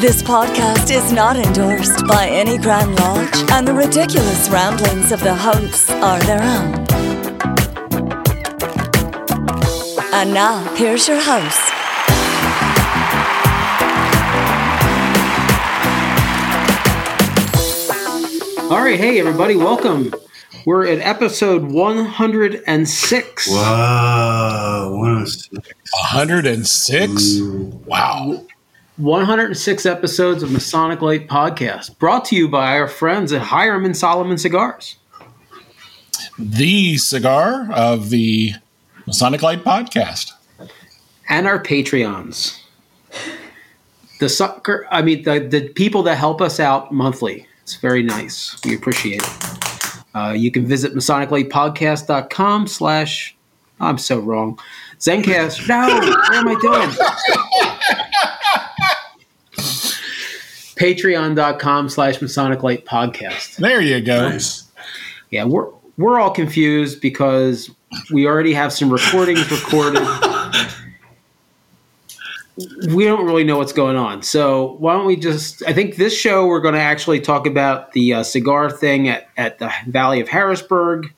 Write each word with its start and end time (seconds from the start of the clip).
This 0.00 0.22
podcast 0.22 0.92
is 0.92 1.10
not 1.12 1.36
endorsed 1.36 2.06
by 2.06 2.28
any 2.28 2.56
Grand 2.56 2.94
Lodge, 3.00 3.50
and 3.50 3.66
the 3.66 3.74
ridiculous 3.74 4.48
ramblings 4.48 5.10
of 5.10 5.18
the 5.18 5.34
hosts 5.34 5.90
are 5.90 6.20
their 6.20 6.40
own. 6.40 6.86
And 10.14 10.32
now, 10.32 10.62
here's 10.76 11.08
your 11.08 11.20
host. 11.20 11.58
All 18.70 18.80
right, 18.80 19.00
hey 19.00 19.18
everybody, 19.18 19.56
welcome. 19.56 20.14
We're 20.64 20.86
at 20.86 21.00
episode 21.00 21.72
106. 21.72 23.50
Wow, 23.50 24.92
106. 24.92 25.68
106? 26.12 27.40
Wow. 27.84 28.46
106 28.98 29.86
episodes 29.86 30.42
of 30.42 30.50
Masonic 30.50 31.00
Light 31.00 31.28
Podcast, 31.28 31.96
brought 31.98 32.24
to 32.26 32.36
you 32.36 32.48
by 32.48 32.76
our 32.76 32.88
friends 32.88 33.32
at 33.32 33.40
Hiram 33.40 33.84
and 33.84 33.96
Solomon 33.96 34.36
Cigars. 34.38 34.96
The 36.36 36.96
cigar 36.96 37.70
of 37.72 38.10
the 38.10 38.54
Masonic 39.06 39.42
Light 39.42 39.62
podcast. 39.62 40.32
And 41.28 41.46
our 41.46 41.62
Patreons. 41.62 42.60
The 44.18 44.28
sucker, 44.28 44.88
I 44.90 45.02
mean, 45.02 45.22
the, 45.22 45.38
the 45.38 45.68
people 45.68 46.02
that 46.02 46.16
help 46.16 46.40
us 46.40 46.58
out 46.58 46.90
monthly. 46.90 47.46
It's 47.62 47.76
very 47.76 48.02
nice. 48.02 48.56
We 48.64 48.74
appreciate 48.74 49.22
it. 49.22 50.04
Uh, 50.12 50.34
you 50.36 50.50
can 50.50 50.66
visit 50.66 50.94
masoniclightpodcast.com 50.94 52.66
slash, 52.66 53.36
I'm 53.78 53.98
so 53.98 54.18
wrong. 54.18 54.58
Zencast. 54.98 55.68
No, 55.68 55.86
what 55.86 56.34
am 56.34 56.48
I 56.48 56.56
doing? 56.60 58.24
Patreon.com 60.78 61.88
slash 61.88 62.22
Masonic 62.22 62.62
Light 62.62 62.84
Podcast. 62.84 63.56
There 63.56 63.80
you 63.80 64.00
go. 64.00 64.28
Nice. 64.28 64.64
Yeah, 65.30 65.44
we're 65.44 65.68
we're 65.96 66.20
all 66.20 66.30
confused 66.30 67.00
because 67.00 67.70
we 68.12 68.26
already 68.26 68.54
have 68.54 68.72
some 68.72 68.90
recordings 68.90 69.50
recorded. 69.50 70.00
we 72.94 73.04
don't 73.04 73.24
really 73.24 73.44
know 73.44 73.58
what's 73.58 73.72
going 73.72 73.96
on. 73.96 74.22
So 74.22 74.76
why 74.78 74.94
don't 74.94 75.06
we 75.06 75.16
just? 75.16 75.62
I 75.66 75.72
think 75.72 75.96
this 75.96 76.16
show 76.16 76.46
we're 76.46 76.60
going 76.60 76.74
to 76.74 76.80
actually 76.80 77.20
talk 77.20 77.46
about 77.46 77.92
the 77.92 78.14
uh, 78.14 78.22
cigar 78.22 78.70
thing 78.70 79.08
at, 79.08 79.28
at 79.36 79.58
the 79.58 79.72
Valley 79.88 80.20
of 80.20 80.28
Harrisburg, 80.28 81.12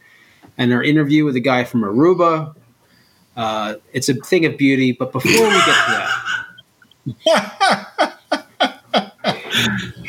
and 0.58 0.72
our 0.72 0.83
interview 0.83 1.25
with 1.25 1.34
the 1.34 1.41
guy 1.41 1.64
from 1.64 1.83
Aruba. 1.83 2.55
Uh, 3.36 3.77
it's 3.92 4.08
a 4.08 4.14
thing 4.14 4.44
of 4.44 4.56
beauty, 4.56 4.92
but 4.92 5.12
before 5.12 5.31
we 5.31 5.38
get 5.38 5.64
to 5.64 7.14
that, 7.25 8.19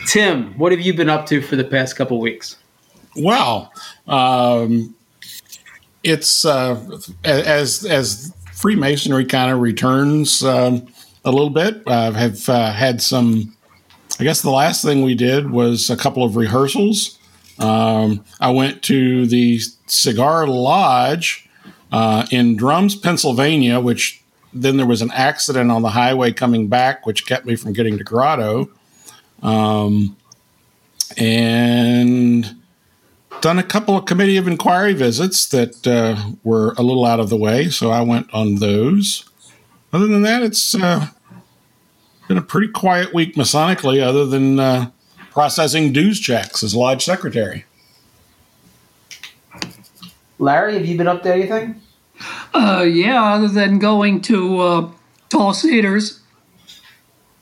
Tim, 0.08 0.58
what 0.58 0.72
have 0.72 0.82
you 0.82 0.94
been 0.94 1.10
up 1.10 1.26
to 1.28 1.42
for 1.42 1.56
the 1.56 1.64
past 1.64 1.96
couple 1.96 2.20
weeks? 2.20 2.58
Well, 3.16 3.72
um, 4.08 4.96
it's 6.04 6.46
uh, 6.46 7.00
as 7.24 7.86
as 7.86 8.34
Freemasonry 8.54 9.26
kind 9.26 9.52
of 9.52 9.60
returns 9.60 10.44
um, 10.44 10.88
a 11.26 11.32
little 11.32 11.50
bit. 11.50 11.82
I 11.88 12.12
have 12.12 12.48
uh, 12.50 12.72
had 12.72 13.02
some. 13.02 13.56
I 14.20 14.24
guess 14.24 14.42
the 14.42 14.52
last 14.52 14.84
thing 14.84 15.02
we 15.02 15.16
did 15.16 15.50
was 15.50 15.90
a 15.90 15.98
couple 15.98 16.24
of 16.24 16.36
rehearsals. 16.36 17.18
Um, 17.60 18.24
I 18.40 18.52
went 18.52 18.84
to 18.84 19.26
the 19.26 19.60
Cigar 19.88 20.48
Lodge 20.48 21.50
uh, 21.92 22.26
in 22.32 22.56
Drums, 22.56 22.96
Pennsylvania, 22.96 23.80
which 23.80 24.22
then 24.54 24.78
there 24.78 24.86
was 24.86 25.02
an 25.02 25.12
accident 25.12 25.72
on 25.72 25.82
the 25.82 25.90
highway 25.90 26.32
coming 26.32 26.68
back, 26.68 27.06
which 27.06 27.26
kept 27.26 27.46
me 27.46 27.56
from 27.56 27.74
getting 27.74 27.98
to 27.98 28.04
Grotto. 28.04 28.70
Um, 29.42 30.18
and 31.18 32.56
done 33.42 33.58
a 33.58 33.64
couple 33.64 33.98
of 33.98 34.06
committee 34.06 34.38
of 34.38 34.48
inquiry 34.48 34.94
visits 34.94 35.48
that 35.48 35.88
uh, 35.88 36.34
were 36.44 36.74
a 36.78 36.84
little 36.84 37.06
out 37.06 37.20
of 37.20 37.30
the 37.30 37.38
way, 37.38 37.70
so 37.70 37.90
I 37.90 38.02
went 38.02 38.32
on 38.34 38.56
those. 38.56 39.28
Other 39.92 40.08
than 40.08 40.22
that, 40.22 40.44
it's 40.44 40.76
uh, 40.76 41.08
been 42.28 42.38
a 42.38 42.42
pretty 42.42 42.68
quiet 42.68 43.14
week 43.14 43.36
masonically, 43.36 44.02
other 44.02 44.26
than 44.26 44.60
uh, 44.60 44.92
processing 45.32 45.92
dues 45.92 46.20
checks 46.20 46.64
as 46.64 46.76
lodge 46.76 47.04
secretary. 47.04 47.66
Larry, 50.40 50.76
have 50.76 50.86
you 50.86 50.98
been 50.98 51.08
up 51.08 51.24
to 51.24 51.34
anything? 51.34 51.82
Uh, 52.54 52.86
yeah, 52.88 53.34
other 53.34 53.48
than 53.48 53.80
going 53.80 54.22
to 54.22 54.60
uh, 54.60 54.92
Tall 55.30 55.54
Cedars 55.54 56.21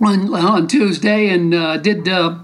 on, 0.02 0.34
on 0.34 0.68
Tuesday 0.68 1.30
and 1.30 1.54
uh, 1.54 1.78
did 1.78 2.08
uh, 2.08 2.40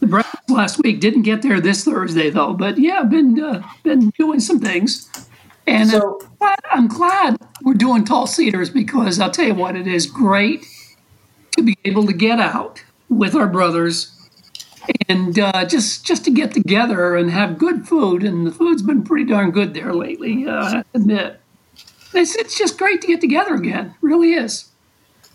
the 0.00 0.06
breakfast 0.06 0.48
last 0.50 0.78
week. 0.82 1.00
Didn't 1.00 1.22
get 1.22 1.42
there 1.42 1.60
this 1.60 1.84
Thursday 1.84 2.30
though, 2.30 2.54
but 2.54 2.78
yeah, 2.78 3.02
been 3.04 3.40
uh, 3.42 3.62
been 3.82 4.10
doing 4.18 4.40
some 4.40 4.60
things, 4.60 5.08
and 5.66 5.90
So- 5.90 6.20
I'm, 6.22 6.36
glad, 6.38 6.58
I'm 6.72 6.88
glad 6.88 7.36
we're 7.62 7.74
doing 7.74 8.04
Tall 8.04 8.26
Cedars 8.26 8.70
because 8.70 9.20
I'll 9.20 9.30
tell 9.30 9.46
you 9.46 9.54
what, 9.54 9.76
it 9.76 9.86
is 9.86 10.06
great 10.06 10.64
to 11.56 11.62
be 11.62 11.76
able 11.84 12.06
to 12.06 12.12
get 12.12 12.38
out 12.40 12.82
with 13.08 13.34
our 13.34 13.46
brothers 13.46 14.16
and 15.08 15.38
uh, 15.38 15.66
just 15.66 16.06
just 16.06 16.24
to 16.24 16.30
get 16.30 16.52
together 16.52 17.14
and 17.16 17.30
have 17.30 17.58
good 17.58 17.86
food. 17.86 18.22
And 18.22 18.46
the 18.46 18.50
food's 18.50 18.82
been 18.82 19.02
pretty 19.02 19.24
darn 19.26 19.50
good 19.50 19.74
there 19.74 19.92
lately. 19.92 20.46
Uh, 20.48 20.64
I 20.64 20.70
have 20.76 20.92
to 20.92 20.98
admit, 21.00 21.40
it's 22.14 22.34
it's 22.36 22.56
just 22.56 22.78
great 22.78 23.02
to 23.02 23.06
get 23.06 23.20
together 23.20 23.54
again. 23.54 23.86
It 23.88 23.94
really 24.00 24.32
is. 24.32 24.69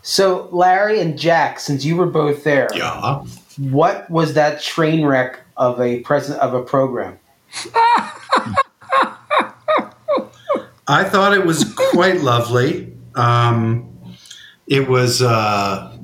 So, 0.08 0.50
Larry 0.52 1.02
and 1.02 1.18
Jack, 1.18 1.60
since 1.60 1.84
you 1.84 1.96
were 1.96 2.06
both 2.06 2.44
there, 2.44 2.70
Yeah. 2.76 3.24
what 3.58 4.08
was 4.08 4.36
that 4.36 4.62
train 4.62 5.04
wreck 5.04 5.40
of 5.58 5.82
a 5.82 6.02
present 6.02 6.40
of 6.42 6.54
a 6.54 6.62
program? 6.62 7.18
I 10.88 11.04
thought 11.06 11.34
it 11.34 11.44
was 11.44 11.74
quite 11.92 12.22
lovely. 12.22 12.94
Um, 13.16 13.90
it 14.68 14.88
was. 14.88 15.24
Uh, 15.24 15.98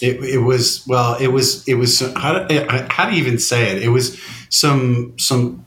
it, 0.00 0.22
it 0.22 0.38
was 0.42 0.86
well. 0.86 1.16
It 1.18 1.28
was. 1.28 1.66
It 1.66 1.74
was. 1.76 2.00
How 2.16 2.44
do, 2.44 2.66
how 2.90 3.08
do 3.08 3.16
you 3.16 3.22
even 3.22 3.38
say 3.38 3.74
it? 3.74 3.82
It 3.82 3.88
was 3.88 4.20
some 4.50 5.14
some 5.18 5.64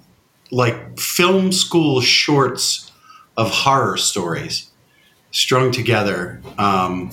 like 0.52 1.00
film 1.00 1.52
school 1.52 2.02
shorts 2.02 2.92
of 3.36 3.50
horror 3.50 3.98
stories 3.98 4.70
strung 5.32 5.72
together 5.72 6.40
um, 6.60 7.10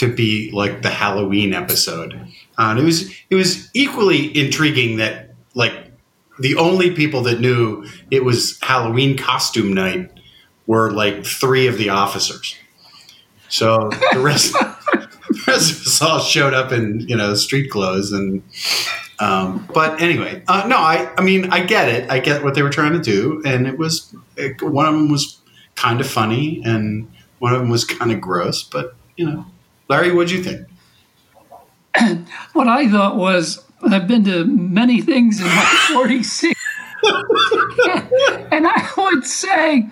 to 0.00 0.10
be 0.10 0.50
like 0.52 0.80
the 0.80 0.88
Halloween 0.88 1.52
episode. 1.52 2.14
Uh, 2.58 2.70
and 2.70 2.78
it 2.78 2.84
was 2.84 3.14
it 3.28 3.34
was 3.34 3.70
equally 3.74 4.36
intriguing 4.36 4.96
that 4.96 5.34
like 5.54 5.74
the 6.38 6.56
only 6.56 6.90
people 6.90 7.22
that 7.24 7.38
knew 7.38 7.86
it 8.10 8.24
was 8.24 8.58
Halloween 8.62 9.18
costume 9.18 9.74
night 9.74 10.10
were 10.66 10.90
like 10.90 11.26
three 11.26 11.66
of 11.66 11.76
the 11.76 11.90
officers. 11.90 12.56
So 13.50 13.90
the 14.12 14.20
rest, 14.20 14.52
the 14.92 15.42
rest 15.46 15.72
of 15.72 15.86
us 15.86 16.00
all 16.00 16.20
showed 16.20 16.54
up 16.54 16.72
in 16.72 17.00
you 17.00 17.16
know 17.16 17.34
street 17.34 17.70
clothes 17.70 18.12
and. 18.12 18.42
Um, 19.18 19.68
but 19.74 20.00
anyway, 20.00 20.42
uh, 20.48 20.66
no, 20.66 20.78
I, 20.78 21.12
I 21.18 21.20
mean, 21.20 21.52
I 21.52 21.62
get 21.62 21.90
it. 21.90 22.10
I 22.10 22.20
get 22.20 22.42
what 22.42 22.54
they 22.54 22.62
were 22.62 22.70
trying 22.70 22.94
to 22.94 23.00
do, 23.00 23.42
and 23.44 23.66
it 23.66 23.76
was 23.76 24.16
it, 24.38 24.62
one 24.62 24.86
of 24.86 24.94
them 24.94 25.10
was 25.10 25.36
kind 25.74 26.00
of 26.00 26.06
funny, 26.06 26.62
and 26.64 27.06
one 27.38 27.52
of 27.52 27.60
them 27.60 27.68
was 27.68 27.84
kind 27.84 28.12
of 28.12 28.22
gross. 28.22 28.62
But 28.62 28.96
you 29.16 29.26
know, 29.26 29.44
Larry, 29.90 30.12
what'd 30.12 30.30
you 30.30 30.42
think? 30.44 30.68
What 32.52 32.68
I 32.68 32.88
thought 32.88 33.16
was 33.16 33.64
I've 33.82 34.06
been 34.06 34.22
to 34.24 34.44
many 34.44 35.00
things 35.00 35.40
in 35.40 35.46
my 35.46 35.88
46. 35.92 36.60
and 38.52 38.68
I 38.68 38.88
would 38.96 39.26
say 39.26 39.88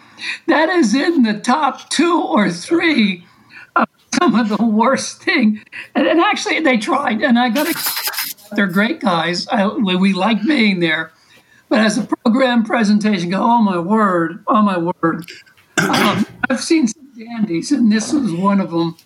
that 0.47 0.69
is 0.69 0.95
in 0.95 1.25
the 1.25 1.41
top 1.41 1.91
two 1.91 2.23
or 2.23 2.49
three 2.51 3.27
of 3.75 3.89
some 4.21 4.37
of 4.37 4.49
the 4.51 4.65
worst 4.65 5.21
thing. 5.23 5.65
And, 5.97 6.07
and 6.07 6.21
actually, 6.21 6.61
they 6.61 6.79
tried, 6.79 7.21
and 7.23 7.37
I 7.37 7.49
got 7.49 7.67
to, 7.67 8.55
they're 8.55 8.69
great 8.69 9.01
guys. 9.01 9.49
I, 9.49 9.67
we, 9.67 9.97
we 9.97 10.13
like 10.13 10.45
being 10.47 10.79
there. 10.79 11.11
But 11.69 11.81
as 11.81 11.99
a 11.99 12.07
program 12.07 12.65
presentation, 12.65 13.31
go, 13.31 13.43
oh 13.43 13.63
my 13.63 13.79
word, 13.79 14.45
oh 14.47 14.63
my 14.63 14.79
word. 14.79 15.29
Um, 15.79 16.25
I've 16.49 16.61
seen 16.61 16.87
some 16.87 17.09
dandies, 17.19 17.73
and 17.73 17.91
this 17.91 18.13
was 18.13 18.33
one 18.33 18.61
of 18.61 18.71
them. 18.71 18.97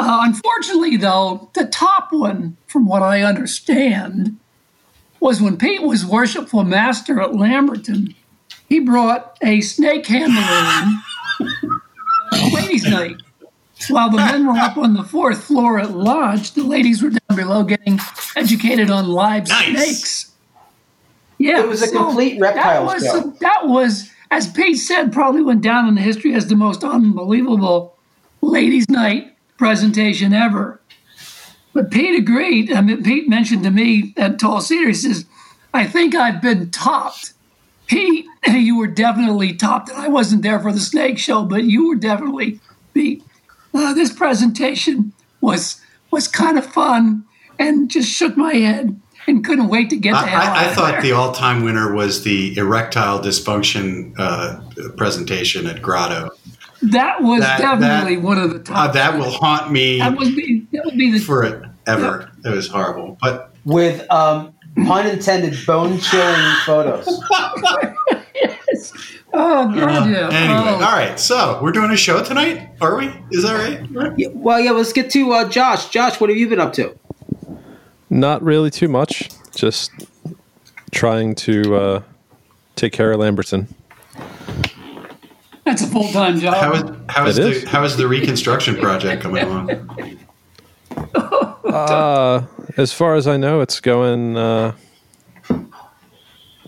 Uh, 0.00 0.20
unfortunately, 0.22 0.96
though, 0.96 1.50
the 1.54 1.64
top 1.66 2.12
one, 2.12 2.56
from 2.68 2.86
what 2.86 3.02
I 3.02 3.22
understand, 3.22 4.36
was 5.18 5.42
when 5.42 5.56
Pete 5.56 5.82
was 5.82 6.06
worshipful 6.06 6.62
master 6.62 7.20
at 7.20 7.34
Lamberton. 7.34 8.14
He 8.68 8.78
brought 8.78 9.36
a 9.42 9.60
snake 9.60 10.06
handler 10.06 10.40
in, 10.40 11.00
ladies' 12.54 12.84
night. 12.86 13.16
While 13.90 14.10
the 14.10 14.18
men 14.18 14.46
were 14.46 14.56
up 14.58 14.76
on 14.76 14.94
the 14.94 15.02
fourth 15.02 15.42
floor 15.44 15.80
at 15.80 15.90
Lodge, 15.90 16.52
the 16.52 16.62
ladies 16.62 17.02
were 17.02 17.10
down 17.10 17.36
below 17.36 17.64
getting 17.64 17.98
educated 18.36 18.90
on 18.90 19.08
live 19.08 19.48
Nice. 19.48 19.66
snakes. 19.72 20.32
Yeah, 21.38 21.60
It 21.62 21.68
was 21.68 21.82
a 21.82 21.90
complete 21.90 22.38
reptile 22.40 22.86
that 22.86 22.94
was, 22.94 23.02
show. 23.04 23.34
That 23.40 23.66
was, 23.66 24.10
as 24.30 24.46
Pete 24.52 24.78
said, 24.78 25.12
probably 25.12 25.42
went 25.42 25.62
down 25.62 25.88
in 25.88 25.94
the 25.96 26.00
history 26.02 26.34
as 26.34 26.46
the 26.46 26.56
most 26.56 26.84
unbelievable 26.84 27.96
ladies' 28.42 28.88
night 28.88 29.34
presentation 29.58 30.32
ever. 30.32 30.80
But 31.74 31.90
Pete 31.90 32.18
agreed. 32.18 32.72
I 32.72 32.80
mean, 32.80 33.02
Pete 33.02 33.28
mentioned 33.28 33.64
to 33.64 33.70
me 33.70 34.14
at 34.16 34.38
Tall 34.38 34.60
Cedar, 34.60 34.88
he 34.88 34.94
says, 34.94 35.26
I 35.74 35.86
think 35.86 36.14
I've 36.14 36.40
been 36.40 36.70
topped. 36.70 37.34
Pete, 37.86 38.26
you 38.48 38.78
were 38.78 38.86
definitely 38.86 39.52
topped. 39.54 39.90
And 39.90 39.98
I 39.98 40.08
wasn't 40.08 40.42
there 40.42 40.58
for 40.60 40.72
the 40.72 40.80
snake 40.80 41.18
show, 41.18 41.44
but 41.44 41.64
you 41.64 41.88
were 41.88 41.96
definitely 41.96 42.60
Pete. 42.94 43.22
Uh, 43.74 43.92
this 43.92 44.12
presentation 44.12 45.12
was 45.40 45.80
was 46.10 46.26
kind 46.26 46.56
of 46.56 46.64
fun 46.64 47.22
and 47.58 47.90
just 47.90 48.10
shook 48.10 48.34
my 48.34 48.54
head 48.54 48.98
and 49.26 49.44
couldn't 49.44 49.68
wait 49.68 49.90
to 49.90 49.96
get 49.96 50.12
the 50.12 50.18
I, 50.18 50.26
hell 50.26 50.40
I, 50.40 50.64
I 50.64 50.64
of 50.64 50.74
thought 50.74 50.92
there. 50.92 51.02
the 51.02 51.12
all-time 51.12 51.62
winner 51.62 51.92
was 51.92 52.24
the 52.24 52.56
erectile 52.56 53.18
dysfunction 53.18 54.14
uh, 54.18 54.60
presentation 54.96 55.66
at 55.66 55.82
Grotto. 55.82 56.30
That 56.82 57.22
was 57.22 57.40
that- 57.40 57.58
definitely 57.60 58.16
that- 58.16 58.24
one 58.24 58.38
of 58.38 58.50
the 58.50 58.60
Uh, 58.72 58.86
top. 58.86 58.92
that 58.94 59.18
will 59.18 59.30
haunt 59.30 59.70
me 59.72 59.98
that 59.98 60.16
would 60.16 60.34
be 60.36 60.66
that 60.72 60.84
would 60.84 60.96
be 60.96 61.10
the 61.12 61.18
for 61.18 61.42
it 61.44 61.62
ever. 61.86 62.30
It 62.44 62.50
was 62.50 62.68
horrible, 62.68 63.16
but 63.20 63.54
With 63.64 64.06
um, 64.10 64.52
pun 64.86 65.06
intended, 65.06 65.54
bone 65.66 65.98
chilling 65.98 66.54
photos. 66.64 67.06
yes. 68.34 68.92
oh 69.34 69.66
god 69.74 70.10
yeah. 70.10 70.28
anyway, 70.30 70.60
Oh. 70.60 70.74
all 70.74 70.80
right. 70.80 71.18
So 71.18 71.58
we're 71.62 71.72
doing 71.72 71.90
a 71.90 71.96
show 71.96 72.22
tonight, 72.22 72.68
are 72.80 72.96
we? 72.96 73.06
Is 73.30 73.42
that 73.42 73.54
right? 73.54 74.14
Yeah, 74.18 74.28
well, 74.32 74.60
yeah. 74.60 74.70
Let's 74.70 74.92
get 74.92 75.10
to 75.10 75.32
uh, 75.32 75.48
Josh. 75.48 75.88
Josh, 75.90 76.20
what 76.20 76.30
have 76.30 76.36
you 76.38 76.48
been 76.48 76.60
up 76.60 76.72
to? 76.74 76.94
Not 78.10 78.42
really 78.42 78.70
too 78.70 78.88
much. 78.88 79.28
Just 79.54 79.90
trying 80.92 81.34
to 81.34 81.74
uh, 81.76 82.02
take 82.76 82.92
care 82.92 83.12
of 83.12 83.20
Lamberton. 83.20 83.68
That's 85.68 85.82
a 85.82 85.86
full 85.86 86.08
time 86.12 86.40
job. 86.40 86.54
How 86.54 86.72
is 86.72 86.82
how 87.10 87.26
is 87.26 87.36
It 87.38 87.42
the 87.42 87.48
is. 87.50 87.64
how 87.64 87.84
is 87.84 87.96
the 87.98 88.08
reconstruction 88.08 88.76
project 88.76 89.22
coming 89.22 89.44
along? 89.44 89.70
Uh, 91.68 92.46
as 92.78 92.94
far 92.94 93.14
as 93.14 93.26
I 93.26 93.36
know, 93.36 93.60
it's 93.60 93.78
going 93.78 94.38
uh, 94.38 94.72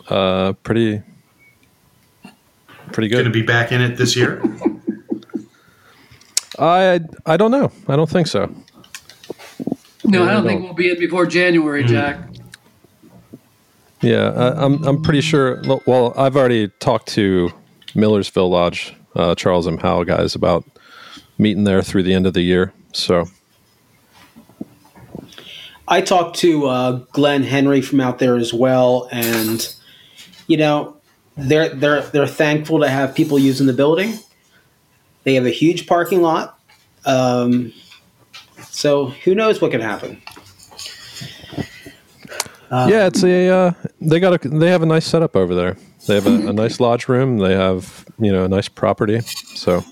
uh, 0.08 0.52
pretty 0.62 1.00
pretty 2.92 3.08
Going 3.08 3.24
to 3.24 3.30
be 3.30 3.40
back 3.40 3.72
in 3.72 3.80
it 3.80 3.96
this 3.96 4.14
year? 4.14 4.42
I 6.58 7.00
I 7.24 7.38
don't 7.38 7.50
know. 7.50 7.72
I 7.88 7.96
don't 7.96 8.10
think 8.10 8.26
so. 8.26 8.54
no, 10.04 10.24
I 10.24 10.32
don't 10.34 10.44
I 10.44 10.48
think 10.48 10.60
don't. 10.60 10.62
we'll 10.64 10.74
be 10.74 10.90
in 10.90 10.98
before 10.98 11.24
January, 11.24 11.82
Jack. 11.84 12.18
Yeah, 14.02 14.28
I, 14.32 14.62
I'm 14.64 14.84
I'm 14.86 15.00
pretty 15.02 15.22
sure. 15.22 15.62
Well, 15.86 16.12
I've 16.18 16.36
already 16.36 16.68
talked 16.80 17.08
to 17.14 17.50
Millersville 17.94 18.50
Lodge, 18.50 18.94
uh, 19.14 19.34
Charles 19.34 19.66
and 19.66 19.78
Powell 19.78 20.04
guys 20.04 20.34
about 20.34 20.64
meeting 21.38 21.64
there 21.64 21.82
through 21.82 22.02
the 22.02 22.14
end 22.14 22.26
of 22.26 22.34
the 22.34 22.42
year. 22.42 22.72
So 22.92 23.26
I 25.90 26.00
talked 26.00 26.36
to 26.38 26.66
uh, 26.66 26.92
Glenn 27.12 27.42
Henry 27.42 27.80
from 27.80 28.00
out 28.00 28.20
there 28.20 28.36
as 28.36 28.54
well, 28.54 29.08
and 29.10 29.74
you 30.46 30.56
know, 30.56 30.96
they're 31.36 31.68
they're 31.70 32.02
they're 32.02 32.26
thankful 32.26 32.80
to 32.80 32.88
have 32.88 33.14
people 33.14 33.38
using 33.38 33.66
the 33.66 33.72
building. 33.72 34.14
They 35.24 35.34
have 35.34 35.46
a 35.46 35.50
huge 35.50 35.86
parking 35.86 36.22
lot, 36.22 36.58
um, 37.04 37.72
so 38.62 39.06
who 39.06 39.34
knows 39.34 39.60
what 39.60 39.72
can 39.72 39.80
happen. 39.80 40.22
yeah, 42.70 43.06
it's 43.06 43.24
a 43.24 43.48
uh, 43.48 43.72
they 44.00 44.20
got 44.20 44.44
a 44.44 44.48
they 44.48 44.70
have 44.70 44.82
a 44.82 44.86
nice 44.86 45.06
setup 45.06 45.34
over 45.34 45.54
there. 45.56 45.76
They 46.06 46.14
have 46.14 46.26
a, 46.26 46.48
a 46.48 46.52
nice 46.52 46.80
lodge 46.80 47.08
room. 47.08 47.38
They 47.38 47.54
have 47.54 48.06
you 48.18 48.32
know 48.32 48.44
a 48.44 48.48
nice 48.48 48.68
property. 48.68 49.20
So 49.20 49.84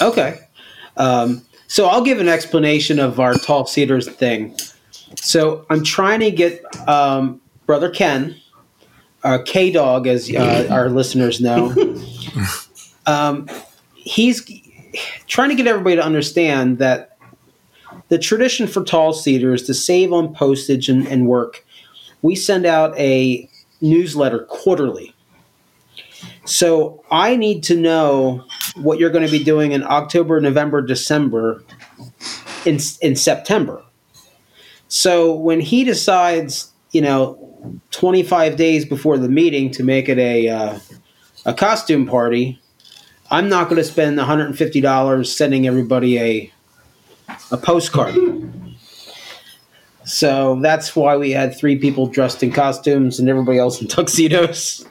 Okay. 0.00 0.40
Um, 0.96 1.44
so 1.66 1.86
I'll 1.86 2.04
give 2.04 2.20
an 2.20 2.28
explanation 2.28 2.98
of 2.98 3.20
our 3.20 3.34
tall 3.34 3.66
cedars 3.66 4.08
thing. 4.08 4.56
So 5.16 5.66
I'm 5.70 5.84
trying 5.84 6.20
to 6.20 6.30
get 6.30 6.62
um, 6.88 7.40
brother 7.66 7.90
Ken, 7.90 8.36
uh, 9.22 9.38
K 9.44 9.70
Dog, 9.70 10.06
as 10.06 10.30
uh, 10.30 10.68
our 10.70 10.88
listeners 10.88 11.40
know. 11.40 11.74
um, 13.06 13.48
he's 13.94 14.44
trying 15.26 15.48
to 15.48 15.54
get 15.54 15.66
everybody 15.66 15.96
to 15.96 16.04
understand 16.04 16.78
that 16.78 17.16
the 18.08 18.18
tradition 18.18 18.66
for 18.66 18.84
tall 18.84 19.12
cedar 19.12 19.54
is 19.54 19.62
to 19.62 19.74
save 19.74 20.12
on 20.12 20.34
postage 20.34 20.88
and, 20.88 21.06
and 21.08 21.26
work. 21.26 21.64
We 22.22 22.36
send 22.36 22.66
out 22.66 22.96
a 22.98 23.48
newsletter 23.80 24.40
quarterly. 24.40 25.14
So 26.44 27.02
I 27.10 27.36
need 27.36 27.62
to 27.64 27.76
know 27.76 28.44
what 28.76 28.98
you're 28.98 29.10
going 29.10 29.24
to 29.24 29.30
be 29.30 29.42
doing 29.42 29.72
in 29.72 29.82
October, 29.82 30.40
November, 30.40 30.82
December, 30.82 31.62
in 32.64 32.78
in 33.00 33.16
September. 33.16 33.82
So 34.88 35.34
when 35.34 35.60
he 35.60 35.84
decides, 35.84 36.72
you 36.92 37.00
know, 37.00 37.38
25 37.90 38.56
days 38.56 38.84
before 38.84 39.18
the 39.18 39.28
meeting 39.28 39.70
to 39.72 39.82
make 39.82 40.08
it 40.08 40.18
a 40.18 40.48
uh, 40.48 40.78
a 41.46 41.54
costume 41.54 42.06
party, 42.06 42.60
I'm 43.30 43.48
not 43.48 43.68
going 43.68 43.76
to 43.76 43.84
spend 43.84 44.16
150 44.16 44.80
dollars 44.80 45.34
sending 45.34 45.66
everybody 45.66 46.18
a 46.18 46.52
a 47.50 47.56
postcard. 47.56 48.14
So 50.04 50.58
that's 50.60 50.94
why 50.94 51.16
we 51.16 51.30
had 51.30 51.56
three 51.56 51.76
people 51.76 52.06
dressed 52.06 52.42
in 52.42 52.52
costumes 52.52 53.18
and 53.18 53.28
everybody 53.28 53.58
else 53.58 53.80
in 53.80 53.88
tuxedos. 53.88 54.84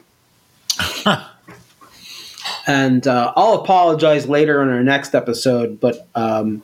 and 2.66 3.06
uh, 3.06 3.32
I'll 3.36 3.54
apologize 3.54 4.28
later 4.28 4.60
in 4.62 4.68
our 4.68 4.82
next 4.82 5.14
episode, 5.14 5.80
but 5.80 6.08
um, 6.14 6.62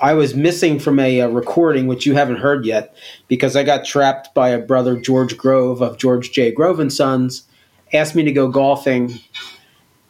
I 0.00 0.14
was 0.14 0.34
missing 0.34 0.78
from 0.78 0.98
a, 0.98 1.20
uh 1.20 1.28
recording, 1.28 1.86
which 1.86 2.06
you 2.06 2.14
haven't 2.14 2.36
heard 2.36 2.64
yet, 2.64 2.94
because 3.28 3.54
I 3.54 3.64
got 3.64 3.84
trapped 3.84 4.34
by 4.34 4.48
a 4.50 4.58
brother, 4.58 4.98
George 4.98 5.36
Grove 5.36 5.82
of 5.82 5.98
George 5.98 6.32
J. 6.32 6.50
Grove 6.52 6.80
and 6.80 6.92
Sons, 6.92 7.42
asked 7.92 8.14
me 8.14 8.22
to 8.22 8.32
go 8.32 8.48
golfing, 8.48 9.20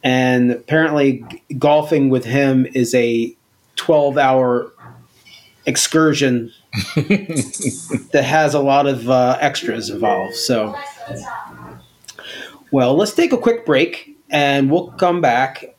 and 0.01 0.51
apparently 0.51 1.25
golfing 1.57 2.09
with 2.09 2.23
him 2.23 2.65
is 2.73 2.95
a 2.95 3.35
12-hour 3.75 4.71
excursion 5.65 6.53
that 6.95 8.23
has 8.25 8.53
a 8.53 8.59
lot 8.59 8.87
of 8.87 9.09
uh, 9.09 9.37
extras 9.41 9.89
involved. 9.89 10.35
So, 10.35 10.75
well, 12.71 12.95
let's 12.95 13.13
take 13.13 13.33
a 13.33 13.37
quick 13.37 13.65
break, 13.65 14.17
and 14.29 14.71
we'll 14.71 14.87
come 14.91 15.19
back. 15.21 15.75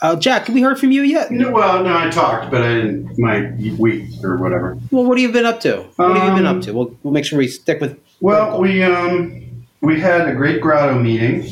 Uh, 0.00 0.16
Jack, 0.16 0.46
have 0.46 0.54
we 0.54 0.62
heard 0.62 0.80
from 0.80 0.90
you 0.90 1.02
yet? 1.02 1.30
No, 1.30 1.52
well, 1.52 1.84
no, 1.84 1.96
I 1.96 2.10
talked, 2.10 2.50
but 2.50 2.62
I 2.62 2.74
didn't. 2.74 3.18
My 3.18 3.52
week 3.78 4.08
or 4.24 4.36
whatever. 4.38 4.76
Well, 4.90 5.04
what 5.04 5.16
have 5.18 5.22
you 5.28 5.32
been 5.32 5.46
up 5.46 5.60
to? 5.60 5.82
What 5.96 6.16
have 6.16 6.28
you 6.30 6.34
been 6.34 6.46
Um, 6.46 6.56
up 6.56 6.62
to? 6.64 6.72
We'll, 6.72 6.96
we'll 7.02 7.12
make 7.12 7.24
sure 7.24 7.38
we 7.38 7.46
stick 7.46 7.80
with. 7.80 8.00
Well, 8.20 8.60
we 8.60 8.82
um 8.82 9.64
we 9.80 10.00
had 10.00 10.28
a 10.28 10.34
great 10.34 10.60
grotto 10.60 10.98
meeting, 10.98 11.46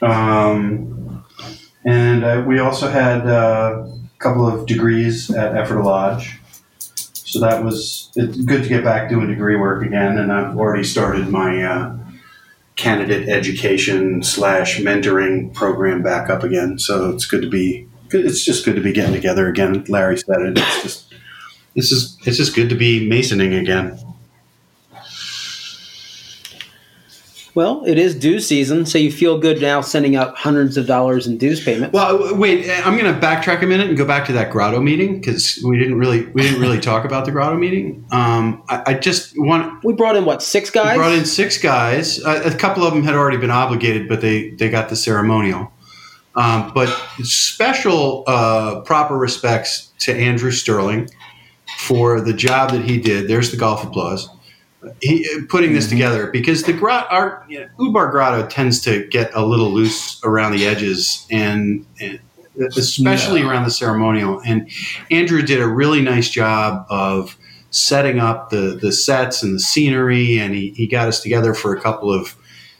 um, 0.00 1.24
and 1.84 2.24
uh, 2.24 2.44
we 2.46 2.58
also 2.60 2.88
had 2.88 3.26
uh, 3.26 3.84
a 3.86 4.18
couple 4.18 4.46
of 4.46 4.66
degrees 4.66 5.30
at 5.30 5.54
Effort 5.56 5.82
Lodge. 5.82 6.38
So 7.34 7.40
that 7.40 7.64
was 7.64 8.12
it's 8.14 8.36
good 8.42 8.62
to 8.62 8.68
get 8.68 8.84
back 8.84 9.08
doing 9.08 9.26
degree 9.26 9.56
work 9.56 9.84
again, 9.84 10.18
and 10.18 10.32
I've 10.32 10.56
already 10.56 10.84
started 10.84 11.26
my 11.26 11.64
uh, 11.64 11.96
candidate 12.76 13.28
education 13.28 14.22
slash 14.22 14.78
mentoring 14.78 15.52
program 15.52 16.00
back 16.00 16.30
up 16.30 16.44
again. 16.44 16.78
So 16.78 17.10
it's 17.10 17.26
good 17.26 17.42
to 17.42 17.50
be. 17.50 17.88
It's 18.10 18.44
just 18.44 18.64
good 18.64 18.76
to 18.76 18.80
be 18.80 18.92
getting 18.92 19.12
together 19.12 19.48
again. 19.48 19.84
Larry 19.88 20.16
said 20.18 20.42
it. 20.42 20.58
It's 20.58 20.82
just. 20.84 21.14
It's 21.74 21.88
just. 21.88 22.24
It's 22.24 22.36
just 22.36 22.54
good 22.54 22.68
to 22.68 22.76
be 22.76 23.10
masoning 23.10 23.60
again. 23.60 23.98
Well, 27.54 27.84
it 27.86 27.98
is 27.98 28.16
due 28.16 28.40
season, 28.40 28.84
so 28.84 28.98
you 28.98 29.12
feel 29.12 29.38
good 29.38 29.60
now 29.60 29.80
sending 29.80 30.16
out 30.16 30.36
hundreds 30.36 30.76
of 30.76 30.88
dollars 30.88 31.28
in 31.28 31.38
dues 31.38 31.62
payments. 31.62 31.92
Well, 31.92 32.36
wait. 32.36 32.68
I'm 32.84 32.98
going 32.98 33.12
to 33.12 33.20
backtrack 33.20 33.62
a 33.62 33.66
minute 33.66 33.88
and 33.88 33.96
go 33.96 34.04
back 34.04 34.26
to 34.26 34.32
that 34.32 34.50
grotto 34.50 34.80
meeting 34.80 35.20
because 35.20 35.62
we 35.64 35.78
didn't 35.78 35.96
really 35.96 36.26
we 36.26 36.42
didn't 36.42 36.60
really 36.60 36.80
talk 36.80 37.04
about 37.04 37.26
the 37.26 37.30
grotto 37.30 37.56
meeting. 37.56 38.04
Um, 38.10 38.64
I, 38.68 38.82
I 38.86 38.94
just 38.94 39.34
want 39.36 39.84
we 39.84 39.92
brought 39.92 40.16
in 40.16 40.24
what 40.24 40.42
six 40.42 40.70
we 40.70 40.80
guys? 40.80 40.96
brought 40.96 41.12
in 41.12 41.24
six 41.24 41.56
guys. 41.56 42.18
A, 42.24 42.52
a 42.52 42.54
couple 42.56 42.82
of 42.82 42.92
them 42.92 43.04
had 43.04 43.14
already 43.14 43.36
been 43.36 43.52
obligated, 43.52 44.08
but 44.08 44.20
they 44.20 44.50
they 44.50 44.68
got 44.68 44.88
the 44.88 44.96
ceremonial. 44.96 45.70
Um, 46.36 46.72
but 46.74 46.88
special 47.22 48.24
uh, 48.26 48.80
proper 48.80 49.16
respects 49.16 49.92
to 50.00 50.12
Andrew 50.12 50.50
Sterling 50.50 51.08
for 51.78 52.20
the 52.20 52.32
job 52.32 52.72
that 52.72 52.84
he 52.84 52.98
did. 52.98 53.28
There's 53.28 53.52
the 53.52 53.56
golf 53.56 53.84
applause. 53.84 54.28
He, 55.00 55.26
putting 55.48 55.72
this 55.72 55.86
mm-hmm. 55.86 55.96
together 55.96 56.30
because 56.30 56.62
the 56.62 56.72
grot, 56.72 57.06
our 57.10 57.44
you 57.48 57.60
know, 57.60 57.68
Ubar 57.78 58.10
Grotto 58.10 58.46
tends 58.46 58.80
to 58.82 59.06
get 59.08 59.30
a 59.34 59.44
little 59.44 59.70
loose 59.70 60.20
around 60.24 60.52
the 60.52 60.66
edges 60.66 61.26
and, 61.30 61.86
and 62.00 62.20
especially 62.76 63.40
Yeah. 63.40 63.50
around 63.50 63.64
the 63.64 63.70
ceremonial. 63.70 64.40
And 64.44 64.70
Andrew 65.10 65.42
did 65.42 65.60
a 65.60 65.68
really 65.68 66.02
nice 66.02 66.28
job 66.28 66.86
of 66.88 67.36
setting 67.70 68.20
up 68.20 68.50
the 68.50 68.78
the 68.80 68.92
sets 68.92 69.42
and 69.42 69.54
the 69.54 69.60
scenery, 69.60 70.38
and 70.38 70.54
he, 70.54 70.70
he 70.70 70.86
got 70.86 71.08
us 71.08 71.20
together 71.20 71.54
for 71.54 71.74
a 71.74 71.80
couple 71.80 72.12
of 72.12 72.36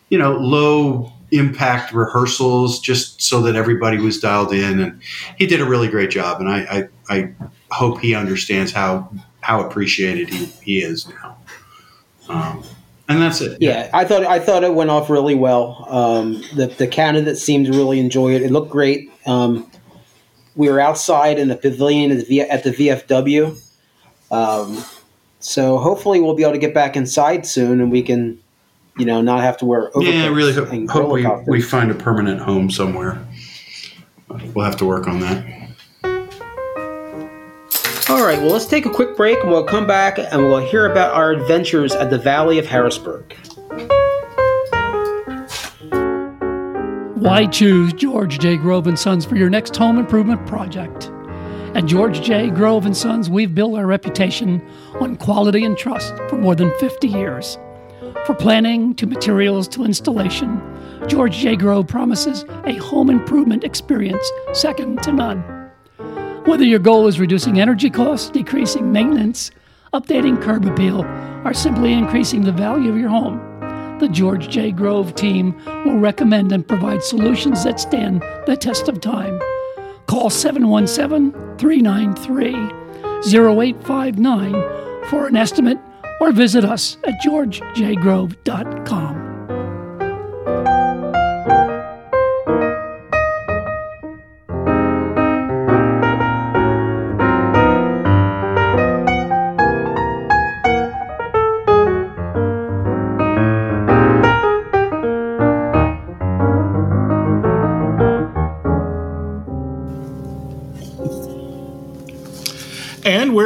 you 0.09 0.19
know 0.19 0.37
low 0.37 1.13
impact 1.33 1.93
rehearsals 1.93 2.79
just 2.79 3.21
so 3.21 3.41
that 3.43 3.57
everybody 3.57 3.99
was 3.99 4.21
dialed 4.21 4.53
in 4.53 4.79
and 4.79 5.03
he 5.37 5.47
did 5.47 5.61
a 5.61 5.65
really 5.65 5.89
great 5.89 6.09
job 6.09 6.41
and 6.41 6.49
I, 6.49 6.89
I, 7.09 7.17
I 7.17 7.33
hope 7.73 7.99
he 7.99 8.15
understands 8.15 8.71
how 8.71 9.11
how 9.41 9.61
appreciated 9.67 10.29
he, 10.31 10.45
he 10.63 10.79
is 10.79 11.09
now. 11.09 11.37
Um, 12.29 12.65
and 13.09 13.21
that's 13.21 13.41
it. 13.41 13.59
Yeah, 13.61 13.91
I 13.93 14.05
thought 14.05 14.25
I 14.25 14.39
thought 14.39 14.65
it 14.65 14.75
went 14.75 14.91
off 14.91 15.11
really 15.11 15.35
well. 15.35 15.87
Um, 15.89 16.43
the 16.55 16.67
the 16.67 16.87
candidates 16.87 17.43
seemed 17.43 17.67
to 17.67 17.73
really 17.73 18.01
enjoy 18.01 18.35
it. 18.35 18.43
It 18.43 18.51
looked 18.51 18.71
great. 18.71 19.11
Um, 19.27 19.71
we 20.57 20.69
were 20.69 20.81
outside 20.81 21.39
in 21.39 21.49
the 21.49 21.57
pavilion 21.57 22.13
at 22.13 22.27
the, 22.27 22.43
at 22.43 22.63
the 22.63 22.71
VFW, 22.71 23.61
um, 24.31 24.85
so 25.41 25.79
hopefully 25.79 26.21
we'll 26.21 26.35
be 26.35 26.45
able 26.45 26.53
to 26.53 26.59
get 26.59 26.73
back 26.73 26.97
inside 26.97 27.45
soon, 27.45 27.81
and 27.81 27.91
we 27.91 28.03
can, 28.03 28.39
you 28.97 29.05
know, 29.05 29.21
not 29.21 29.41
have 29.41 29.57
to 29.59 29.67
wear. 29.67 29.91
Yeah, 29.97 30.25
I 30.25 30.29
really 30.29 30.53
hope, 30.53 30.69
hope 30.89 31.13
we, 31.13 31.27
we 31.47 31.61
find 31.61 31.91
a 31.91 31.95
permanent 31.95 32.41
home 32.41 32.71
somewhere. 32.71 33.27
We'll 34.55 34.65
have 34.65 34.77
to 34.79 34.87
work 34.87 35.07
on 35.07 35.21
that. 35.21 35.64
All 38.15 38.25
right, 38.25 38.39
well, 38.39 38.53
let's 38.53 38.67
take 38.67 38.87
a 38.87 38.91
quick 38.91 39.17
break, 39.17 39.41
and 39.41 39.51
we'll 39.51 39.65
come 39.65 39.89
back 39.89 40.21
and 40.21 40.45
we'll 40.45 40.65
hear 40.65 40.89
about 40.89 41.15
our 41.15 41.33
adventures 41.33 41.93
at 41.97 42.11
the 42.11 42.17
Valley 42.17 42.61
of 42.61 42.65
Harrisburg. 42.65 43.35
Why 47.17 47.49
choose 47.51 47.93
George 47.93 48.39
J. 48.39 48.57
Grove 48.57 48.87
and 48.87 48.97
Sons 48.97 49.25
for 49.25 49.35
your 49.35 49.51
next 49.51 49.75
home 49.75 49.99
improvement 49.99 50.47
project? 50.47 51.11
At 51.75 51.87
George 51.87 52.23
J. 52.23 52.51
Grove 52.51 52.87
and 52.87 52.97
Sons, 52.97 53.29
we've 53.29 53.53
built 53.53 53.77
our 53.77 53.87
reputation 53.87 54.65
on 55.01 55.17
quality 55.17 55.65
and 55.65 55.77
trust 55.77 56.15
for 56.29 56.37
more 56.37 56.55
than 56.55 56.71
50 56.79 57.09
years. 57.09 57.59
For 58.27 58.35
planning 58.37 58.95
to 58.95 59.09
materials 59.09 59.67
to 59.71 59.83
installation, 59.83 60.63
George 61.09 61.37
J. 61.39 61.57
Grove 61.57 61.89
promises 61.89 62.45
a 62.65 62.75
home 62.75 63.11
improvement 63.11 63.65
experience 63.65 64.31
second 64.53 65.03
to 65.03 65.11
none. 65.11 65.54
Whether 66.47 66.65
your 66.65 66.79
goal 66.79 67.07
is 67.07 67.19
reducing 67.19 67.59
energy 67.59 67.89
costs, 67.89 68.29
decreasing 68.29 68.93
maintenance, 68.93 69.51
updating 69.95 70.43
curb 70.43 70.67
appeal, 70.67 71.03
or 71.43 71.55
simply 71.55 71.95
increasing 71.95 72.43
the 72.43 72.53
value 72.53 72.91
of 72.91 72.99
your 72.99 73.09
home, 73.09 73.41
the 73.99 74.09
George 74.09 74.51
J. 74.51 74.71
Grove 74.71 75.15
team 75.15 75.59
will 75.87 75.97
recommend 75.97 76.53
and 76.53 76.69
provide 76.69 77.03
solutions 77.03 77.65
that 77.65 77.81
stand 77.81 78.21
the 78.47 78.59
test 78.59 78.89
of 78.89 79.01
time. 79.01 79.41
Call 80.07 80.29
717 80.29 81.33
393 81.57 82.55
0859 83.25 84.53
for 85.09 85.27
an 85.27 85.37
estimate 85.37 85.79
or 86.21 86.31
visit 86.31 86.67
us 86.67 86.99
at 87.05 87.15
georgejgrove.com. 87.23 89.04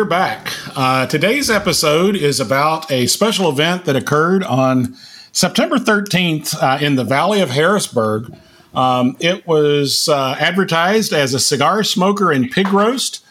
back. 0.09 0.55
Uh, 0.75 1.07
today's 1.07 1.51
episode 1.51 2.17
is 2.17 2.41
about 2.41 2.91
a 2.91 3.07
special 3.07 3.51
event 3.51 3.85
that 3.85 3.95
occurred 3.95 4.43
on 4.43 4.97
September 5.33 5.77
13th 5.77 6.55
uh, 6.63 6.83
in 6.83 6.97
the 6.97 7.05
Valley 7.05 7.43
of 7.43 7.51
Harrisburg. 7.51 8.35
Um, 8.75 9.19
it 9.21 9.47
was 9.47 10.09
uh, 10.09 10.35
advertised 10.41 11.13
as 11.13 11.35
a 11.35 11.39
cigar 11.39 11.85
smoker 11.85 12.33
and 12.33 12.51
pig 12.51 12.69
roast, 12.73 13.23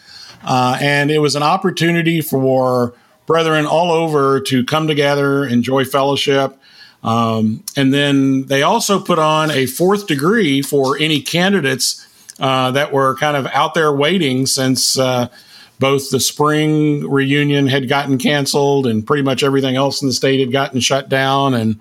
uh, 0.44 0.78
and 0.80 1.10
it 1.10 1.18
was 1.18 1.34
an 1.34 1.42
opportunity 1.42 2.20
for 2.20 2.94
brethren 3.26 3.66
all 3.66 3.90
over 3.90 4.40
to 4.42 4.64
come 4.64 4.86
together, 4.86 5.44
enjoy 5.44 5.84
fellowship. 5.84 6.56
Um, 7.02 7.64
and 7.76 7.92
then 7.92 8.46
they 8.46 8.62
also 8.62 9.00
put 9.00 9.18
on 9.18 9.50
a 9.50 9.66
fourth 9.66 10.06
degree 10.06 10.62
for 10.62 10.96
any 10.96 11.22
candidates 11.22 12.06
uh, 12.38 12.70
that 12.70 12.92
were 12.92 13.16
kind 13.16 13.36
of 13.36 13.46
out 13.48 13.74
there 13.74 13.92
waiting 13.92 14.46
since 14.46 14.96
uh, 14.96 15.28
both 15.78 16.10
the 16.10 16.20
spring 16.20 17.08
reunion 17.08 17.66
had 17.66 17.88
gotten 17.88 18.18
canceled 18.18 18.86
and 18.86 19.06
pretty 19.06 19.22
much 19.22 19.42
everything 19.42 19.76
else 19.76 20.02
in 20.02 20.08
the 20.08 20.14
state 20.14 20.40
had 20.40 20.52
gotten 20.52 20.80
shut 20.80 21.08
down. 21.08 21.54
And 21.54 21.80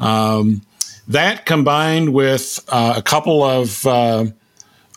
um, 0.00 0.62
that 1.08 1.46
combined 1.46 2.12
with 2.12 2.64
uh, 2.68 2.94
a 2.96 3.02
couple 3.02 3.42
of 3.42 3.86
uh, 3.86 4.26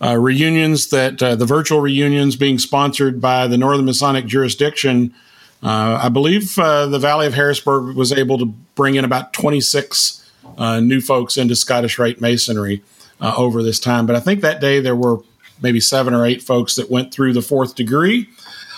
uh, 0.01 0.17
reunions 0.17 0.89
that 0.89 1.21
uh, 1.21 1.35
the 1.35 1.45
virtual 1.45 1.81
reunions 1.81 2.35
being 2.35 2.57
sponsored 2.57 3.19
by 3.19 3.47
the 3.47 3.57
Northern 3.57 3.85
Masonic 3.85 4.25
jurisdiction. 4.25 5.13
Uh, 5.61 5.99
I 6.01 6.07
believe 6.09 6.57
uh, 6.57 6.85
the 6.85 6.99
Valley 6.99 7.27
of 7.27 7.33
Harrisburg 7.33 7.95
was 7.95 8.13
able 8.13 8.37
to 8.37 8.45
bring 8.75 8.95
in 8.95 9.03
about 9.03 9.33
26 9.33 10.25
uh, 10.57 10.79
new 10.79 11.01
folks 11.01 11.35
into 11.35 11.55
Scottish 11.55 11.99
Rite 11.99 12.21
Masonry 12.21 12.81
over 13.21 13.61
this 13.61 13.81
time. 13.81 14.05
But 14.05 14.15
I 14.15 14.21
think 14.21 14.39
that 14.39 14.61
day 14.61 14.79
there 14.79 14.95
were 14.95 15.19
maybe 15.61 15.79
seven 15.79 16.13
or 16.13 16.25
eight 16.25 16.41
folks 16.41 16.75
that 16.75 16.89
went 16.89 17.13
through 17.13 17.33
the 17.33 17.41
fourth 17.41 17.75
degree. 17.75 18.29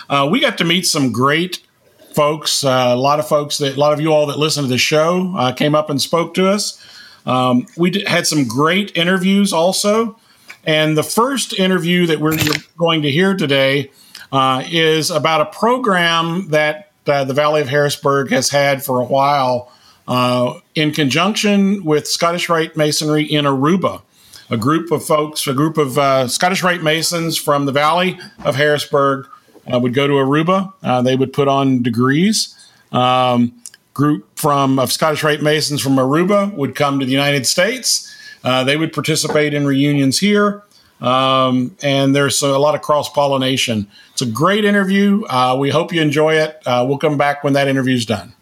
Uh, 0.10 0.28
we 0.30 0.40
got 0.40 0.58
to 0.58 0.64
meet 0.64 0.86
some 0.86 1.12
great 1.12 1.66
folks. 2.14 2.64
Uh, 2.64 2.90
a 2.90 2.96
lot 2.96 3.20
of 3.20 3.28
folks 3.28 3.58
that 3.60 3.78
a 3.78 3.80
lot 3.80 3.94
of 3.94 4.02
you 4.02 4.12
all 4.12 4.26
that 4.28 4.38
listen 4.38 4.64
to 4.64 4.70
the 4.70 4.78
show 4.78 5.34
uh, 5.38 5.52
came 5.52 5.76
up 5.76 5.90
and 5.90 6.02
spoke 6.02 6.34
to 6.34 6.48
us. 6.48 6.86
Um, 7.26 7.66
we 7.78 7.92
d- 7.92 8.04
had 8.06 8.28
some 8.28 8.48
great 8.48 8.96
interviews 8.96 9.54
also. 9.54 10.18
And 10.64 10.98
the 10.98 11.04
first 11.04 11.54
interview 11.54 12.06
that 12.08 12.20
we're 12.20 12.38
going 12.78 13.02
to 13.04 13.10
hear 13.10 13.36
today 13.36 13.92
uh, 14.32 14.64
is 14.70 15.10
about 15.10 15.42
a 15.42 15.46
program 15.46 16.50
that 16.50 16.92
uh, 17.08 17.24
the 17.24 17.34
Valley 17.34 17.62
of 17.62 17.68
Harrisburg 17.68 18.30
has 18.30 18.50
had 18.50 18.84
for 18.84 19.02
a 19.02 19.06
while 19.06 19.72
uh, 20.08 20.60
in 20.76 20.92
conjunction 20.92 21.84
with 21.84 22.08
Scottish 22.08 22.50
Rite 22.50 22.76
Masonry 22.78 23.24
in 23.24 23.46
Aruba. 23.46 24.02
A 24.52 24.58
group 24.58 24.92
of 24.92 25.04
folks, 25.04 25.48
a 25.48 25.54
group 25.54 25.78
of 25.78 25.98
uh, 25.98 26.28
Scottish 26.28 26.62
Rite 26.62 26.84
Masons 26.84 27.38
from 27.38 27.66
the 27.66 27.72
Valley 27.72 28.20
of 28.44 28.56
Harrisburg 28.56 29.28
uh, 29.72 29.80
would 29.80 29.94
go 29.94 30.08
to 30.08 30.14
Aruba. 30.14 30.74
Uh, 30.84 31.02
they 31.02 31.16
would 31.16 31.32
put 31.32 31.48
on 31.48 31.82
degrees. 31.82 32.54
Um, 32.92 33.54
group 33.94 34.28
from 34.38 34.78
of 34.78 34.92
Scottish 34.92 35.24
Rite 35.24 35.42
Masons 35.42 35.82
from 35.82 35.96
Aruba 35.96 36.54
would 36.56 36.76
come 36.76 37.00
to 37.00 37.06
the 37.06 37.12
United 37.12 37.48
States. 37.48 38.14
Uh, 38.44 38.66
they 38.66 38.76
would 38.76 38.92
participate 38.92 39.54
in 39.54 39.66
reunions 39.66 40.20
here. 40.20 40.64
Um, 41.00 41.76
and 41.82 42.16
there's 42.16 42.42
a 42.42 42.60
lot 42.60 42.76
of 42.76 42.82
cross 42.82 43.10
pollination. 43.10 43.88
It's 44.12 44.22
a 44.22 44.26
great 44.26 44.66
interview. 44.66 45.24
Uh, 45.30 45.56
we 45.58 45.70
hope 45.70 45.94
you 45.94 46.02
enjoy 46.02 46.36
it. 46.36 46.62
Uh, 46.66 46.86
we'll 46.88 47.00
come 47.00 47.18
back 47.18 47.44
when 47.44 47.54
that 47.54 47.68
interview's 47.68 48.06
done. 48.06 48.34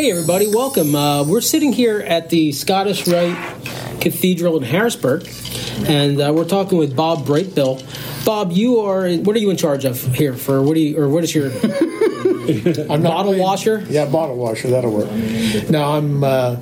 Hey, 0.00 0.12
everybody, 0.12 0.46
welcome. 0.46 0.94
Uh, 0.94 1.24
we're 1.24 1.42
sitting 1.42 1.74
here 1.74 2.00
at 2.00 2.30
the 2.30 2.52
Scottish 2.52 3.06
Rite 3.06 3.36
Cathedral 4.00 4.56
in 4.56 4.62
Harrisburg, 4.62 5.28
and 5.86 6.18
uh, 6.18 6.32
we're 6.34 6.46
talking 6.46 6.78
with 6.78 6.96
Bob 6.96 7.26
Brightbill. 7.26 7.84
Bob, 8.24 8.50
you 8.50 8.80
are, 8.80 9.12
what 9.16 9.36
are 9.36 9.38
you 9.38 9.50
in 9.50 9.58
charge 9.58 9.84
of 9.84 10.02
here 10.14 10.32
for, 10.32 10.62
what 10.62 10.72
do 10.72 10.80
you, 10.80 10.98
or 10.98 11.06
what 11.10 11.22
is 11.22 11.34
your 11.34 11.50
I'm 12.50 13.02
not 13.02 13.10
bottle 13.10 13.32
really- 13.32 13.42
washer? 13.44 13.84
Yeah, 13.88 14.06
bottle 14.06 14.36
washer. 14.36 14.68
That'll 14.70 14.92
work. 14.92 15.10
Now 15.70 15.92
I'm 15.96 16.24
uh, 16.24 16.56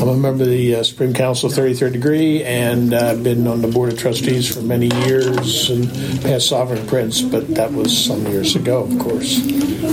I'm 0.00 0.08
a 0.08 0.16
member 0.16 0.42
of 0.44 0.48
the 0.48 0.76
uh, 0.76 0.82
Supreme 0.82 1.14
Council, 1.14 1.48
33rd 1.48 1.92
degree, 1.92 2.44
and 2.44 2.92
uh, 2.94 3.10
I've 3.12 3.22
been 3.22 3.46
on 3.46 3.62
the 3.62 3.68
board 3.68 3.92
of 3.92 3.98
trustees 3.98 4.52
for 4.52 4.62
many 4.62 4.86
years 5.06 5.70
and 5.70 5.88
past 6.22 6.48
sovereign 6.48 6.86
prince, 6.86 7.22
but 7.22 7.54
that 7.54 7.72
was 7.72 7.96
some 7.96 8.26
years 8.26 8.56
ago, 8.56 8.82
of 8.84 8.98
course. 8.98 9.40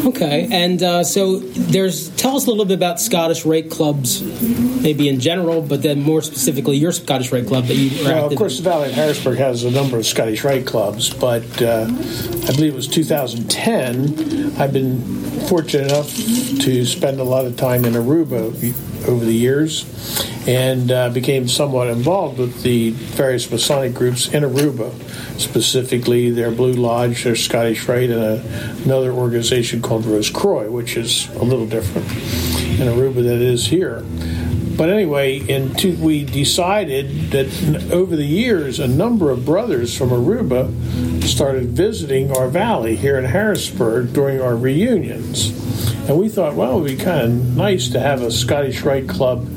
Okay, 0.06 0.48
and 0.52 0.82
uh, 0.82 1.04
so 1.04 1.40
there's, 1.40 2.10
tell 2.16 2.36
us 2.38 2.46
a 2.46 2.50
little 2.50 2.66
bit 2.66 2.76
about 2.76 3.00
Scottish 3.00 3.46
Rite 3.46 3.70
clubs, 3.70 4.22
maybe 4.82 5.10
in 5.10 5.20
general, 5.20 5.62
but 5.62 5.82
then 5.82 6.02
more 6.02 6.22
specifically 6.22 6.78
your 6.78 6.92
Scottish 6.92 7.32
Rite 7.32 7.48
club 7.48 7.66
that 7.66 7.76
you 7.76 8.04
Well, 8.04 8.28
of 8.32 8.38
course, 8.38 8.58
the 8.58 8.64
Valley 8.64 8.90
of 8.90 8.96
Harrisburg 8.96 9.38
has 9.38 9.64
a 9.64 9.72
number 9.72 9.98
of 9.98 10.06
Scottish 10.06 10.44
Rite 10.44 10.66
clubs, 10.66 11.10
but 11.14 11.44
uh, 11.62 11.86
I 11.90 12.52
believe 12.54 12.74
it 12.74 12.76
was 12.76 12.88
2010. 12.88 14.60
I've 14.60 14.74
been 14.74 15.19
fortunate 15.48 15.92
enough 15.92 16.14
to 16.62 16.86
spend 16.86 17.20
a 17.20 17.24
lot 17.24 17.46
of 17.46 17.58
time 17.58 17.86
in 17.86 17.94
Aruba 17.94 19.08
over 19.08 19.26
the 19.26 19.34
years 19.34 19.86
and 20.48 20.92
uh, 20.92 21.10
became 21.10 21.48
somewhat 21.48 21.90
involved 21.90 22.40
with 22.40 22.62
the 22.64 22.92
various 22.92 23.50
Masonic 23.50 23.94
groups 23.94 24.28
in 24.30 24.44
Aruba, 24.44 24.92
specifically 25.40 26.30
their 26.32 26.52
Blue 26.52 26.74
Lodge, 26.74 27.24
their 27.24 27.36
Scottish 27.36 27.88
Rite, 27.88 28.10
and 28.10 28.22
a, 28.22 28.84
another 28.84 29.12
organization 29.12 29.82
called 29.82 30.06
Rose 30.06 30.30
Croix, 30.30 30.70
which 30.70 30.98
is 30.98 31.30
a 31.36 31.44
little 31.44 31.68
different 31.68 32.08
in 32.80 32.88
Aruba 32.88 33.16
than 33.16 33.28
it 33.28 33.42
is 33.42 33.68
here. 33.68 34.04
But 34.80 34.90
anyway, 34.90 35.40
in 35.40 35.76
two, 35.76 35.98
we 35.98 36.24
decided 36.24 37.32
that 37.32 37.92
over 37.92 38.16
the 38.16 38.26
years, 38.26 38.80
a 38.80 38.88
number 38.88 39.30
of 39.30 39.46
brothers 39.46 39.96
from 39.98 40.10
Aruba 40.10 40.70
started 41.30 41.70
visiting 41.70 42.32
our 42.32 42.48
valley 42.48 42.96
here 42.96 43.18
in 43.18 43.26
Harrisburg 43.26 44.12
during 44.14 44.42
our 44.42 44.56
reunions. 44.56 45.50
And 46.10 46.18
we 46.18 46.28
thought, 46.28 46.56
well, 46.56 46.78
it 46.78 46.82
would 46.82 46.98
be 46.98 47.04
kind 47.04 47.22
of 47.22 47.56
nice 47.56 47.90
to 47.90 48.00
have 48.00 48.22
a 48.22 48.32
Scottish 48.32 48.82
Rite 48.82 49.08
Club 49.08 49.48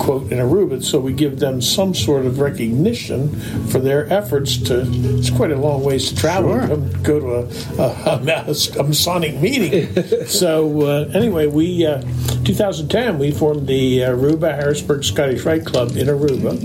quote 0.00 0.32
in 0.32 0.38
Aruba, 0.38 0.82
so 0.82 0.98
we 0.98 1.12
give 1.12 1.38
them 1.38 1.60
some 1.60 1.94
sort 1.94 2.24
of 2.24 2.40
recognition 2.40 3.28
for 3.68 3.78
their 3.78 4.10
efforts 4.12 4.56
to. 4.56 4.80
It's 5.18 5.30
quite 5.30 5.52
a 5.52 5.56
long 5.56 5.84
ways 5.84 6.08
to 6.08 6.16
travel 6.16 6.58
to 6.66 6.98
go 7.02 7.20
to 7.20 7.28
a, 7.28 7.82
a, 7.82 8.48
a, 8.48 8.80
a 8.80 8.82
Masonic 8.82 9.36
meeting. 9.36 9.94
so 10.26 10.80
uh, 10.86 11.10
anyway, 11.14 11.46
we 11.46 11.86
uh, 11.86 12.00
2010 12.44 13.18
we 13.18 13.30
formed 13.30 13.66
the 13.66 13.98
Aruba 13.98 14.54
Harrisburg 14.54 15.04
Scottish 15.04 15.44
Rite 15.44 15.66
Club 15.66 15.90
in 15.96 16.08
Aruba, 16.08 16.58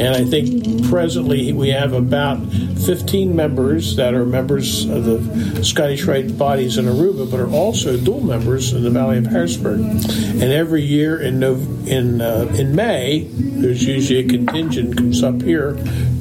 and 0.00 0.16
I 0.16 0.24
think 0.24 0.88
presently 0.88 1.52
we 1.52 1.70
have 1.70 1.92
about 1.92 2.38
15 2.86 3.34
members 3.34 3.96
that 3.96 4.14
are 4.14 4.24
members 4.24 4.88
of 4.88 5.04
the 5.04 5.64
Scottish 5.64 6.04
Rite 6.04 6.38
bodies 6.38 6.78
in 6.78 6.84
Aruba, 6.84 7.30
but 7.30 7.40
are 7.40 7.50
also 7.50 7.96
dual 7.96 8.20
members 8.20 8.72
in 8.72 8.84
the 8.84 8.90
Valley 8.90 9.18
of 9.18 9.26
Harrisburg. 9.26 9.80
And 9.80 10.44
every 10.44 10.82
year 10.82 11.20
in 11.20 11.40
Nov- 11.40 11.88
in 11.88 12.20
uh, 12.20 12.46
in 12.60 12.76
May, 12.76 13.26
there's 13.30 13.84
usually 13.84 14.18
a 14.18 14.28
contingent 14.28 14.98
comes 14.98 15.22
up 15.22 15.40
here 15.40 15.72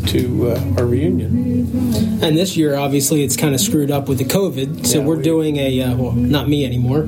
to 0.10 0.52
uh, 0.52 0.74
our 0.78 0.86
reunion. 0.86 2.22
And 2.24 2.38
this 2.38 2.56
year, 2.58 2.76
obviously, 2.76 3.24
it's 3.24 3.36
kind 3.38 3.54
of 3.54 3.62
screwed 3.62 3.92
up 3.92 4.08
with 4.10 4.18
the 4.18 4.26
COVID. 4.26 4.86
So 4.86 5.00
Yeah, 5.00 5.06
we're 5.06 5.18
we- 5.18 5.24
doing 5.24 5.58
a 5.58 5.94
well, 5.96 6.12
not 6.14 6.48
me 6.50 6.66
anymore. 6.66 7.08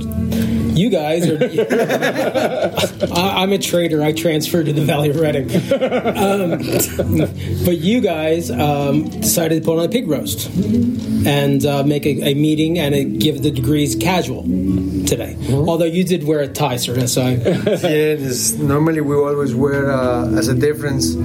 You 0.73 0.89
guys 0.89 1.27
are. 1.29 1.37
I, 3.13 3.41
I'm 3.43 3.51
a 3.51 3.57
trader. 3.57 4.01
I 4.01 4.13
transferred 4.13 4.67
to 4.67 4.73
the 4.73 4.81
Valley 4.83 5.09
of 5.09 5.17
Reading. 5.19 5.49
Um, 5.51 6.59
but 7.65 7.77
you 7.77 7.99
guys 8.01 8.49
um, 8.49 9.09
decided 9.09 9.63
to 9.63 9.65
put 9.65 9.79
on 9.79 9.85
a 9.85 9.89
pig 9.89 10.07
roast 10.07 10.47
and 10.55 11.65
uh, 11.65 11.83
make 11.83 12.05
a, 12.05 12.29
a 12.29 12.33
meeting 12.35 12.79
and 12.79 12.95
a, 12.95 13.03
give 13.03 13.41
the 13.43 13.51
degrees 13.51 13.95
casual 13.95 14.43
today. 14.43 15.35
Although 15.51 15.85
you 15.85 16.03
did 16.03 16.23
wear 16.23 16.39
a 16.39 16.47
tie, 16.47 16.77
sir. 16.77 17.05
So 17.07 17.21
I, 17.21 17.31
Yeah, 17.35 18.15
this, 18.15 18.53
normally 18.53 19.01
we 19.01 19.15
always 19.15 19.53
wear 19.53 19.91
uh, 19.91 20.27
as 20.37 20.47
a 20.47 20.55
difference. 20.55 21.15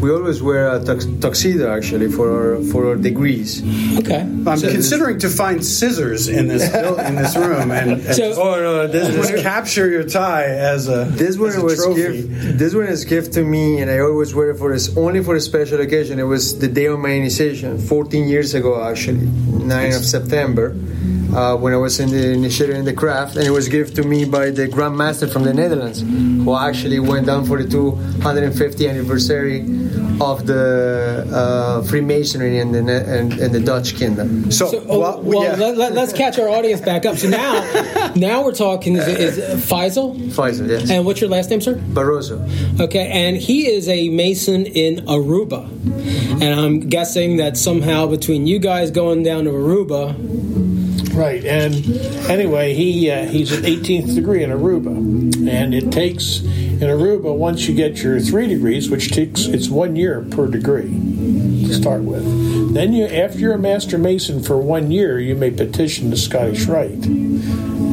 We 0.00 0.10
always 0.12 0.40
wear 0.42 0.68
a 0.68 0.78
tux- 0.78 1.20
tuxedo 1.20 1.74
actually 1.76 2.10
for 2.12 2.26
our 2.56 2.62
for 2.70 2.86
our 2.88 2.94
degrees. 2.96 3.62
okay. 3.98 4.20
I'm 4.20 4.60
considering 4.60 5.18
to 5.20 5.28
find 5.28 5.64
scissors 5.64 6.28
in 6.28 6.46
this 6.46 6.62
in 7.08 7.14
this 7.16 7.34
room 7.36 7.70
and, 7.72 7.90
and 8.02 8.14
So- 8.14 8.34
Oh 8.40 8.60
no, 8.60 8.86
this 8.86 9.08
just 9.14 9.32
one, 9.34 9.42
capture 9.42 9.88
your 9.90 10.04
tie 10.04 10.44
as 10.44 10.88
a 10.88 11.04
this 11.10 11.36
one 11.36 11.48
as 11.50 11.56
a 11.56 11.64
was 11.64 11.76
trophy. 11.76 12.02
gift. 12.28 12.58
This 12.58 12.74
one 12.74 12.86
is 12.86 13.04
gift 13.04 13.32
to 13.34 13.42
me, 13.42 13.80
and 13.80 13.90
I 13.90 13.98
always 14.00 14.34
wear 14.34 14.50
it 14.50 14.58
for 14.58 14.72
this 14.72 14.96
only 14.96 15.22
for 15.24 15.34
a 15.34 15.40
special 15.40 15.80
occasion. 15.80 16.18
It 16.20 16.28
was 16.36 16.58
the 16.60 16.68
day 16.68 16.86
of 16.86 16.98
my 17.00 17.10
initiation, 17.10 17.78
14 17.78 18.28
years 18.28 18.54
ago 18.54 18.80
actually, 18.82 19.26
9 19.26 19.92
of 19.94 20.04
September. 20.04 20.76
Uh, 21.34 21.56
when 21.56 21.72
I 21.74 21.76
was 21.76 22.00
in 22.00 22.10
the 22.10 22.32
initiated 22.32 22.76
in 22.76 22.84
the 22.84 22.92
craft, 22.92 23.36
and 23.36 23.44
it 23.44 23.50
was 23.50 23.68
given 23.68 23.94
to 23.94 24.02
me 24.02 24.24
by 24.24 24.50
the 24.50 24.66
Grand 24.66 24.96
Master 24.96 25.26
from 25.26 25.44
the 25.44 25.52
Netherlands, 25.52 26.00
who 26.00 26.56
actually 26.56 27.00
went 27.00 27.26
down 27.26 27.44
for 27.44 27.62
the 27.62 27.68
250th 27.68 28.88
anniversary 28.88 29.60
of 30.20 30.46
the 30.46 31.26
uh, 31.32 31.82
Freemasonry 31.82 32.58
in 32.58 32.72
the 32.72 32.78
in, 32.78 33.38
in 33.38 33.52
the 33.52 33.60
Dutch 33.60 33.94
kingdom. 33.94 34.50
So, 34.50 34.68
So, 34.68 34.84
oh, 34.88 34.98
well, 34.98 35.22
well, 35.22 35.42
yeah. 35.58 35.72
let, 35.76 35.96
us 35.96 36.12
catch 36.12 36.38
our 36.38 36.48
audience 36.48 36.80
back 36.80 37.06
up. 37.06 37.16
So 37.16 37.28
now, 37.28 38.12
now 38.16 38.44
we're 38.44 38.54
talking 38.54 38.96
is, 38.96 39.06
is 39.06 39.64
Faisal. 39.70 40.16
Pfizer, 40.30 40.68
yes. 40.68 40.90
And 40.90 41.04
what's 41.04 41.20
your 41.20 41.30
last 41.30 41.50
name, 41.50 41.60
sir? 41.60 41.74
Barroso. 41.74 42.80
Okay, 42.80 43.08
and 43.08 43.36
he 43.36 43.66
is 43.66 43.88
a 43.88 44.08
Mason 44.08 44.66
in 44.66 45.04
Aruba. 45.06 45.68
And 46.40 46.60
I'm 46.60 46.80
guessing 46.80 47.36
that 47.38 47.56
somehow 47.56 48.06
between 48.06 48.46
you 48.46 48.58
guys 48.58 48.90
going 48.90 49.22
down 49.22 49.44
to 49.44 49.50
Aruba, 49.50 50.14
Right, 51.18 51.44
and 51.44 51.74
anyway, 52.30 52.74
he 52.74 53.10
uh, 53.10 53.26
he's 53.26 53.50
at 53.50 53.64
18th 53.64 54.14
degree 54.14 54.44
in 54.44 54.50
Aruba, 54.50 55.48
and 55.48 55.74
it 55.74 55.90
takes 55.90 56.42
in 56.42 56.78
Aruba 56.78 57.34
once 57.34 57.66
you 57.66 57.74
get 57.74 58.04
your 58.04 58.20
three 58.20 58.46
degrees, 58.46 58.88
which 58.88 59.10
takes 59.10 59.46
it's 59.46 59.68
one 59.68 59.96
year 59.96 60.24
per 60.30 60.46
degree 60.46 60.88
to 61.66 61.74
start 61.74 62.02
with. 62.02 62.22
Then 62.72 62.92
you, 62.92 63.06
after 63.06 63.40
you're 63.40 63.54
a 63.54 63.58
master 63.58 63.98
mason 63.98 64.44
for 64.44 64.58
one 64.58 64.92
year, 64.92 65.18
you 65.18 65.34
may 65.34 65.50
petition 65.50 66.10
the 66.10 66.16
Scottish 66.16 66.66
Rite, 66.66 67.02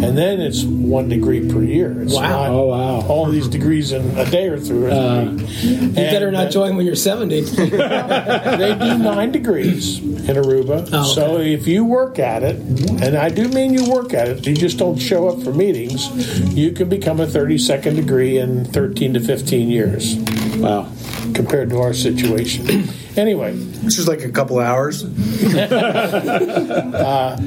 and 0.08 0.18
then 0.18 0.40
it's 0.40 0.64
one 0.64 1.10
degree 1.10 1.48
per 1.50 1.64
year. 1.64 1.96
It's 2.02 2.14
Wow. 2.14 2.22
not 2.30 2.50
Oh, 2.50 2.66
wow. 2.68 3.06
all 3.08 3.26
these 3.30 3.48
degrees 3.48 3.92
in 3.92 4.18
a 4.18 4.26
day 4.30 4.48
or 4.48 4.60
two. 4.60 4.88
Uh, 4.88 5.32
you 5.62 5.90
better 5.90 6.32
not 6.32 6.52
join 6.52 6.76
when 6.76 6.86
you're 6.86 6.96
70. 6.96 7.42
they 7.56 8.76
do 8.80 8.98
nine 8.98 9.32
degrees 9.32 10.00
in 10.00 10.36
Aruba. 10.36 10.90
Oh, 10.94 11.00
okay. 11.02 11.14
So 11.14 11.38
if 11.40 11.68
you 11.68 11.84
work 11.86 12.20
at 12.20 12.44
it, 12.44 12.56
and 13.02 13.16
I 13.18 13.30
do 13.30 13.48
mean 13.50 13.74
you 13.74 13.90
work 13.90 14.14
at 14.14 14.28
it, 14.28 14.46
you 14.46 14.56
just 14.56 14.78
don't 14.78 14.98
show 14.98 15.28
up 15.30 15.42
for 15.44 15.54
meetings, 15.54 16.10
you 16.56 16.72
can 16.72 16.90
become 16.90 17.20
a 17.20 17.26
32nd 17.28 17.96
degree 17.96 18.38
in 18.38 18.66
13 18.66 19.14
to 19.16 19.20
15 19.20 19.70
years 19.70 20.16
Wow. 20.58 20.88
compared 21.34 21.70
to 21.72 21.80
our 21.80 21.94
situation. 21.94 22.88
anyway, 23.18 23.54
which 23.56 23.98
is 24.00 24.08
like 24.08 24.24
a 24.24 24.30
couple 24.32 24.60
hours. 24.60 25.04
Uh, 26.96 27.38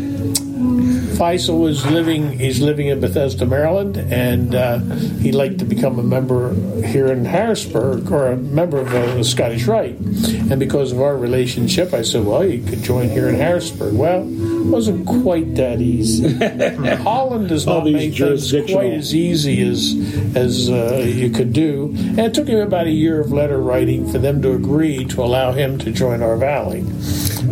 Faisal 1.18 1.58
was 1.58 1.84
living. 1.84 2.38
He's 2.38 2.60
living 2.60 2.86
in 2.86 3.00
Bethesda, 3.00 3.44
Maryland, 3.44 3.96
and 3.96 4.54
uh, 4.54 4.78
he'd 5.18 5.34
like 5.34 5.58
to 5.58 5.64
become 5.64 5.98
a 5.98 6.02
member 6.02 6.54
here 6.86 7.08
in 7.08 7.24
Harrisburg 7.24 8.12
or 8.12 8.28
a 8.28 8.36
member 8.36 8.78
of 8.78 8.88
the 8.90 9.24
Scottish 9.24 9.66
Rite. 9.66 9.96
And 9.98 10.60
because 10.60 10.92
of 10.92 11.00
our 11.00 11.16
relationship, 11.16 11.92
I 11.92 12.02
said, 12.02 12.24
"Well, 12.24 12.44
you 12.44 12.62
could 12.62 12.84
join 12.84 13.08
here 13.08 13.28
in 13.28 13.34
Harrisburg." 13.34 13.94
Well, 13.94 14.22
it 14.22 14.66
wasn't 14.66 15.08
quite 15.08 15.56
that 15.56 15.80
easy. 15.80 16.34
Holland 17.02 17.48
does 17.48 17.66
not 17.66 17.84
make 17.84 18.14
things 18.14 18.52
quite 18.52 18.92
as 18.92 19.12
easy 19.12 19.60
as 19.68 19.94
as 20.36 20.70
uh, 20.70 21.02
you 21.04 21.30
could 21.30 21.52
do, 21.52 21.92
and 21.96 22.20
it 22.20 22.34
took 22.34 22.46
him 22.46 22.60
about 22.60 22.86
a 22.86 22.92
year 22.92 23.20
of 23.20 23.32
letter 23.32 23.58
writing 23.58 24.08
for 24.08 24.18
them 24.18 24.40
to 24.42 24.52
agree 24.52 25.04
to 25.06 25.22
allow 25.24 25.50
him 25.50 25.78
to 25.78 25.90
join 25.90 26.22
our 26.22 26.36
valley. 26.36 26.84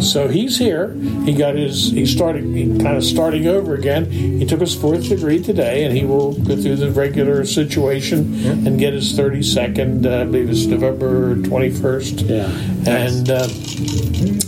So 0.00 0.28
he's 0.28 0.58
here. 0.58 0.94
He 1.24 1.34
got 1.34 1.54
his. 1.54 1.90
He 1.90 2.06
started 2.06 2.44
he 2.44 2.66
kind 2.78 2.96
of 2.96 3.04
starting 3.04 3.46
over 3.46 3.74
again. 3.74 4.10
He 4.10 4.44
took 4.44 4.60
his 4.60 4.74
fourth 4.74 5.08
degree 5.08 5.42
today, 5.42 5.84
and 5.84 5.96
he 5.96 6.04
will 6.04 6.32
go 6.32 6.56
through 6.56 6.76
the 6.76 6.90
regular 6.90 7.44
situation 7.44 8.66
and 8.66 8.78
get 8.78 8.92
his 8.92 9.16
thirty 9.16 9.42
second. 9.42 10.06
Uh, 10.06 10.20
I 10.20 10.24
believe 10.24 10.50
it's 10.50 10.66
November 10.66 11.40
twenty 11.42 11.70
first. 11.70 12.20
Yeah. 12.22 12.46
And. 12.86 13.30
Uh, 13.30 13.48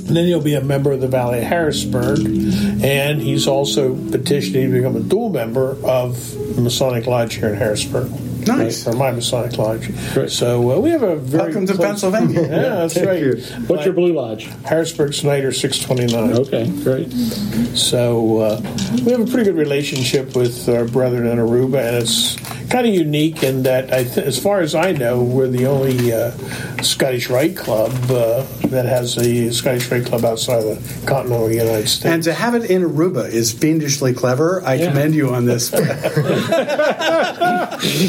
and 0.09 0.17
then 0.17 0.25
he'll 0.25 0.41
be 0.41 0.55
a 0.55 0.63
member 0.63 0.91
of 0.93 1.03
the 1.03 1.07
Valley 1.09 1.41
of 1.41 1.45
Harrisburg, 1.45 2.21
and 2.83 3.21
he's 3.21 3.47
also 3.47 3.95
petitioning 4.11 4.71
to 4.71 4.79
become 4.79 4.97
a 4.97 5.01
dual 5.01 5.29
member 5.29 5.77
of 5.85 6.35
the 6.57 6.63
Masonic 6.63 7.07
Lodge 7.07 7.35
here 7.35 7.51
in 7.51 7.57
Harrisburg. 7.57 8.11
Nice. 8.49 8.85
for 8.85 8.93
my 8.95 9.11
Masonic 9.13 9.57
Lodge. 9.59 9.91
Great. 10.15 10.31
So 10.31 10.73
uh, 10.77 10.81
we 10.81 10.91
have 10.91 11.03
a 11.03 11.17
very 11.17 11.45
Welcome 11.45 11.67
to 11.67 11.75
close- 11.75 11.87
Pennsylvania. 11.87 12.41
Yeah, 12.49 12.87
that's 12.87 12.97
right. 12.99 13.69
What's 13.69 13.85
your 13.85 13.95
Blue 13.95 14.13
Lodge? 14.13 14.45
Harrisburg 14.65 15.15
Snyder 15.15 15.53
629. 15.53 16.39
Okay, 16.47 16.71
great. 16.83 17.11
So 17.77 18.39
uh, 18.39 18.61
we 19.05 19.13
have 19.13 19.21
a 19.21 19.27
pretty 19.27 19.45
good 19.45 19.57
relationship 19.57 20.35
with 20.35 20.69
our 20.69 20.85
brethren 20.85 21.27
in 21.27 21.39
Aruba, 21.39 21.79
and 21.87 21.97
it's 22.03 22.37
kind 22.71 22.87
of 22.87 22.95
unique 22.95 23.43
in 23.43 23.63
that, 23.65 23.93
I 23.93 24.05
th- 24.05 24.19
as 24.27 24.39
far 24.39 24.61
as 24.61 24.75
I 24.75 24.93
know, 24.93 25.23
we're 25.23 25.49
the 25.49 25.67
only 25.67 26.13
uh, 26.13 26.31
Scottish 26.83 27.29
Rite 27.31 27.57
Club 27.57 27.91
uh, 28.11 28.43
that 28.69 28.85
has 28.87 29.17
a 29.19 29.51
Scottish 29.53 29.91
Rite 29.91 30.05
Club 30.07 30.25
outside 30.25 30.65
of 30.65 30.65
the 31.01 31.07
continental 31.07 31.51
United 31.51 31.89
States. 31.89 32.05
And 32.07 32.23
to 32.25 32.33
have 32.35 32.55
it 32.55 32.71
in 32.71 32.83
Aruba 32.83 33.29
is 33.29 33.53
fiendishly 33.53 34.13
clever. 34.13 34.63
I 34.65 34.79
commend 34.79 35.15
you 35.15 35.31
on 35.35 35.45
this. 35.47 35.71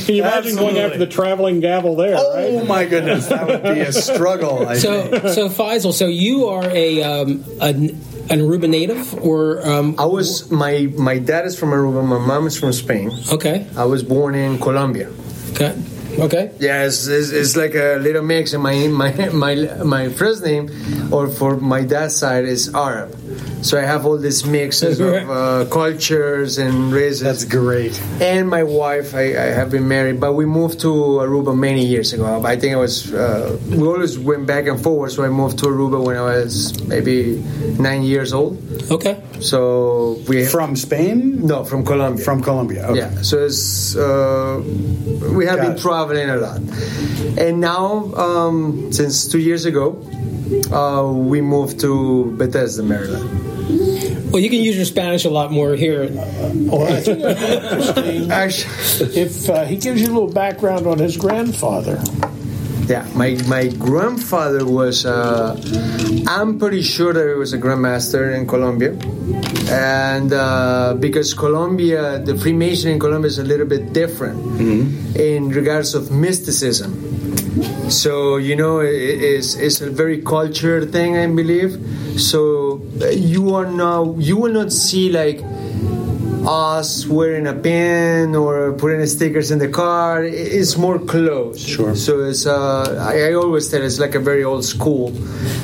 Can 0.01 0.15
you 0.15 0.23
imagine 0.23 0.55
going 0.55 0.77
after 0.77 0.97
the 0.97 1.07
traveling 1.07 1.59
gavel 1.59 1.95
there, 1.95 2.15
oh 2.17 2.57
right? 2.57 2.67
my 2.67 2.85
goodness, 2.85 3.27
that 3.27 3.47
would 3.47 3.63
be 3.63 3.79
a 3.81 3.91
struggle. 3.93 4.67
I 4.67 4.75
So, 4.77 5.03
think. 5.07 5.27
so 5.33 5.49
Faisal, 5.49 5.93
so 5.93 6.07
you 6.07 6.47
are 6.47 6.65
a, 6.65 7.03
um, 7.03 7.43
an, 7.61 8.01
an 8.29 8.39
Aruba 8.39 8.69
native, 8.69 9.13
or 9.25 9.65
um, 9.67 9.95
I 9.97 10.05
was 10.05 10.49
my 10.51 10.87
my 10.97 11.17
dad 11.17 11.45
is 11.45 11.57
from 11.57 11.69
Aruba, 11.69 12.05
my 12.05 12.19
mom 12.19 12.47
is 12.47 12.57
from 12.57 12.71
Spain. 12.73 13.11
okay, 13.31 13.65
I 13.75 13.85
was 13.85 14.03
born 14.03 14.35
in 14.35 14.59
Colombia. 14.59 15.09
okay, 15.53 15.73
Okay. 16.17 16.51
Yeah, 16.59 16.83
it's, 16.85 17.07
it's, 17.07 17.29
it's 17.31 17.55
like 17.55 17.75
a 17.75 17.97
little 17.99 18.23
mix. 18.23 18.53
And 18.53 18.63
my 18.63 18.87
my 18.87 19.29
my 19.29 19.55
my 19.83 20.09
first 20.09 20.43
name, 20.43 20.69
or 21.13 21.27
for 21.27 21.57
my 21.57 21.83
dad's 21.83 22.15
side, 22.15 22.45
is 22.45 22.73
Arab. 22.73 23.15
So 23.61 23.77
I 23.77 23.81
have 23.81 24.05
all 24.05 24.17
these 24.17 24.45
mixes 24.45 24.99
of 24.99 25.29
uh, 25.29 25.65
cultures 25.69 26.57
and 26.57 26.91
races. 26.93 27.21
That's 27.21 27.43
great. 27.43 27.99
And 28.21 28.49
my 28.49 28.63
wife, 28.63 29.13
I, 29.13 29.35
I 29.35 29.47
have 29.51 29.69
been 29.69 29.87
married, 29.87 30.19
but 30.19 30.33
we 30.33 30.45
moved 30.45 30.79
to 30.81 30.87
Aruba 30.87 31.57
many 31.57 31.85
years 31.85 32.13
ago. 32.13 32.41
I 32.45 32.55
think 32.55 32.73
I 32.73 32.77
was. 32.77 33.13
Uh, 33.13 33.57
we 33.69 33.85
always 33.85 34.17
went 34.17 34.47
back 34.47 34.67
and 34.67 34.81
forth. 34.81 35.11
So 35.13 35.23
I 35.23 35.29
moved 35.29 35.59
to 35.59 35.65
Aruba 35.65 36.03
when 36.03 36.15
I 36.15 36.21
was 36.21 36.81
maybe 36.87 37.43
nine 37.77 38.03
years 38.03 38.33
old. 38.33 38.57
Okay. 38.89 39.21
So 39.41 40.19
we 40.27 40.45
from 40.45 40.75
Spain? 40.75 41.45
No, 41.45 41.63
from 41.63 41.85
Colombia. 41.85 42.23
From 42.23 42.41
Colombia. 42.43 42.87
Okay. 42.87 42.99
Yeah. 42.99 43.21
So 43.21 43.45
it's 43.45 43.95
uh, 43.95 44.61
we 45.35 45.45
have 45.45 45.57
Got 45.57 45.65
been 45.67 45.75
it. 45.77 45.81
traveling 45.81 46.29
a 46.29 46.37
lot, 46.37 46.61
and 47.37 47.59
now 47.61 48.13
um, 48.15 48.91
since 48.91 49.27
two 49.27 49.39
years 49.39 49.65
ago, 49.65 49.97
uh, 50.71 51.11
we 51.11 51.41
moved 51.41 51.79
to 51.81 52.35
Bethesda, 52.37 52.83
Maryland. 52.83 53.47
Well, 54.31 54.41
you 54.41 54.49
can 54.49 54.61
use 54.61 54.75
your 54.75 54.85
Spanish 54.85 55.25
a 55.25 55.29
lot 55.29 55.51
more 55.51 55.73
here. 55.75 56.07
Well, 56.11 56.85
I 56.85 57.01
think 57.01 57.19
that'd 57.21 57.95
be 58.03 59.19
if 59.19 59.49
uh, 59.49 59.65
he 59.65 59.75
gives 59.77 60.01
you 60.01 60.07
a 60.07 60.13
little 60.13 60.31
background 60.31 60.85
on 60.85 60.99
his 60.99 61.17
grandfather. 61.17 61.97
Yeah, 62.89 63.05
my 63.13 63.37
my 63.45 63.67
grandfather 63.67 64.65
was. 64.65 65.05
Uh, 65.05 65.53
I'm 66.25 66.57
pretty 66.57 66.81
sure 66.81 67.13
that 67.13 67.21
he 67.27 67.35
was 67.37 67.53
a 67.53 67.59
grandmaster 67.61 68.33
in 68.33 68.47
Colombia, 68.47 68.97
and 69.69 70.33
uh, 70.33 70.95
because 70.97 71.35
Colombia, 71.35 72.17
the 72.17 72.33
Freemason 72.35 72.91
in 72.93 72.99
Colombia 72.99 73.27
is 73.27 73.37
a 73.37 73.43
little 73.43 73.67
bit 73.67 73.93
different 73.93 74.41
in 75.15 75.49
regards 75.49 75.93
of 75.93 76.09
mysticism. 76.09 76.97
So 77.91 78.37
you 78.37 78.55
know, 78.55 78.79
it, 78.79 78.89
it's 79.21 79.53
it's 79.53 79.81
a 79.81 79.89
very 79.91 80.21
cultured 80.25 80.91
thing, 80.91 81.15
I 81.15 81.27
believe. 81.27 81.77
So 82.17 82.81
uh, 83.01 83.09
you 83.13 83.53
are 83.53 83.69
now 83.69 84.15
you 84.17 84.35
will 84.37 84.53
not 84.53 84.71
see 84.73 85.11
like 85.13 85.45
us 86.47 87.05
wearing 87.07 87.47
a 87.47 87.53
pin 87.53 88.35
or 88.35 88.73
putting 88.73 89.05
stickers 89.05 89.51
in 89.51 89.59
the 89.59 89.67
car. 89.67 90.23
It's 90.23 90.77
more 90.77 90.99
close. 90.99 91.59
Sure. 91.59 91.95
So 91.95 92.23
it's 92.23 92.45
uh, 92.45 92.97
I, 92.99 93.29
I 93.29 93.33
always 93.33 93.69
tell 93.69 93.81
it's 93.81 93.99
like 93.99 94.15
a 94.15 94.19
very 94.19 94.43
old 94.43 94.65
school, 94.65 95.13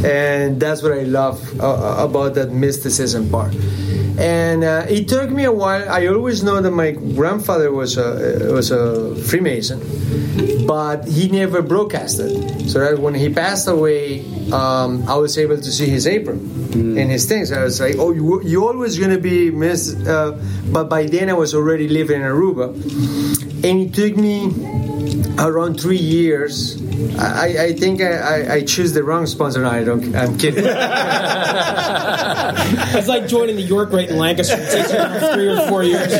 and 0.05 0.59
that's 0.59 0.81
what 0.81 0.91
I 0.91 1.03
love 1.03 1.39
uh, 1.59 1.95
about 1.99 2.35
that 2.35 2.51
mysticism 2.51 3.29
part. 3.29 3.53
And 4.17 4.63
uh, 4.63 4.85
it 4.87 5.07
took 5.09 5.29
me 5.29 5.43
a 5.43 5.51
while. 5.51 5.89
I 5.89 6.07
always 6.07 6.41
know 6.43 6.61
that 6.61 6.71
my 6.71 6.91
grandfather 6.91 7.71
was 7.71 7.97
a 7.97 8.51
was 8.53 8.71
a 8.71 9.15
Freemason, 9.15 9.79
but 10.65 11.05
he 11.05 11.27
never 11.27 11.61
broadcasted. 11.61 12.69
So 12.69 12.79
that 12.79 12.99
when 12.99 13.13
he 13.13 13.29
passed 13.29 13.67
away, 13.67 14.23
um, 14.51 15.03
I 15.07 15.15
was 15.15 15.37
able 15.37 15.57
to 15.57 15.71
see 15.71 15.87
his 15.87 16.07
apron 16.07 16.39
and 16.73 17.11
his 17.11 17.25
things. 17.25 17.51
I 17.51 17.63
was 17.63 17.79
like, 17.81 17.95
"Oh, 17.97 18.11
you 18.11 18.41
you 18.43 18.65
always 18.67 18.97
gonna 18.97 19.19
be 19.19 19.51
Miss," 19.51 19.93
uh, 20.07 20.39
but 20.71 20.87
by 20.87 21.07
then 21.07 21.29
I 21.29 21.33
was 21.33 21.53
already 21.53 21.89
living 21.89 22.21
in 22.21 22.27
Aruba, 22.27 22.71
and 23.63 23.81
it 23.81 23.93
took 23.93 24.15
me 24.15 24.47
around 25.39 25.79
three 25.79 25.97
years. 25.97 26.81
I, 27.17 27.65
I 27.67 27.73
think 27.73 28.01
I, 28.01 28.11
I, 28.17 28.53
I 28.55 28.63
choose 28.63 28.93
the 28.93 29.03
wrong 29.03 29.25
sponsor. 29.25 29.61
No, 29.61 29.69
I 29.69 29.83
don't. 29.83 30.15
I'm 30.15 30.37
kidding. 30.37 30.65
It's 32.97 33.07
like 33.07 33.27
joining 33.27 33.55
the 33.55 33.61
York 33.61 33.91
Rite 33.91 34.09
in 34.09 34.17
Lancaster. 34.17 34.55
It 34.57 34.71
takes 34.71 34.91
you 34.91 35.33
three 35.33 35.47
or 35.49 35.67
four 35.67 35.83
years. 35.83 36.11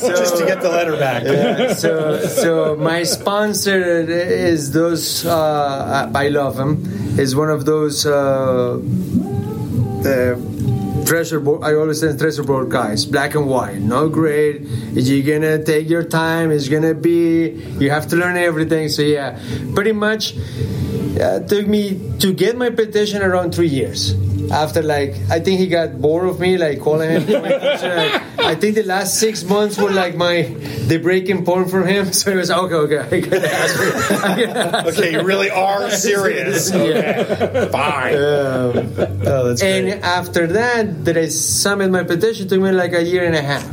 so, 0.00 0.08
Just 0.16 0.36
to 0.36 0.46
get 0.46 0.60
the 0.60 0.68
letter 0.68 0.96
back. 0.96 1.24
Yeah, 1.24 1.72
so, 1.74 2.20
so 2.26 2.76
my 2.76 3.02
sponsor 3.02 3.80
is 3.80 4.72
those. 4.72 5.24
Uh, 5.24 6.10
I 6.14 6.28
love 6.28 6.58
him. 6.58 6.84
Is 7.18 7.34
one 7.34 7.50
of 7.50 7.64
those 7.64 8.06
uh, 8.06 8.78
uh, 10.04 10.36
treasure 11.10 11.40
board. 11.40 11.64
I 11.64 11.74
always 11.74 11.98
say 12.00 12.16
treasure 12.16 12.44
board 12.44 12.70
guys, 12.70 13.04
black 13.04 13.34
and 13.34 13.48
white, 13.48 13.78
no 13.78 14.08
grade. 14.08 14.62
You're 14.94 15.26
gonna 15.26 15.62
take 15.64 15.90
your 15.90 16.04
time. 16.04 16.52
It's 16.52 16.68
gonna 16.68 16.94
be. 16.94 17.50
You 17.82 17.90
have 17.90 18.06
to 18.10 18.16
learn 18.16 18.36
everything. 18.36 18.88
So 18.88 19.02
yeah, 19.02 19.34
pretty 19.74 19.90
much 19.90 20.36
uh, 21.18 21.40
took 21.40 21.66
me 21.66 21.98
to 22.20 22.32
get 22.32 22.56
my 22.56 22.70
petition 22.70 23.22
around 23.22 23.52
three 23.52 23.68
years. 23.68 24.14
After 24.50 24.82
like, 24.82 25.14
I 25.30 25.38
think 25.38 25.60
he 25.60 25.68
got 25.68 26.00
bored 26.00 26.28
of 26.28 26.40
me, 26.40 26.58
like 26.58 26.80
calling 26.80 27.10
him. 27.20 27.22
I 28.38 28.54
think 28.56 28.74
the 28.74 28.82
last 28.82 29.18
six 29.20 29.44
months 29.44 29.78
were 29.78 29.90
like 29.90 30.16
my 30.16 30.42
the 30.88 30.98
breaking 30.98 31.44
point 31.44 31.70
for 31.70 31.84
him. 31.86 32.12
So 32.20 32.32
he 32.32 32.36
was 32.36 32.50
okay, 32.50 32.74
okay. 32.74 32.98
I 32.98 33.20
gotta 33.20 33.52
ask 33.52 33.76
for- 33.76 34.88
okay, 34.90 35.12
you 35.12 35.22
really 35.22 35.50
are 35.50 35.88
serious. 35.90 36.70
Okay. 36.74 37.68
Fine. 37.70 38.14
Um, 38.14 38.20
oh, 39.26 39.48
that's 39.48 39.62
and 39.62 39.88
after 40.02 40.46
that, 40.48 41.04
that 41.04 41.16
I 41.16 41.28
submit 41.28 41.90
my 41.90 42.02
petition 42.04 42.48
took 42.48 42.60
me 42.60 42.72
like 42.72 42.92
a 42.92 43.02
year 43.04 43.24
and 43.24 43.36
a 43.36 43.42
half. 43.42 43.66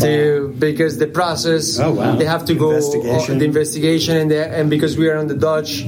To, 0.00 0.54
because 0.58 0.98
the 0.98 1.08
process, 1.08 1.78
Oh, 1.80 1.92
wow. 1.92 2.14
they 2.14 2.24
have 2.24 2.44
to 2.46 2.54
go 2.54 2.70
Investigation. 2.70 3.38
the 3.38 3.44
investigation, 3.44 4.16
and 4.16 4.30
the, 4.30 4.46
and 4.46 4.70
because 4.70 4.96
we 4.96 5.08
are 5.08 5.16
on 5.18 5.26
the 5.26 5.34
Dutch, 5.34 5.82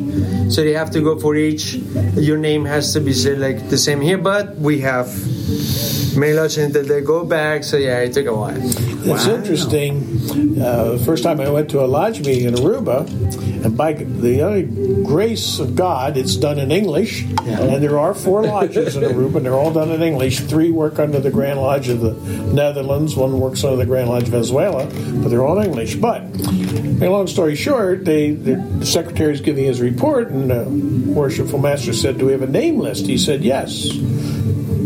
so 0.50 0.62
they 0.64 0.72
have 0.72 0.90
to 0.90 1.00
go 1.00 1.18
for 1.18 1.36
each. 1.36 1.74
Your 2.14 2.36
name 2.38 2.64
has 2.64 2.92
to 2.94 3.00
be 3.00 3.12
said 3.12 3.38
like 3.38 3.68
the 3.68 3.78
same 3.78 4.00
here, 4.00 4.18
but 4.18 4.56
we 4.56 4.80
have 4.80 5.06
many 6.16 6.32
Dutch 6.34 6.58
until 6.58 6.84
they 6.84 7.00
go 7.00 7.24
back. 7.24 7.64
So 7.64 7.76
yeah, 7.76 8.00
it 8.00 8.12
took 8.12 8.26
a 8.26 8.34
while. 8.34 8.56
It's 8.58 9.26
interesting. 9.26 10.02
Uh, 10.60 10.92
the 10.92 11.02
first 11.04 11.22
time 11.22 11.40
I 11.40 11.48
went 11.48 11.70
to 11.70 11.80
a 11.80 11.86
lodge 11.86 12.20
meeting 12.26 12.48
in 12.48 12.54
Aruba, 12.54 13.06
and 13.64 13.76
by 13.76 13.92
the 13.92 14.42
only 14.42 14.62
grace 15.04 15.58
of 15.58 15.74
God, 15.74 16.16
it's 16.16 16.36
done 16.36 16.58
in 16.58 16.70
English. 16.70 17.24
And 17.24 17.82
there 17.82 17.98
are 17.98 18.14
four 18.14 18.42
lodges 18.42 18.96
in 18.96 19.02
Aruba, 19.02 19.36
and 19.36 19.46
they're 19.46 19.54
all 19.54 19.72
done 19.72 19.90
in 19.90 20.02
English. 20.02 20.40
Three 20.40 20.70
work 20.70 20.98
under 20.98 21.20
the 21.20 21.30
Grand 21.30 21.60
Lodge 21.60 21.88
of 21.88 22.00
the 22.00 22.12
Netherlands, 22.52 23.16
one 23.16 23.38
works 23.38 23.64
under 23.64 23.76
the 23.76 23.86
Grand 23.86 24.08
Lodge 24.08 24.24
of 24.24 24.30
Venezuela, 24.30 24.86
but 24.86 25.28
they're 25.28 25.44
all 25.44 25.60
English. 25.60 25.96
But, 25.96 26.22
a 26.22 27.08
long 27.08 27.26
story 27.26 27.56
short, 27.56 28.04
they, 28.04 28.30
the, 28.30 28.56
the 28.56 28.86
secretary 28.86 29.32
is 29.32 29.40
giving 29.40 29.64
his 29.64 29.80
report, 29.80 30.28
and 30.28 30.50
the 30.50 31.12
worshipful 31.12 31.58
master 31.58 31.92
said, 31.92 32.18
Do 32.18 32.26
we 32.26 32.32
have 32.32 32.42
a 32.42 32.46
name 32.46 32.78
list? 32.78 33.06
He 33.06 33.18
said, 33.18 33.42
Yes 33.42 33.90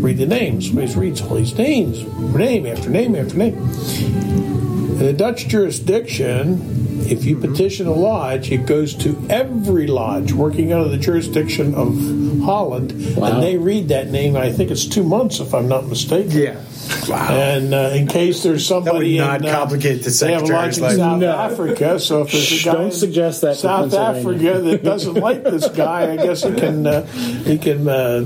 read 0.05 0.17
the 0.17 0.25
names. 0.27 0.67
He 0.67 0.99
reads 0.99 1.19
all 1.21 1.33
these 1.33 1.57
names, 1.57 2.03
name 2.35 2.67
after 2.67 2.91
name 2.91 3.15
after 3.15 3.35
name. 3.35 3.57
In 3.57 4.99
the 4.99 5.13
Dutch 5.13 5.47
jurisdiction, 5.47 6.84
if 7.05 7.25
you 7.25 7.37
petition 7.37 7.87
a 7.87 7.93
lodge, 7.93 8.51
it 8.51 8.65
goes 8.65 8.93
to 8.95 9.25
every 9.29 9.87
lodge 9.87 10.33
working 10.33 10.73
under 10.73 10.89
the 10.89 10.97
jurisdiction 10.97 11.73
of 11.75 11.95
Holland, 12.43 12.91
and 12.91 13.43
they 13.43 13.57
read 13.57 13.89
that 13.89 14.09
name. 14.09 14.35
I 14.35 14.51
think 14.51 14.71
it's 14.71 14.85
two 14.85 15.03
months, 15.03 15.39
if 15.39 15.53
I'm 15.53 15.67
not 15.67 15.87
mistaken. 15.87 16.31
Yeah. 16.31 16.63
Wow. 17.07 17.29
And 17.31 17.73
uh, 17.73 17.91
in 17.93 18.07
case 18.07 18.43
there's 18.43 18.65
somebody 18.65 19.17
not 19.17 19.41
in, 19.41 19.47
uh, 19.47 19.53
complicate 19.53 20.03
the 20.03 20.09
they 20.11 20.33
have 20.33 20.43
a 20.43 20.45
lodge 20.45 20.75
secretary's 20.75 20.77
in 20.77 20.83
life. 20.83 20.95
South 20.97 21.19
No. 21.19 21.31
Africa, 21.31 21.99
so 21.99 22.21
if 22.21 22.31
there's 22.31 22.61
a 22.61 22.65
guy 22.65 22.73
Don't 22.73 22.85
in 22.85 22.91
suggest 22.91 23.41
that 23.41 23.55
South 23.55 23.93
Africa 23.93 24.61
that 24.61 24.83
doesn't 24.83 25.15
like 25.15 25.43
this 25.43 25.67
guy, 25.69 26.13
I 26.13 26.17
guess 26.17 26.43
he 26.43 26.53
can 26.53 26.85
uh, 26.85 27.05
he 27.05 27.57
can 27.57 27.87
uh, 27.87 28.25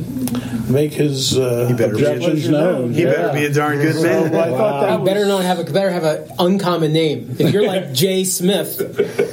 make 0.69 0.93
his 0.93 1.37
uh, 1.37 1.65
He 1.67 1.73
better 1.73 1.95
be 1.95 2.03
a- 2.03 2.13
objections 2.13 2.49
known. 2.49 2.93
He 2.93 3.03
better 3.05 3.33
be 3.33 3.45
a 3.45 3.53
darn 3.53 3.77
good 3.77 3.95
So 3.95 4.03
man. 4.03 4.35
I 4.35 4.49
thought 4.49 4.81
that 4.81 4.99
You 4.99 5.05
better 5.05 5.25
not 5.25 5.43
have 5.43 5.59
a 5.59 5.63
better 5.65 5.89
have 5.89 6.03
an 6.03 6.29
uncommon 6.39 6.93
name. 6.93 7.35
If 7.39 7.53
you're 7.53 7.65
like 7.67 7.93
Jay 8.01 8.23
Smith, 8.23 8.79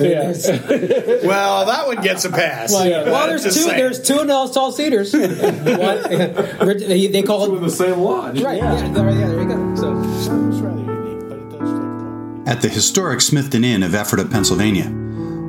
Yeah. 0.01 0.33
Well, 1.27 1.67
that 1.67 1.87
one 1.87 2.01
gets 2.03 2.25
a 2.25 2.31
pass. 2.31 2.73
well, 2.73 3.05
well, 3.07 3.27
there's 3.29 3.43
two. 3.45 3.51
saying. 3.51 3.77
There's 3.77 4.01
two 4.01 4.27
Tall 4.27 4.49
Tall 4.49 4.73
Cedars. 4.73 5.13
One, 5.15 5.23
they, 6.79 7.07
they 7.09 7.23
call 7.23 7.55
it 7.57 7.61
the 7.61 7.71
same 7.71 7.99
lodge. 8.01 8.41
right. 8.43 8.59
Yeah, 8.59 8.89
there, 8.93 9.11
yeah, 9.11 9.27
there 9.29 9.43
you 9.43 9.49
go. 9.49 9.75
So 9.77 9.93
was 9.95 10.61
rather 10.61 10.79
unique, 10.81 11.29
but 11.29 11.39
it 11.39 11.51
does 11.51 11.59
take 11.59 11.69
time. 11.69 12.45
At 12.49 12.63
the 12.63 12.69
historic 12.69 13.21
Smithton 13.21 13.65
Inn 13.65 13.83
of 13.83 13.95
Ephrata, 13.95 14.25
Pennsylvania, 14.29 14.91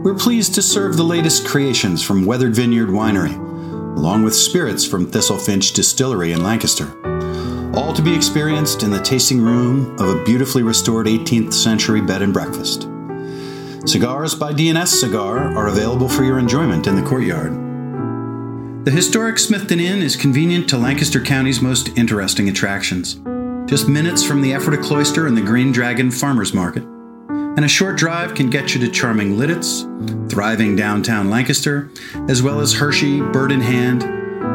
we're 0.04 0.15
pleased 0.15 0.56
to 0.56 0.62
serve 0.62 0.97
the 0.97 1.04
latest 1.04 1.45
creations 1.47 2.02
from 2.04 2.26
Weathered 2.26 2.56
Vineyard 2.56 2.88
Winery, 2.89 3.36
along 3.97 4.21
with 4.21 4.36
spirits 4.36 4.86
from 4.86 5.10
Thistlefinch 5.10 5.73
Distillery 5.73 6.31
in 6.31 6.43
Lancaster. 6.43 6.86
All 7.75 7.93
to 7.93 8.03
be 8.03 8.15
experienced 8.15 8.83
in 8.83 8.91
the 8.91 9.01
tasting 9.01 9.41
room 9.41 9.99
of 9.99 10.10
a 10.10 10.23
beautifully 10.23 10.62
restored 10.62 11.07
18th 11.07 11.51
century 11.51 11.99
bed 11.99 12.21
and 12.21 12.31
breakfast. 12.31 12.83
Cigars 13.86 14.36
by 14.36 14.53
DNS 14.53 14.88
Cigar 14.88 15.39
are 15.57 15.67
available 15.67 16.07
for 16.07 16.23
your 16.23 16.38
enjoyment 16.38 16.86
in 16.86 16.95
the 16.95 17.01
courtyard. 17.01 17.53
The 18.86 18.91
historic 18.91 19.38
Smithton 19.38 19.81
Inn 19.81 20.03
is 20.03 20.15
convenient 20.15 20.69
to 20.69 20.77
Lancaster 20.77 21.19
County's 21.19 21.60
most 21.60 21.97
interesting 21.97 22.49
attractions. 22.49 23.15
Just 23.67 23.89
minutes 23.89 24.23
from 24.23 24.41
the 24.41 24.53
Ephrata 24.53 24.81
Cloister 24.81 25.25
and 25.25 25.36
the 25.36 25.41
Green 25.41 25.71
Dragon 25.71 26.12
Farmers 26.12 26.53
Market. 26.53 26.83
And 27.57 27.65
a 27.65 27.67
short 27.67 27.97
drive 27.97 28.35
can 28.35 28.51
get 28.51 28.75
you 28.75 28.81
to 28.81 28.91
charming 28.91 29.35
Lititz, 29.35 29.81
thriving 30.31 30.75
downtown 30.75 31.31
Lancaster, 31.31 31.89
as 32.29 32.43
well 32.43 32.59
as 32.59 32.71
Hershey, 32.71 33.19
Bird 33.19 33.51
in 33.51 33.61
Hand, 33.61 34.03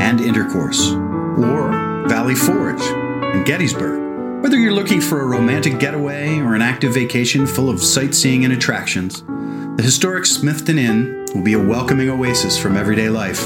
and 0.01 0.21
Intercourse, 0.21 0.93
or 0.93 2.07
Valley 2.07 2.37
Forge 2.37 2.81
and 2.81 3.45
Gettysburg. 3.45 4.43
Whether 4.43 4.57
you're 4.57 4.73
looking 4.73 5.01
for 5.01 5.21
a 5.21 5.27
romantic 5.27 5.81
getaway 5.81 6.39
or 6.39 6.55
an 6.55 6.63
active 6.63 6.95
vacation 6.95 7.45
full 7.45 7.69
of 7.69 7.83
sightseeing 7.83 8.45
and 8.45 8.53
attractions, 8.53 9.23
The 9.23 9.83
historic 9.83 10.25
Smithton 10.25 10.79
Inn 10.79 11.27
will 11.35 11.43
be 11.43 11.55
a 11.55 11.59
welcoming 11.59 12.09
oasis 12.09 12.57
from 12.57 12.77
everyday 12.77 13.09
life, 13.09 13.45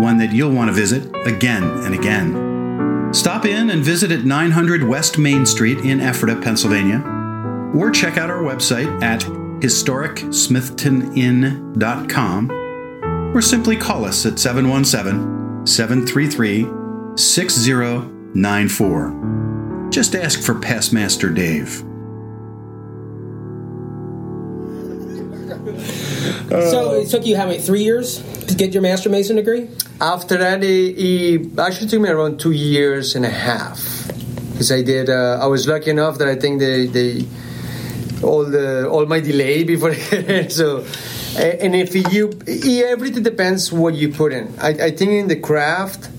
one 0.00 0.18
that 0.18 0.32
you'll 0.32 0.52
want 0.52 0.68
to 0.68 0.74
visit 0.74 1.10
again 1.24 1.62
and 1.62 1.94
again. 1.94 3.14
Stop 3.14 3.46
in 3.46 3.70
and 3.70 3.82
visit 3.82 4.10
at 4.10 4.24
900 4.24 4.82
West 4.82 5.18
Main 5.18 5.46
Street 5.46 5.78
in 5.78 6.00
Ephrata, 6.00 6.40
Pennsylvania, 6.40 7.11
or 7.74 7.90
check 7.90 8.18
out 8.18 8.30
our 8.30 8.42
website 8.42 9.02
at 9.02 9.22
historicsmithtoninn.com, 9.60 12.50
or 13.34 13.40
simply 13.40 13.76
call 13.76 14.04
us 14.04 14.26
at 14.26 14.38
717 14.38 15.66
733 15.66 16.66
6094. 17.16 19.88
Just 19.90 20.14
ask 20.14 20.42
for 20.42 20.54
Past 20.58 20.92
Master 20.92 21.30
Dave. 21.30 21.82
so 26.48 26.94
it 26.94 27.08
took 27.08 27.24
you 27.24 27.36
how 27.36 27.46
many 27.46 27.58
three 27.58 27.82
years 27.82 28.20
to 28.46 28.54
get 28.54 28.74
your 28.74 28.82
master 28.82 29.08
mason 29.08 29.36
degree? 29.36 29.68
After 30.00 30.36
that, 30.38 30.64
it, 30.64 30.98
it 30.98 31.58
actually 31.58 31.88
took 31.88 32.00
me 32.00 32.10
around 32.10 32.40
two 32.40 32.50
years 32.50 33.14
and 33.14 33.24
a 33.24 33.30
half 33.30 34.08
because 34.52 34.72
I 34.72 34.82
did. 34.82 35.08
Uh, 35.08 35.38
I 35.40 35.46
was 35.46 35.66
lucky 35.66 35.90
enough 35.90 36.18
that 36.18 36.28
I 36.28 36.34
think 36.34 36.60
they 36.60 36.86
they 36.86 37.26
all 38.22 38.44
the 38.44 38.88
all 38.88 39.06
my 39.06 39.20
delay 39.20 39.64
before 39.64 39.94
so. 40.48 40.86
And 41.34 41.74
if 41.74 41.94
you, 42.12 42.30
everything 42.84 43.22
depends 43.22 43.72
what 43.72 43.94
you 43.94 44.10
put 44.10 44.34
in. 44.34 44.54
I, 44.60 44.68
I 44.68 44.90
think 44.90 45.12
in 45.12 45.28
the 45.28 45.36
craft, 45.40 46.10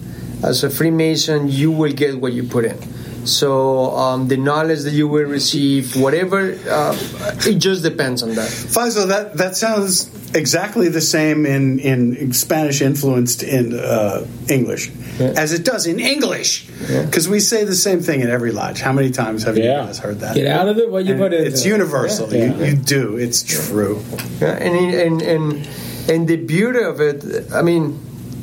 as 0.44 0.63
a 0.63 0.72
Freemason, 0.72 1.50
you 1.50 1.72
will 1.72 1.94
get 1.94 2.20
what 2.20 2.34
you 2.34 2.44
put 2.44 2.66
in. 2.66 2.80
So 3.25 3.91
um, 3.91 4.27
the 4.27 4.38
knowledge 4.38 4.81
that 4.81 4.93
you 4.93 5.07
will 5.07 5.25
receive, 5.25 5.95
whatever, 5.95 6.57
uh, 6.69 6.97
it 7.45 7.59
just 7.59 7.83
depends 7.83 8.23
on 8.23 8.36
that. 8.36 8.49
Faisal, 8.49 9.07
that 9.07 9.38
that 9.38 9.55
sounds 9.55 10.09
exactly 10.36 10.89
the 10.89 11.01
same 11.01 11.45
in 11.45 11.79
in 11.79 12.33
Spanish 12.33 12.81
influenced 12.81 13.43
in 13.43 13.73
uh, 13.79 14.25
English 14.49 14.91
as 15.19 15.53
it 15.53 15.63
does 15.63 15.86
in 15.86 15.99
English, 15.99 16.67
because 17.05 17.29
we 17.29 17.39
say 17.39 17.63
the 17.63 17.75
same 17.75 17.99
thing 18.01 18.21
in 18.21 18.29
every 18.29 18.51
lodge. 18.51 18.81
How 18.81 18.91
many 18.91 19.12
times 19.12 19.43
have 19.43 19.57
you 19.57 19.63
guys 19.63 19.99
heard 19.99 20.19
that? 20.21 20.36
Get 20.36 20.47
out 20.47 20.67
of 20.67 20.77
it 20.77 20.89
what 20.89 21.05
you 21.05 21.12
And 21.13 21.21
put 21.21 21.33
in. 21.33 21.45
It's 21.45 21.65
universal. 21.65 22.33
Yeah. 22.33 22.55
You, 22.57 22.65
you 22.65 22.75
do. 22.75 23.17
It's 23.17 23.43
true. 23.43 24.03
Yeah, 24.41 24.57
and 24.57 24.95
and 24.95 25.21
and 25.21 25.69
and 26.09 26.27
the 26.27 26.38
beauty 26.38 26.81
of 26.83 26.99
it, 26.99 27.51
I 27.53 27.62
mean, 27.62 27.99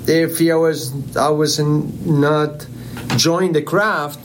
if 0.07 0.41
I 0.41 0.55
was 0.55 0.93
I 1.17 1.29
was 1.31 1.59
in, 1.59 2.21
not 2.21 2.67
join 3.17 3.53
the 3.53 3.63
craft, 3.63 4.21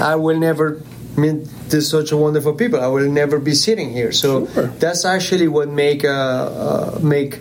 I 0.00 0.16
will 0.16 0.38
never 0.38 0.82
meet 1.16 1.44
this 1.68 1.90
such 1.90 2.12
a 2.12 2.16
wonderful 2.16 2.54
people. 2.54 2.80
I 2.80 2.88
will 2.88 3.08
never 3.08 3.38
be 3.38 3.54
sitting 3.54 3.90
here. 3.92 4.12
So 4.12 4.46
that's 4.80 5.04
actually 5.04 5.48
what 5.48 5.68
make 5.68 6.04
uh, 6.04 6.08
uh, 6.08 6.98
make 7.02 7.38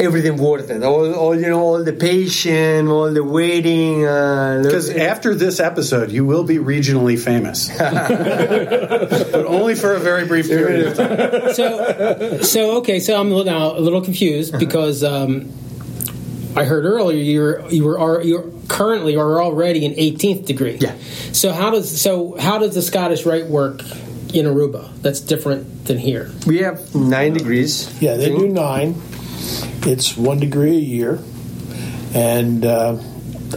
everything 0.00 0.36
worth 0.38 0.70
it. 0.70 0.82
All, 0.82 1.14
all 1.14 1.34
you 1.38 1.48
know, 1.48 1.60
all 1.60 1.84
the 1.84 1.92
patience, 1.92 2.88
all 2.88 3.12
the 3.12 3.22
waiting. 3.22 4.04
uh, 4.04 4.62
Because 4.64 4.90
after 4.90 5.34
this 5.34 5.60
episode, 5.60 6.10
you 6.10 6.24
will 6.24 6.42
be 6.44 6.56
regionally 6.56 7.18
famous, 7.18 7.68
but 7.78 9.46
only 9.46 9.74
for 9.74 9.94
a 9.94 10.00
very 10.00 10.26
brief 10.26 10.48
period 10.48 10.86
of 10.88 10.96
time. 10.96 11.52
so, 11.54 12.38
so 12.42 12.76
okay. 12.78 12.98
So 13.00 13.18
I'm 13.20 13.30
a 13.30 13.34
little, 13.34 13.52
now 13.52 13.78
a 13.78 13.80
little 13.80 14.00
confused 14.02 14.58
because 14.64 15.04
um, 15.04 15.52
I 16.56 16.64
heard 16.64 16.84
earlier 16.84 17.18
you 17.18 17.40
were 17.40 17.64
you 17.70 17.84
were 17.84 18.00
al- 18.00 18.24
you're 18.24 18.44
currently 18.68 19.16
or 19.16 19.42
already 19.42 19.84
an 19.86 19.92
18th 19.94 20.46
degree. 20.46 20.76
Yeah. 20.80 20.96
So 21.32 21.52
how 21.52 21.70
does 21.70 22.00
so 22.00 22.36
how 22.38 22.58
does 22.58 22.74
the 22.74 22.82
Scottish 22.82 23.26
Rite 23.26 23.46
work 23.46 23.80
in 24.32 24.46
Aruba? 24.46 24.90
That's 25.02 25.20
different 25.20 25.86
than 25.86 25.98
here. 25.98 26.30
We 26.46 26.58
have 26.58 26.94
nine 26.94 27.34
degrees. 27.34 28.00
Yeah, 28.00 28.16
they 28.16 28.28
do 28.28 28.48
nine. 28.48 29.00
It's 29.86 30.16
one 30.16 30.38
degree 30.38 30.76
a 30.76 30.80
year, 30.80 31.18
and 32.14 32.64
uh, 32.64 32.98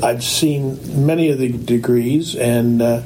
I've 0.04 0.24
seen 0.24 1.06
many 1.06 1.30
of 1.30 1.38
the 1.38 1.50
degrees. 1.50 2.36
And 2.36 2.82
uh, 2.82 3.04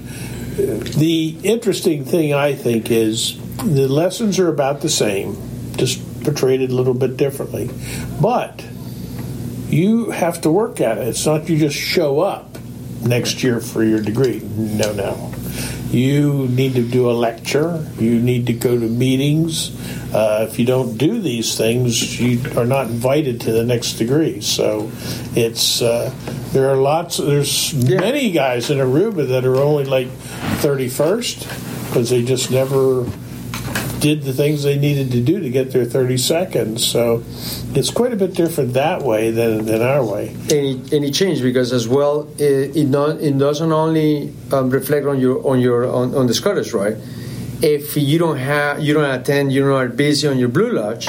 the 0.55 1.37
interesting 1.43 2.05
thing 2.05 2.33
I 2.33 2.55
think 2.55 2.89
is 2.89 3.37
the 3.57 3.87
lessons 3.87 4.39
are 4.39 4.47
about 4.47 4.81
the 4.81 4.89
same, 4.89 5.37
just 5.77 6.01
portrayed 6.23 6.61
a 6.61 6.73
little 6.73 6.93
bit 6.93 7.17
differently, 7.17 7.69
but 8.21 8.63
you 9.71 10.11
have 10.11 10.41
to 10.41 10.51
work 10.51 10.81
at 10.81 10.97
it. 10.97 11.07
It's 11.07 11.25
not 11.25 11.49
you 11.49 11.57
just 11.57 11.77
show 11.77 12.19
up 12.19 12.57
next 13.01 13.43
year 13.43 13.59
for 13.59 13.83
your 13.83 14.01
degree. 14.01 14.39
No, 14.55 14.93
no. 14.93 15.33
You 15.89 16.47
need 16.47 16.75
to 16.75 16.83
do 16.87 17.09
a 17.09 17.11
lecture. 17.11 17.85
You 17.99 18.19
need 18.19 18.47
to 18.47 18.53
go 18.53 18.79
to 18.79 18.87
meetings. 18.87 19.77
Uh, 20.13 20.47
if 20.49 20.59
you 20.59 20.65
don't 20.65 20.97
do 20.97 21.19
these 21.19 21.57
things, 21.57 22.19
you 22.19 22.41
are 22.57 22.65
not 22.65 22.87
invited 22.87 23.41
to 23.41 23.51
the 23.51 23.63
next 23.65 23.93
degree. 23.93 24.41
So, 24.41 24.89
it's 25.35 25.81
uh, 25.81 26.13
there 26.53 26.69
are 26.69 26.77
lots. 26.77 27.17
There's 27.17 27.73
many 27.73 28.31
guys 28.31 28.69
in 28.69 28.77
Aruba 28.77 29.27
that 29.29 29.45
are 29.45 29.57
only 29.57 29.85
like 29.85 30.09
thirty 30.59 30.89
first 30.89 31.39
because 31.87 32.09
they 32.09 32.23
just 32.23 32.51
never 32.51 33.05
did 34.01 34.23
the 34.23 34.33
things 34.33 34.63
they 34.63 34.77
needed 34.77 35.11
to 35.11 35.21
do 35.21 35.39
to 35.39 35.49
get 35.49 35.71
their 35.71 35.85
30 35.85 36.17
seconds. 36.17 36.83
So 36.85 37.23
it's 37.73 37.91
quite 37.91 38.11
a 38.11 38.15
bit 38.15 38.33
different 38.33 38.73
that 38.73 39.03
way 39.03 39.29
than, 39.29 39.65
than 39.65 39.81
our 39.81 40.03
way. 40.03 40.29
and 40.29 40.51
it, 40.51 40.93
and 40.93 41.05
it 41.05 41.13
changed 41.13 41.43
because 41.43 41.71
as 41.71 41.87
well 41.87 42.27
it, 42.37 42.75
it, 42.75 42.87
not, 42.87 43.21
it 43.21 43.37
doesn't 43.37 43.71
only 43.71 44.33
um, 44.51 44.71
reflect 44.71 45.05
on 45.05 45.19
your 45.19 45.47
on 45.47 45.59
your 45.59 45.85
on, 45.85 46.15
on 46.15 46.27
the 46.27 46.33
Scottish 46.33 46.73
Rite 46.73 46.97
if 47.61 47.95
you 47.95 48.17
don't 48.17 48.37
have 48.37 48.81
you 48.81 48.93
don't 48.93 49.09
attend 49.09 49.53
you're 49.53 49.69
not 49.69 49.95
busy 49.95 50.27
on 50.27 50.39
your 50.39 50.49
blue 50.49 50.71
lodge 50.71 51.07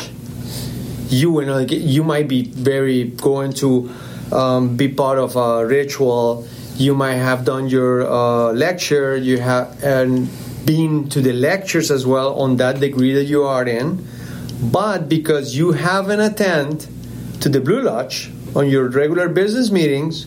you 1.09 1.31
will 1.31 1.65
get, 1.65 1.81
you 1.81 2.05
might 2.05 2.29
be 2.29 2.43
very 2.45 3.05
going 3.05 3.53
to 3.53 3.91
um, 4.33 4.77
be 4.77 4.89
part 4.89 5.19
of 5.19 5.35
a 5.37 5.67
ritual 5.67 6.47
you 6.77 6.95
might 6.95 7.15
have 7.15 7.45
done 7.45 7.69
your 7.69 8.07
uh, 8.07 8.53
lecture 8.53 9.17
you 9.17 9.39
have 9.39 9.83
and 9.83 10.29
been 10.65 11.09
to 11.09 11.21
the 11.21 11.33
lectures 11.33 11.91
as 11.91 12.07
well 12.07 12.35
on 12.41 12.57
that 12.57 12.81
degree 12.81 13.13
that 13.13 13.25
you 13.25 13.43
are 13.45 13.67
in 13.67 14.07
but 14.71 15.09
because 15.09 15.57
you 15.57 15.73
haven't 15.73 16.21
attend 16.21 16.87
to 17.41 17.49
the 17.49 17.61
blue 17.61 17.83
lodge 17.83 18.31
on 18.55 18.69
your 18.69 18.89
regular 18.89 19.29
business 19.29 19.71
meetings 19.71 20.27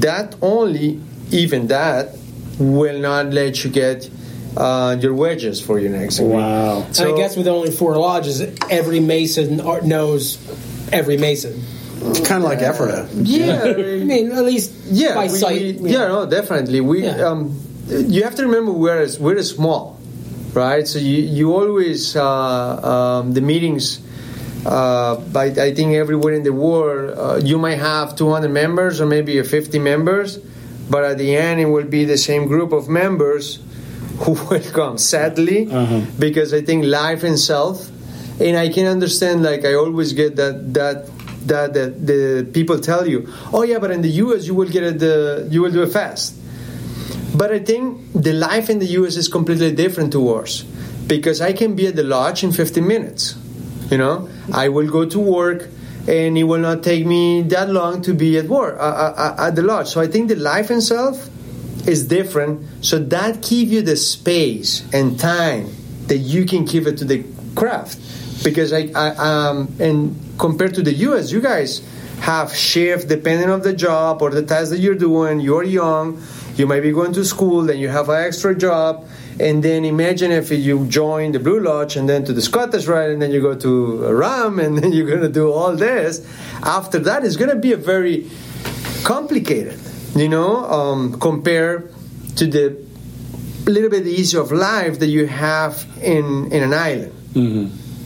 that 0.00 0.34
only 0.42 1.00
even 1.30 1.68
that 1.68 2.16
will 2.58 2.98
not 2.98 3.26
let 3.32 3.62
you 3.64 3.70
get 3.70 4.10
uh, 4.56 4.96
your 5.00 5.14
wedges 5.14 5.60
for 5.60 5.78
your 5.78 5.90
next 5.90 6.16
degree. 6.16 6.32
Wow. 6.34 6.82
and 6.82 6.98
I 7.00 7.16
guess 7.16 7.36
with 7.36 7.46
only 7.46 7.70
four 7.70 7.96
lodges, 7.96 8.40
every 8.68 8.98
Mason 9.00 9.58
knows 9.86 10.38
every 10.92 11.16
Mason. 11.16 11.62
It's 12.02 12.26
kind 12.26 12.42
of 12.42 12.48
like 12.50 12.58
Ephrata. 12.60 13.08
Yeah, 13.14 13.62
I 13.64 13.74
mean, 14.02 14.32
at 14.32 14.44
least 14.44 14.72
yeah, 14.86 15.14
by 15.14 15.24
we- 15.24 15.28
sight. 15.28 15.80
we- 15.80 15.92
yeah, 15.92 16.08
no, 16.08 16.26
definitely. 16.26 16.80
We 16.80 17.06
um, 17.06 17.56
you 17.88 18.22
have 18.24 18.34
to 18.36 18.42
remember 18.44 18.72
we're 18.72 19.06
we're 19.18 19.42
small, 19.42 19.98
right? 20.52 20.86
So 20.86 20.98
you 20.98 21.22
you 21.22 21.54
always 21.54 22.16
uh, 22.16 23.20
um, 23.22 23.32
the 23.32 23.40
meetings. 23.40 24.00
Uh, 24.66 25.16
by, 25.16 25.46
I 25.46 25.72
think 25.74 25.94
everywhere 25.94 26.34
in 26.34 26.42
the 26.42 26.52
world, 26.52 27.16
uh, 27.16 27.36
you 27.42 27.56
might 27.56 27.78
have 27.78 28.14
200 28.14 28.50
members 28.50 29.00
or 29.00 29.06
maybe 29.06 29.42
50 29.42 29.78
members, 29.78 30.36
but 30.90 31.02
at 31.02 31.16
the 31.16 31.34
end, 31.34 31.60
it 31.60 31.64
will 31.64 31.86
be 31.86 32.04
the 32.04 32.18
same 32.18 32.46
group 32.46 32.70
of 32.72 32.86
members 32.86 33.58
who 34.18 34.32
will 34.32 34.60
come. 34.72 34.98
Sadly, 34.98 35.64
because 36.18 36.52
I 36.52 36.60
think 36.60 36.84
life 36.84 37.24
itself, 37.24 37.88
and 38.38 38.56
I 38.56 38.68
can 38.68 38.86
understand. 38.86 39.42
Like 39.42 39.64
I 39.64 39.74
always 39.74 40.12
get 40.12 40.36
that 40.36 40.74
that 40.74 41.08
that 41.46 41.72
the, 41.72 41.86
the 41.88 42.50
people 42.52 42.78
tell 42.80 43.08
you, 43.08 43.32
oh 43.52 43.62
yeah, 43.62 43.78
but 43.78 43.90
in 43.90 44.02
the 44.02 44.10
U.S. 44.24 44.46
you 44.46 44.54
will 44.54 44.68
get 44.68 44.82
it 44.82 44.98
the 44.98 45.48
you 45.50 45.62
will 45.62 45.72
do 45.72 45.82
it 45.82 45.92
fast. 45.92 46.34
But 47.34 47.52
I 47.52 47.58
think 47.60 48.00
the 48.14 48.32
life 48.32 48.70
in 48.70 48.78
the 48.78 48.86
U.S. 48.86 49.16
is 49.16 49.28
completely 49.28 49.72
different 49.72 50.12
to 50.12 50.28
ours 50.34 50.64
because 51.06 51.40
I 51.40 51.52
can 51.52 51.74
be 51.74 51.86
at 51.86 51.96
the 51.96 52.02
lodge 52.02 52.42
in 52.44 52.52
15 52.52 52.86
minutes. 52.86 53.36
You 53.90 53.98
know, 53.98 54.28
I 54.52 54.68
will 54.68 54.88
go 54.88 55.04
to 55.04 55.18
work 55.18 55.68
and 56.08 56.38
it 56.38 56.44
will 56.44 56.58
not 56.60 56.82
take 56.82 57.04
me 57.06 57.42
that 57.42 57.68
long 57.68 58.02
to 58.02 58.14
be 58.14 58.38
at 58.38 58.46
work 58.46 58.78
uh, 58.78 58.82
uh, 58.82 59.14
uh, 59.16 59.46
at 59.48 59.56
the 59.56 59.62
lodge. 59.62 59.88
So 59.88 60.00
I 60.00 60.06
think 60.06 60.28
the 60.28 60.36
life 60.36 60.70
itself 60.70 61.28
is 61.86 62.06
different. 62.06 62.84
So 62.84 62.98
that 62.98 63.42
give 63.42 63.68
you 63.68 63.82
the 63.82 63.96
space 63.96 64.82
and 64.92 65.18
time 65.18 65.72
that 66.06 66.18
you 66.18 66.44
can 66.46 66.64
give 66.64 66.86
it 66.86 66.98
to 66.98 67.04
the 67.04 67.24
craft. 67.54 67.98
Because 68.42 68.72
I, 68.72 68.90
I 68.94 69.08
um, 69.48 69.74
and 69.78 70.16
compared 70.38 70.74
to 70.74 70.82
the 70.82 70.94
U.S., 70.94 71.30
you 71.30 71.40
guys 71.40 71.82
have 72.20 72.54
shift 72.54 73.08
depending 73.08 73.50
on 73.50 73.62
the 73.62 73.72
job 73.72 74.22
or 74.22 74.30
the 74.30 74.42
task 74.42 74.70
that 74.70 74.78
you're 74.78 74.94
doing. 74.94 75.40
You're 75.40 75.64
young, 75.64 76.22
you 76.60 76.66
might 76.66 76.82
be 76.82 76.92
going 76.92 77.12
to 77.14 77.24
school, 77.24 77.62
then 77.62 77.78
you 77.78 77.88
have 77.88 78.08
an 78.08 78.22
extra 78.22 78.54
job, 78.54 79.08
and 79.40 79.62
then 79.62 79.84
imagine 79.84 80.30
if 80.30 80.50
you 80.50 80.86
join 80.86 81.32
the 81.32 81.40
Blue 81.40 81.58
Lodge 81.58 81.96
and 81.96 82.08
then 82.08 82.24
to 82.26 82.32
the 82.32 82.42
Scottish 82.42 82.86
Rite, 82.86 83.10
and 83.10 83.20
then 83.22 83.32
you 83.32 83.40
go 83.40 83.54
to 83.56 84.12
Ram, 84.12 84.60
and 84.60 84.78
then 84.78 84.92
you're 84.92 85.06
going 85.06 85.22
to 85.22 85.34
do 85.42 85.50
all 85.50 85.74
this. 85.74 86.20
After 86.62 86.98
that, 87.00 87.24
it's 87.24 87.36
going 87.36 87.50
to 87.50 87.56
be 87.56 87.72
a 87.72 87.76
very 87.76 88.30
complicated, 89.02 89.80
you 90.14 90.28
know, 90.28 90.64
um, 90.66 91.18
compared 91.18 91.92
to 92.36 92.46
the 92.46 92.76
little 93.66 93.90
bit 93.90 94.06
easier 94.06 94.40
of 94.40 94.52
life 94.52 94.98
that 95.00 95.08
you 95.08 95.26
have 95.26 95.86
in 96.02 96.52
in 96.52 96.62
an 96.62 96.74
island. 96.74 97.14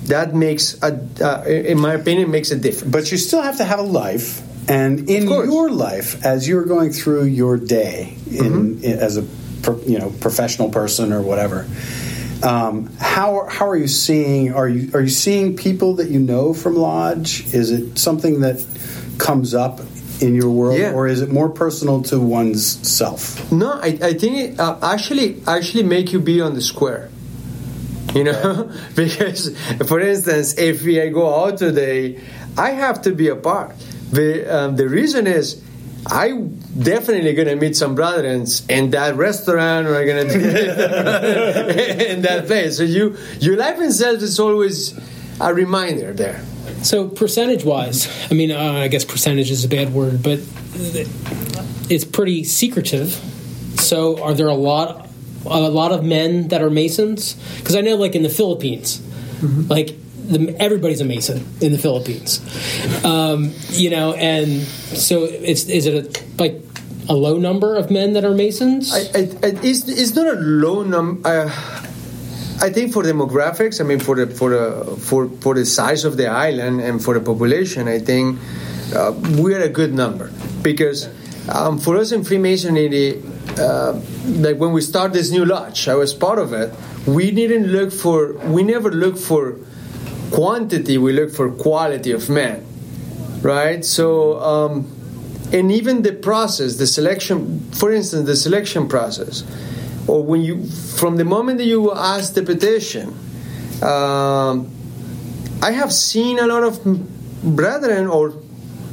that 0.06 0.34
makes 0.34 0.76
a, 0.82 0.90
uh, 1.20 1.44
in 1.48 1.80
my 1.80 1.94
opinion 1.94 2.30
makes 2.30 2.50
a 2.50 2.56
difference. 2.56 2.92
But 2.92 3.10
you 3.10 3.18
still 3.18 3.42
have 3.42 3.56
to 3.58 3.64
have 3.64 3.78
a 3.78 3.82
life, 3.82 4.42
and 4.68 5.08
in 5.10 5.28
your 5.28 5.70
life, 5.70 6.24
as 6.24 6.48
you're 6.48 6.64
going 6.64 6.90
through 6.92 7.24
your 7.24 7.56
day, 7.56 8.16
in, 8.30 8.82
in 8.82 8.98
as 8.98 9.16
a 9.16 9.22
you 9.86 9.98
know 9.98 10.10
professional 10.20 10.70
person 10.70 11.12
or 11.12 11.22
whatever. 11.22 11.66
Um, 12.42 12.90
how 12.98 13.46
how 13.48 13.68
are 13.68 13.76
you 13.76 13.88
seeing? 13.88 14.52
Are 14.52 14.68
you 14.68 14.90
are 14.94 15.00
you 15.00 15.08
seeing 15.08 15.56
people 15.56 15.94
that 15.96 16.10
you 16.10 16.18
know 16.20 16.52
from 16.52 16.76
lodge? 16.76 17.52
Is 17.54 17.70
it 17.70 17.98
something 17.98 18.40
that 18.40 18.64
comes 19.18 19.54
up 19.54 19.80
in 20.20 20.34
your 20.34 20.50
world, 20.50 20.78
Yeah. 20.78 20.92
or 20.92 21.06
is 21.06 21.20
it 21.20 21.30
more 21.30 21.48
personal 21.48 22.02
to 22.04 22.20
one's 22.20 22.64
self? 22.86 23.50
No, 23.52 23.72
I, 23.72 23.98
I 24.02 24.14
think 24.14 24.36
it 24.36 24.60
uh, 24.60 24.78
actually 24.82 25.42
actually 25.46 25.84
make 25.84 26.12
you 26.12 26.20
be 26.20 26.40
on 26.40 26.54
the 26.54 26.60
square. 26.60 27.10
You 28.14 28.24
know, 28.24 28.70
because 28.94 29.56
for 29.86 30.00
instance, 30.00 30.56
if 30.58 30.86
I 30.86 31.08
go 31.08 31.44
out 31.46 31.58
today, 31.58 32.20
I 32.56 32.70
have 32.70 33.02
to 33.02 33.12
be 33.12 33.28
apart. 33.28 33.74
The 34.14 34.56
um, 34.56 34.76
the 34.76 34.88
reason 34.88 35.26
is. 35.26 35.62
I 36.06 36.32
definitely 36.32 37.32
gonna 37.32 37.56
meet 37.56 37.74
some 37.76 37.96
brethrens 37.96 38.68
in 38.68 38.90
that 38.90 39.16
restaurant, 39.16 39.86
or 39.86 39.96
I'm 39.96 40.06
gonna 40.06 40.28
do 40.28 40.38
in 42.12 42.20
that 42.28 42.44
place. 42.46 42.76
So 42.76 42.82
you, 42.82 43.16
your 43.40 43.56
life 43.56 43.80
itself 43.80 44.20
is 44.20 44.38
always 44.38 44.92
a 45.40 45.54
reminder 45.54 46.12
there. 46.12 46.44
So 46.82 47.08
percentage 47.08 47.64
wise, 47.64 48.06
I 48.30 48.34
mean, 48.34 48.50
uh, 48.50 48.84
I 48.84 48.88
guess 48.88 49.06
percentage 49.06 49.50
is 49.50 49.64
a 49.64 49.68
bad 49.68 49.94
word, 49.94 50.22
but 50.22 50.40
it's 51.88 52.04
pretty 52.04 52.44
secretive. 52.44 53.08
So 53.80 54.22
are 54.22 54.34
there 54.34 54.48
a 54.48 54.54
lot, 54.54 55.08
a 55.46 55.70
lot 55.70 55.92
of 55.92 56.04
men 56.04 56.48
that 56.48 56.60
are 56.60 56.68
masons? 56.70 57.34
Because 57.58 57.76
I 57.76 57.80
know, 57.80 57.96
like 57.96 58.14
in 58.14 58.22
the 58.22 58.28
Philippines, 58.28 59.00
like 59.70 59.96
the, 60.24 60.56
everybody's 60.58 61.00
a 61.00 61.04
mason 61.04 61.46
in 61.60 61.72
the 61.72 61.78
Philippines. 61.78 62.40
Um, 63.04 63.52
you 63.70 63.90
know, 63.90 64.14
and 64.14 64.62
so 64.62 65.24
it's 65.24 65.64
is 65.68 65.86
it 65.86 65.94
a, 66.18 66.42
like 66.42 66.62
a 67.08 67.14
low 67.14 67.38
number 67.38 67.76
of 67.76 67.90
men 67.90 68.14
that 68.14 68.24
are 68.24 68.34
masons? 68.34 68.92
I, 68.92 68.98
I, 68.98 69.30
it's, 69.62 69.88
it's 69.88 70.14
not 70.14 70.26
a 70.26 70.38
low 70.40 70.82
number. 70.82 71.28
Uh, 71.28 71.48
I 72.60 72.70
think 72.70 72.92
for 72.92 73.02
demographics, 73.02 73.80
I 73.80 73.84
mean 73.84 74.00
for 74.00 74.14
the 74.14 74.26
for 74.26 74.50
the 74.50 74.96
for 74.96 75.28
for 75.28 75.54
the 75.54 75.66
size 75.66 76.04
of 76.04 76.16
the 76.16 76.28
island 76.28 76.80
and 76.80 77.02
for 77.02 77.14
the 77.14 77.20
population, 77.20 77.88
I 77.88 77.98
think 77.98 78.38
uh, 78.94 79.12
we're 79.36 79.62
a 79.62 79.68
good 79.68 79.92
number 79.92 80.30
because 80.62 81.08
um, 81.52 81.78
for 81.78 81.96
us 81.96 82.12
in 82.12 82.24
Freemasonry, 82.24 83.22
uh, 83.58 84.00
like 84.26 84.56
when 84.56 84.72
we 84.72 84.80
start 84.80 85.12
this 85.12 85.30
new 85.30 85.44
lodge, 85.44 85.88
I 85.88 85.94
was 85.94 86.14
part 86.14 86.38
of 86.38 86.52
it. 86.52 86.72
We 87.06 87.32
didn't 87.32 87.66
look 87.66 87.92
for 87.92 88.34
we 88.48 88.62
never 88.62 88.90
look 88.90 89.18
for 89.18 89.58
quantity. 90.30 90.98
We 90.98 91.12
look 91.12 91.30
for 91.32 91.50
quality 91.50 92.12
of 92.12 92.28
men, 92.28 92.66
right? 93.42 93.84
So. 93.84 94.40
Um, 94.40 94.94
and 95.52 95.70
even 95.70 96.02
the 96.02 96.12
process, 96.12 96.76
the 96.78 96.86
selection, 96.86 97.60
for 97.70 97.92
instance, 97.92 98.26
the 98.26 98.34
selection 98.34 98.88
process, 98.88 99.44
or 100.08 100.22
when 100.24 100.42
you, 100.42 100.66
from 100.66 101.16
the 101.16 101.24
moment 101.24 101.58
that 101.58 101.66
you 101.66 101.92
ask 101.92 102.34
the 102.34 102.42
petition, 102.42 103.08
um, 103.80 104.70
I 105.62 105.70
have 105.70 105.92
seen 105.92 106.40
a 106.40 106.46
lot 106.46 106.64
of 106.64 106.82
brethren 107.44 108.08
or 108.08 108.34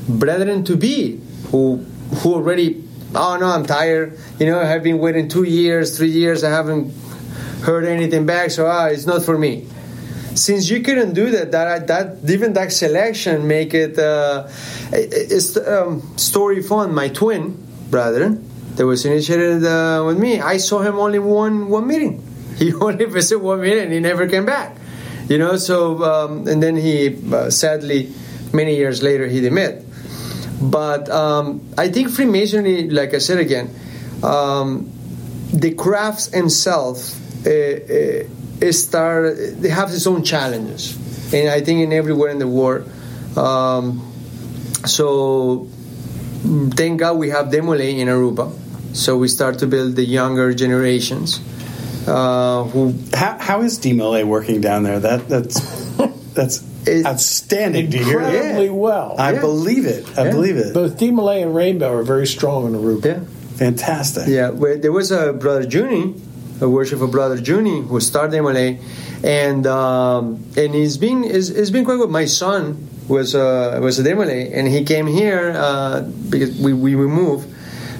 brethren 0.07 0.63
to 0.65 0.77
be 0.77 1.19
who 1.49 1.77
who 2.17 2.35
already, 2.35 2.83
oh 3.15 3.37
no, 3.37 3.47
I'm 3.47 3.65
tired. 3.65 4.19
You 4.37 4.45
know, 4.45 4.61
I've 4.61 4.83
been 4.83 4.99
waiting 4.99 5.29
two 5.29 5.43
years, 5.43 5.97
three 5.97 6.11
years, 6.11 6.43
I 6.43 6.49
haven't 6.49 6.93
heard 7.63 7.85
anything 7.85 8.25
back, 8.25 8.51
so 8.51 8.67
ah, 8.67 8.85
it's 8.87 9.05
not 9.05 9.23
for 9.23 9.37
me 9.37 9.67
since 10.35 10.69
you 10.69 10.81
couldn't 10.81 11.13
do 11.13 11.31
that, 11.31 11.51
that 11.51 11.87
that 11.87 12.29
even 12.29 12.53
that 12.53 12.71
selection 12.71 13.47
make 13.47 13.73
it. 13.73 13.97
Uh, 13.97 14.47
it's 14.91 15.57
um, 15.57 16.01
story 16.17 16.61
fun. 16.61 16.93
My 16.93 17.09
twin 17.09 17.61
brother 17.89 18.37
that 18.75 18.85
was 18.85 19.05
initiated 19.05 19.65
uh, 19.65 20.03
with 20.05 20.17
me, 20.17 20.39
I 20.39 20.57
saw 20.57 20.81
him 20.81 20.97
only 20.97 21.19
one 21.19 21.69
one 21.69 21.87
meeting. 21.87 22.27
He 22.61 22.73
only 22.73 23.05
visited 23.05 23.41
one 23.41 23.61
meeting. 23.61 23.91
He 23.91 23.99
never 23.99 24.27
came 24.27 24.45
back. 24.45 24.77
You 25.27 25.37
know. 25.37 25.57
So 25.57 26.03
um, 26.03 26.47
and 26.47 26.61
then 26.61 26.75
he 26.75 27.17
uh, 27.33 27.49
sadly 27.49 28.13
many 28.53 28.75
years 28.75 29.01
later 29.01 29.27
he 29.27 29.41
demit. 29.41 29.83
But 30.61 31.09
um, 31.09 31.73
I 31.75 31.89
think 31.89 32.11
Freemasonry, 32.11 32.89
like 32.89 33.15
I 33.15 33.17
said 33.17 33.39
again, 33.39 33.73
um, 34.21 34.91
the 35.51 35.73
crafts 35.73 36.27
themselves 36.27 37.17
uh, 37.47 37.49
uh, 37.49 38.40
start 38.69 39.35
they 39.59 39.69
have 39.69 39.89
its 39.89 40.05
own 40.05 40.23
challenges 40.23 40.93
and 41.33 41.49
i 41.49 41.59
think 41.61 41.81
in 41.81 41.91
everywhere 41.91 42.29
in 42.29 42.37
the 42.37 42.47
world 42.47 42.87
um, 43.35 44.05
so 44.85 45.67
thank 46.75 46.99
god 46.99 47.17
we 47.17 47.29
have 47.29 47.47
DeMolay 47.47 47.97
in 47.97 48.07
aruba 48.07 48.53
so 48.93 49.17
we 49.17 49.27
start 49.27 49.57
to 49.59 49.67
build 49.67 49.95
the 49.95 50.05
younger 50.05 50.53
generations 50.53 51.39
uh, 52.07 52.63
who 52.65 52.95
how, 53.13 53.37
how 53.37 53.61
is 53.61 53.79
DMLA 53.79 54.25
working 54.25 54.61
down 54.61 54.83
there? 54.83 54.99
That 54.99 55.27
that's 55.27 55.59
that's 56.33 56.63
outstanding 56.87 57.91
to 57.91 57.97
hear. 57.97 58.21
Incredibly 58.21 58.69
well. 58.69 59.15
I 59.19 59.37
believe 59.37 59.85
it. 59.85 60.17
I 60.17 60.31
believe 60.31 60.57
it. 60.57 60.73
Both 60.73 60.97
D 60.97 61.09
and 61.09 61.55
Rainbow 61.55 61.93
are 61.93 62.03
very 62.03 62.27
strong 62.27 62.65
in 62.65 62.73
Aruba. 62.73 63.05
Yeah. 63.05 63.57
Fantastic. 63.57 64.27
Yeah, 64.27 64.49
where 64.49 64.77
there 64.77 64.91
was 64.91 65.11
a 65.11 65.33
brother 65.33 65.67
Juni, 66.61 66.67
a 66.67 66.69
worshipful 66.69 67.07
brother 67.07 67.37
Juni, 67.37 67.87
who 67.87 67.99
started 67.99 68.35
MLA, 68.39 68.79
and 69.23 69.67
um, 69.67 70.43
and 70.57 70.73
he's 70.73 70.97
been 70.97 71.23
is 71.23 71.49
has 71.49 71.71
been 71.71 71.85
quite 71.85 71.97
good. 71.97 72.09
My 72.09 72.25
son 72.25 72.87
was 73.07 73.35
uh, 73.35 73.79
was 73.81 73.99
a 73.99 74.03
MLA, 74.03 74.51
and 74.53 74.67
he 74.67 74.83
came 74.83 75.07
here 75.07 75.53
uh, 75.55 76.01
because 76.01 76.57
we 76.59 76.73
we 76.73 76.95
we 76.95 77.07
moved. 77.07 77.47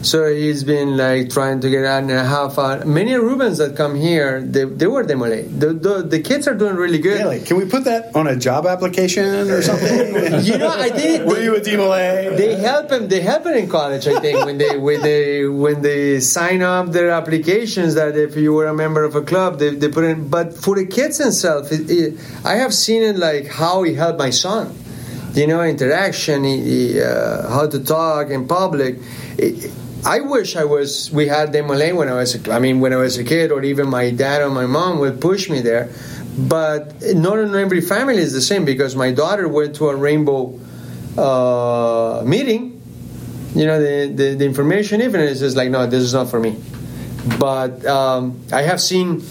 So 0.04 0.34
he's 0.34 0.64
been 0.64 0.98
like 0.98 1.30
trying 1.30 1.60
to 1.62 1.70
get 1.70 1.86
out 1.86 2.02
and 2.02 2.12
a 2.12 2.26
half 2.26 2.58
out. 2.58 2.88
Many 2.88 3.12
Arubans 3.12 3.60
that 3.60 3.76
come 3.76 3.96
here, 3.96 4.42
they, 4.42 4.66
they 4.66 4.88
were 4.88 5.04
DeMolay. 5.04 5.60
The, 5.60 5.74
the 5.74 6.02
the 6.02 6.20
kids 6.20 6.48
are 6.48 6.56
doing 6.56 6.76
really 6.76 6.98
good. 6.98 7.20
Really? 7.20 7.42
Can 7.42 7.58
we 7.58 7.66
put 7.66 7.84
that 7.84 8.16
on 8.16 8.26
a 8.28 8.36
job 8.36 8.66
application 8.66 9.26
or 9.26 9.62
something? 9.70 10.44
you 10.44 10.58
know, 10.58 10.70
I 10.70 10.90
think 10.90 11.26
Were 11.30 11.42
you 11.42 11.56
a 11.56 11.62
DMLA? 11.62 12.36
They 12.36 12.56
help 12.56 12.90
them. 12.90 13.10
They 13.10 13.22
help 13.22 13.44
them 13.44 13.54
in 13.54 13.70
college. 13.70 14.08
I 14.08 14.20
think 14.20 14.44
when 14.44 14.58
they 14.58 14.76
when 14.78 15.02
they 15.02 15.46
when 15.46 15.82
they 15.84 16.20
sign 16.20 16.64
up 16.64 16.92
their 16.92 17.12
applications 17.12 17.94
that 17.94 18.18
if 18.18 18.36
you 18.36 18.54
were 18.54 18.66
a 18.66 18.74
member 18.74 19.04
of 19.04 19.16
a 19.16 19.22
club, 19.22 19.60
they, 19.60 19.76
they 19.76 19.90
put 19.90 20.04
in. 20.04 20.30
But 20.30 20.54
for 20.56 20.76
the 20.76 20.88
kids 20.88 21.20
themselves, 21.20 21.72
it, 21.72 21.90
it, 21.90 22.20
I 22.44 22.56
have 22.56 22.74
seen 22.74 23.04
it 23.04 23.18
like 23.18 23.48
how 23.48 23.84
he 23.84 23.94
helped 23.94 24.18
my 24.18 24.32
son. 24.32 24.76
You 25.34 25.48
know, 25.48 25.62
interaction, 25.62 26.44
he, 26.44 26.62
he, 26.62 27.02
uh, 27.02 27.48
how 27.50 27.68
to 27.68 27.80
talk 27.82 28.32
in 28.32 28.48
public. 28.50 28.98
It, 29.38 29.72
I 30.06 30.22
wish 30.22 30.56
I 30.56 30.64
was. 30.64 31.12
We 31.12 31.28
had 31.28 31.54
Demolay 31.54 31.96
when 31.96 32.10
I 32.10 32.14
was. 32.14 32.36
A, 32.36 32.52
I 32.52 32.60
mean, 32.60 32.80
when 32.80 32.94
I 32.94 32.98
was 32.98 33.18
a 33.18 33.24
kid, 33.24 33.52
or 33.52 33.64
even 33.64 33.90
my 33.90 34.10
dad 34.10 34.42
or 34.42 34.50
my 34.50 34.66
mom 34.66 35.00
would 35.00 35.22
push 35.22 35.50
me 35.50 35.62
there. 35.62 35.92
But 36.38 37.02
not 37.02 37.40
in 37.40 37.54
every 37.56 37.82
family 37.82 38.18
is 38.18 38.34
the 38.34 38.42
same 38.42 38.66
because 38.66 38.96
my 38.96 39.12
daughter 39.12 39.48
went 39.48 39.76
to 39.76 39.90
a 39.90 39.96
rainbow 39.96 40.60
uh, 41.18 42.24
meeting. 42.26 42.82
You 43.54 43.66
know, 43.66 43.80
the, 43.80 44.14
the, 44.14 44.36
the 44.36 44.46
information 44.46 45.02
even 45.02 45.20
is 45.22 45.42
just 45.42 45.58
like, 45.58 45.70
no, 45.70 45.86
this 45.86 46.02
is 46.02 46.14
not 46.14 46.30
for 46.30 46.40
me. 46.40 46.58
But 47.38 47.86
um, 47.86 48.40
I 48.52 48.62
have 48.62 48.80
seen 48.80 49.22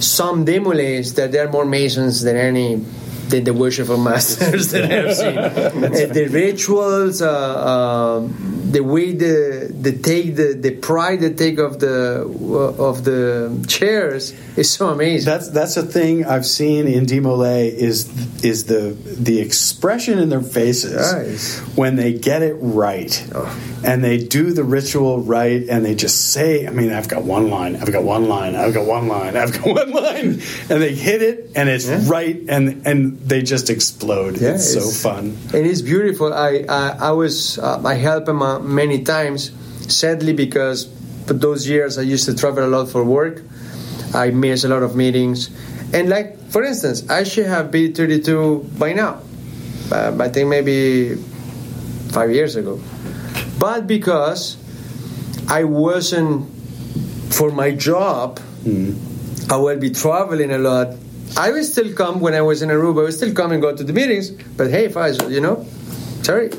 some 0.00 0.46
demolays 0.46 1.16
that 1.16 1.32
they're 1.32 1.50
more 1.50 1.64
masons 1.64 2.22
than 2.22 2.36
any 2.36 2.84
than 3.28 3.44
the 3.44 3.52
worshipful 3.54 3.96
masters 3.98 4.70
that 4.72 4.84
I 4.90 4.94
have 4.94 5.14
seen. 5.14 5.38
And 5.84 6.14
the 6.14 6.28
rituals, 6.30 7.22
uh, 7.22 7.66
um, 8.20 8.70
the 8.70 8.80
way 8.82 9.12
the 9.12 9.68
the 9.72 9.92
take 9.92 10.36
the, 10.36 10.54
the 10.54 10.72
pride 10.76 11.20
they 11.20 11.32
take 11.32 11.58
of 11.58 11.78
the 11.80 12.22
of 12.78 13.04
the 13.04 13.64
chairs 13.68 14.32
is 14.56 14.70
so 14.70 14.88
amazing. 14.88 15.26
That's 15.26 15.48
that's 15.50 15.76
a 15.76 15.82
thing 15.82 16.24
I've 16.24 16.46
seen 16.46 16.86
in 16.86 17.06
Demolay 17.06 17.72
is 17.72 18.08
is 18.44 18.64
the 18.64 18.96
the 19.04 19.40
expression 19.40 20.18
in 20.18 20.28
their 20.28 20.42
faces 20.42 21.12
Nice. 21.12 21.58
when 21.76 21.96
they 21.96 22.12
get 22.12 22.42
it 22.42 22.54
right 22.54 23.12
and 23.84 24.02
they 24.02 24.18
do 24.18 24.52
the 24.52 24.64
ritual 24.64 25.20
right 25.20 25.62
and 25.68 25.84
they 25.84 25.94
just 25.94 26.32
say 26.32 26.66
I 26.66 26.70
mean 26.70 26.92
I've 26.92 27.08
got 27.08 27.22
one 27.22 27.50
line 27.50 27.76
I've 27.76 27.92
got 27.92 28.02
one 28.02 28.28
line 28.28 28.56
I've 28.56 28.74
got 28.74 28.86
one 28.86 29.08
line 29.08 29.36
I've 29.36 29.52
got 29.52 29.66
one 29.76 29.90
line 29.92 30.26
and 30.70 30.82
they 30.82 30.94
hit 30.94 31.22
it 31.22 31.52
and 31.54 31.68
it's 31.68 31.86
right 31.86 32.36
and 32.48 32.86
and 32.86 33.15
they 33.24 33.42
just 33.42 33.70
explode 33.70 34.40
Yeah, 34.40 34.54
it's 34.54 34.72
so 34.72 34.90
fun 34.90 35.36
and 35.54 35.66
it's 35.66 35.82
beautiful. 35.82 36.32
I 36.34 36.64
I, 36.68 36.96
I 37.00 37.10
was 37.10 37.58
uh, 37.58 37.80
I 37.84 37.94
helped 37.94 38.28
him 38.28 38.42
uh, 38.42 38.58
many 38.58 39.02
times. 39.02 39.50
Sadly, 39.88 40.32
because 40.32 40.88
for 41.26 41.34
those 41.34 41.68
years 41.68 41.98
I 41.98 42.02
used 42.02 42.24
to 42.26 42.34
travel 42.34 42.64
a 42.64 42.70
lot 42.70 42.88
for 42.88 43.04
work, 43.04 43.42
I 44.14 44.30
missed 44.30 44.64
a 44.64 44.68
lot 44.68 44.82
of 44.82 44.96
meetings. 44.96 45.50
And 45.92 46.08
like 46.08 46.38
for 46.50 46.64
instance, 46.64 47.08
I 47.08 47.22
should 47.24 47.46
have 47.46 47.70
been 47.70 47.94
32 47.94 48.70
by 48.78 48.92
now. 48.92 49.20
Uh, 49.92 50.16
I 50.18 50.28
think 50.28 50.48
maybe 50.48 51.14
five 52.10 52.30
years 52.32 52.56
ago. 52.56 52.80
But 53.58 53.86
because 53.86 54.56
I 55.48 55.64
wasn't 55.64 56.50
for 57.32 57.50
my 57.52 57.70
job, 57.70 58.40
I 59.50 59.56
will 59.56 59.78
be 59.78 59.90
traveling 59.90 60.50
a 60.50 60.58
lot. 60.58 60.96
I 61.36 61.50
would 61.50 61.64
still 61.64 61.92
come 61.94 62.20
when 62.20 62.34
I 62.34 62.40
was 62.40 62.62
in 62.62 62.68
Aruba. 62.68 63.00
I 63.00 63.02
would 63.04 63.14
still 63.14 63.34
come 63.34 63.52
and 63.52 63.60
go 63.60 63.74
to 63.74 63.84
the 63.84 63.92
meetings. 63.92 64.30
But 64.30 64.70
hey, 64.70 64.88
Faisal, 64.88 65.30
you 65.30 65.40
know, 65.40 65.66
sorry, 66.22 66.50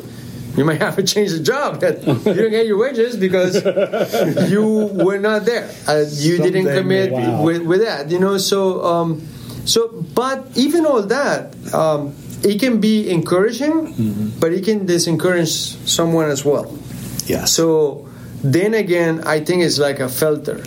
you 0.55 0.65
might 0.65 0.81
have 0.81 0.95
to 0.95 1.03
change 1.03 1.31
the 1.31 1.39
job. 1.39 1.81
That 1.81 2.05
you 2.07 2.33
don't 2.33 2.51
get 2.51 2.65
your 2.65 2.77
wages 2.77 3.15
because 3.15 3.63
you 4.51 4.87
were 4.93 5.19
not 5.19 5.45
there. 5.45 5.69
Uh, 5.87 6.05
you 6.09 6.37
didn't 6.37 6.65
commit 6.65 7.11
wow. 7.11 7.43
with, 7.43 7.61
with 7.61 7.81
that. 7.81 8.09
You 8.09 8.19
know, 8.19 8.37
so 8.37 8.83
um, 8.83 9.21
so. 9.65 10.01
But 10.13 10.47
even 10.55 10.85
all 10.85 11.03
that, 11.03 11.55
um, 11.73 12.15
it 12.43 12.59
can 12.59 12.79
be 12.79 13.09
encouraging, 13.09 14.33
but 14.39 14.51
it 14.51 14.65
can 14.65 14.85
disencourage 14.87 15.87
someone 15.87 16.29
as 16.29 16.43
well. 16.43 16.77
Yeah. 17.25 17.45
So 17.45 18.07
then 18.43 18.73
again, 18.73 19.23
I 19.25 19.39
think 19.41 19.63
it's 19.63 19.79
like 19.79 19.99
a 19.99 20.09
filter. 20.09 20.63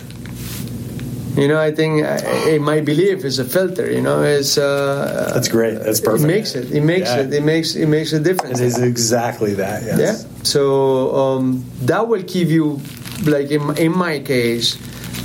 You 1.35 1.47
know, 1.47 1.59
I 1.59 1.71
think 1.71 2.03
uh, 2.03 2.19
in 2.49 2.61
my 2.63 2.81
belief 2.81 3.23
is 3.23 3.39
a 3.39 3.45
filter. 3.45 3.89
You 3.89 4.01
know, 4.01 4.21
it's 4.23 4.57
uh, 4.57 5.31
That's 5.33 5.47
great. 5.47 5.79
That's 5.79 6.01
perfect. 6.01 6.23
It 6.23 6.27
makes 6.27 6.55
it. 6.55 6.71
It 6.71 6.81
makes 6.83 7.09
Yeah. 7.09 7.21
it. 7.21 7.33
It 7.33 7.43
makes 7.43 7.75
it 7.75 7.87
makes 7.87 8.11
a 8.13 8.19
difference. 8.19 8.59
It 8.59 8.65
is 8.65 8.77
exactly 8.79 9.53
that. 9.55 9.83
Yes. 9.83 9.99
Yeah. 9.99 10.43
So 10.43 11.15
um, 11.15 11.63
that 11.83 12.07
will 12.07 12.23
give 12.23 12.51
you, 12.51 12.81
like 13.23 13.49
in, 13.51 13.77
in 13.77 13.95
my 13.97 14.19
case, 14.19 14.75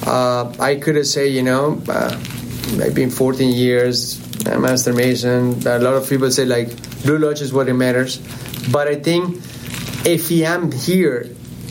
uh, 0.06 0.52
I 0.60 0.76
could 0.76 0.96
have 0.96 1.06
say, 1.06 1.28
you 1.28 1.42
know, 1.42 1.82
uh, 1.88 2.12
I've 2.82 2.94
been 2.94 3.10
14 3.10 3.52
years, 3.52 4.20
a 4.46 4.58
master 4.58 4.92
mason. 4.92 5.66
A 5.66 5.78
lot 5.78 5.94
of 5.94 6.08
people 6.08 6.30
say 6.30 6.44
like 6.44 6.68
Blue 7.02 7.18
Lodge 7.18 7.40
is 7.40 7.52
what 7.52 7.68
it 7.68 7.74
matters, 7.74 8.18
but 8.70 8.86
I 8.86 8.94
think 8.96 9.38
if 10.06 10.30
I 10.30 10.46
am 10.54 10.70
here 10.70 11.28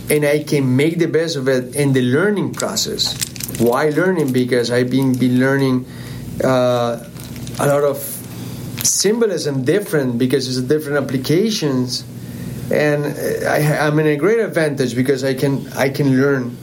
and 0.10 0.26
I 0.26 0.44
can 0.44 0.76
make 0.76 1.00
the 1.00 1.08
best 1.08 1.36
of 1.36 1.48
it 1.48 1.76
in 1.76 1.94
the 1.94 2.02
learning 2.02 2.54
process. 2.54 3.16
Why 3.60 3.90
learning? 3.90 4.34
Because 4.34 4.72
I've 4.72 4.90
been 4.90 5.18
been 5.18 5.40
learning 5.40 5.86
uh, 6.44 7.08
a 7.60 7.68
lot 7.68 7.84
of 7.84 7.98
symbolism 8.84 9.64
different 9.64 10.18
because 10.18 10.48
it's 10.48 10.68
different 10.68 11.04
applications 11.04 12.04
and 12.72 13.06
I, 13.46 13.86
I'm 13.86 13.98
in 14.00 14.08
a 14.08 14.16
great 14.16 14.40
advantage 14.40 14.96
because 14.96 15.24
I 15.24 15.34
can 15.34 15.68
I 15.74 15.90
can 15.90 16.20
learn 16.20 16.56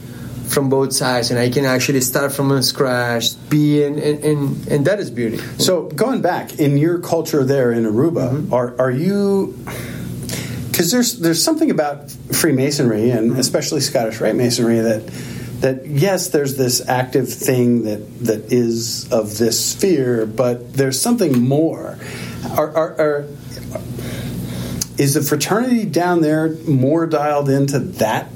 from 0.47 0.69
both 0.69 0.93
sides 0.93 1.31
and 1.31 1.39
I 1.39 1.49
can 1.49 1.65
actually 1.65 2.01
start 2.01 2.31
from 2.33 2.61
scratch 2.61 3.31
be 3.49 3.83
in, 3.83 3.97
in, 3.97 4.17
in 4.19 4.37
and 4.69 4.85
that 4.85 4.99
is 4.99 5.09
beauty 5.09 5.37
So 5.57 5.83
going 5.89 6.21
back 6.21 6.59
in 6.59 6.77
your 6.77 6.99
culture 6.99 7.43
there 7.43 7.71
in 7.71 7.85
Aruba, 7.85 8.51
are 8.51 8.75
are 8.79 8.91
you? 8.91 9.57
Because 10.69 10.91
there's 10.91 11.19
there's 11.19 11.43
something 11.43 11.71
about 11.71 12.11
Freemasonry 12.11 13.09
and 13.09 13.37
especially 13.37 13.81
Scottish 13.81 14.19
Rite 14.19 14.35
Masonry 14.35 14.79
that 14.79 15.03
that 15.63 15.87
yes, 15.87 16.27
there's 16.27 16.57
this 16.57 16.87
active 16.89 17.31
thing 17.31 17.83
that 17.83 18.19
that 18.25 18.51
is 18.51 19.09
of 19.13 19.37
this 19.37 19.71
sphere, 19.71 20.25
but 20.25 20.73
there's 20.73 20.99
something 20.99 21.41
more. 21.41 21.97
Are, 22.57 22.75
are, 22.75 22.91
are 22.99 23.27
is 24.97 25.13
the 25.13 25.21
fraternity 25.21 25.85
down 25.85 26.19
there 26.19 26.49
more 26.67 27.07
dialed 27.07 27.47
into 27.47 27.79
that 27.79 28.27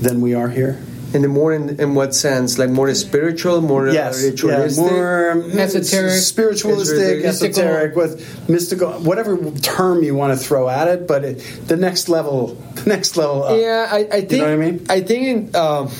than 0.00 0.20
we 0.20 0.34
are 0.34 0.50
here? 0.50 0.82
in 1.14 1.22
the 1.22 1.28
more 1.28 1.54
in, 1.54 1.80
in 1.80 1.94
what 1.94 2.14
sense 2.14 2.58
like 2.58 2.68
more 2.68 2.92
spiritual 2.94 3.62
more 3.62 3.88
yes, 3.88 4.22
ritualistic 4.22 4.84
yeah, 4.84 4.90
more 4.90 5.30
um, 5.30 5.50
Esoteric. 5.58 6.10
spiritualistic, 6.20 7.22
Mystical. 7.22 7.62
esoteric, 7.62 7.96
with 7.96 8.48
mystical, 8.48 8.92
whatever 9.00 9.50
term 9.60 10.02
you 10.02 10.14
want 10.14 10.38
to 10.38 10.44
throw 10.44 10.68
at 10.68 10.88
it. 10.88 11.06
But 11.06 11.24
it, 11.24 11.38
the 11.68 11.76
next 11.76 12.08
level, 12.08 12.54
the 12.74 12.82
next 12.86 13.16
level 13.16 13.44
up. 13.44 13.58
Yeah, 13.58 13.88
I, 13.90 13.98
I 13.98 14.20
think. 14.22 14.32
know 14.32 14.38
what 14.40 14.50
I 14.50 14.56
mean? 14.56 14.86
I 14.90 15.00
think, 15.00 15.56
um, 15.56 15.90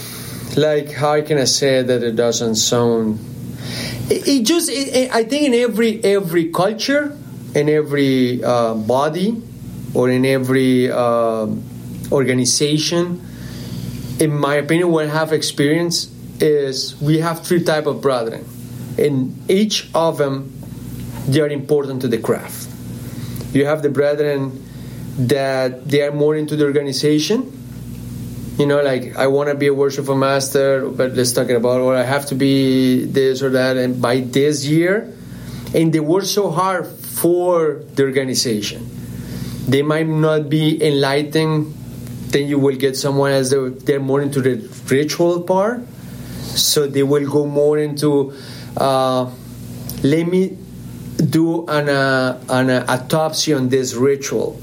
like, 0.57 0.93
how 0.93 1.21
can 1.23 1.39
I 1.39 1.45
say 1.45 1.83
that 1.83 2.03
it 2.03 2.17
doesn't 2.17 2.57
sound? 2.57 3.19
It, 4.11 4.27
it 4.29 4.47
just. 4.47 4.69
It, 4.71 4.89
it- 4.95 5.11
I 5.15 5.25
think 5.25 5.45
in 5.45 5.55
every 5.55 6.03
every 6.05 6.51
culture, 6.53 7.17
in 7.55 7.69
every 7.69 8.43
uh, 8.43 8.75
body, 8.75 9.43
or 9.95 10.09
in 10.11 10.25
every 10.25 10.91
um 10.91 11.63
organization, 12.13 13.21
in 14.21 14.33
my 14.37 14.55
opinion, 14.57 14.91
what 14.91 15.07
I 15.07 15.11
have 15.11 15.33
experienced 15.33 16.11
is 16.41 17.01
we 17.01 17.19
have 17.19 17.45
three 17.45 17.63
type 17.65 17.87
of 17.87 18.01
brethren, 18.01 18.45
and 18.99 19.35
each 19.51 19.89
of 19.95 20.19
them 20.19 20.53
they 21.29 21.41
are 21.41 21.49
important 21.49 22.03
to 22.03 22.09
the 22.09 22.19
craft. 22.19 22.69
You 23.53 23.67
have 23.67 23.83
the 23.83 23.89
brethren 23.91 24.63
that 25.19 25.89
they 25.89 26.03
are 26.03 26.13
more 26.13 26.37
into 26.37 26.57
the 26.57 26.65
organization. 26.65 27.53
You 28.59 28.65
know, 28.65 28.83
like 28.83 29.17
I 29.17 29.27
want 29.27 29.51
to 29.51 29.55
be 29.55 29.67
a 29.67 29.75
worshipful 29.75 30.17
master, 30.17 30.89
but 30.89 31.13
let's 31.13 31.33
talk 31.33 31.51
about, 31.51 31.81
or 31.81 31.95
I 31.95 32.03
have 32.03 32.27
to 32.27 32.35
be 32.35 33.05
this 33.05 33.43
or 33.43 33.51
that, 33.51 33.77
and 33.77 34.01
by 34.01 34.21
this 34.21 34.65
year, 34.65 35.13
and 35.75 35.93
they 35.93 36.01
work 36.01 36.25
so 36.25 36.51
hard 36.51 36.87
for 36.87 37.83
the 37.95 38.05
organization. 38.05 38.89
They 39.69 39.83
might 39.83 40.07
not 40.07 40.49
be 40.49 40.83
enlightened. 40.83 41.75
Then 42.29 42.49
you 42.49 42.59
will 42.59 42.77
get 42.77 42.97
someone 42.97 43.33
as 43.33 43.51
they're, 43.51 43.71
they're 43.71 44.01
more 44.01 44.21
into 44.23 44.41
the 44.41 44.57
ritual 44.89 45.43
part, 45.43 45.87
so 46.41 46.87
they 46.87 47.03
will 47.03 47.29
go 47.31 47.47
more 47.47 47.79
into. 47.79 48.33
Uh, 48.77 49.31
let 50.03 50.27
me 50.27 50.57
do 51.17 51.67
an, 51.67 51.89
uh, 51.89 52.41
an 52.49 52.71
uh, 52.71 52.87
autopsy 52.89 53.53
on 53.53 53.69
this 53.69 53.95
ritual 53.95 54.61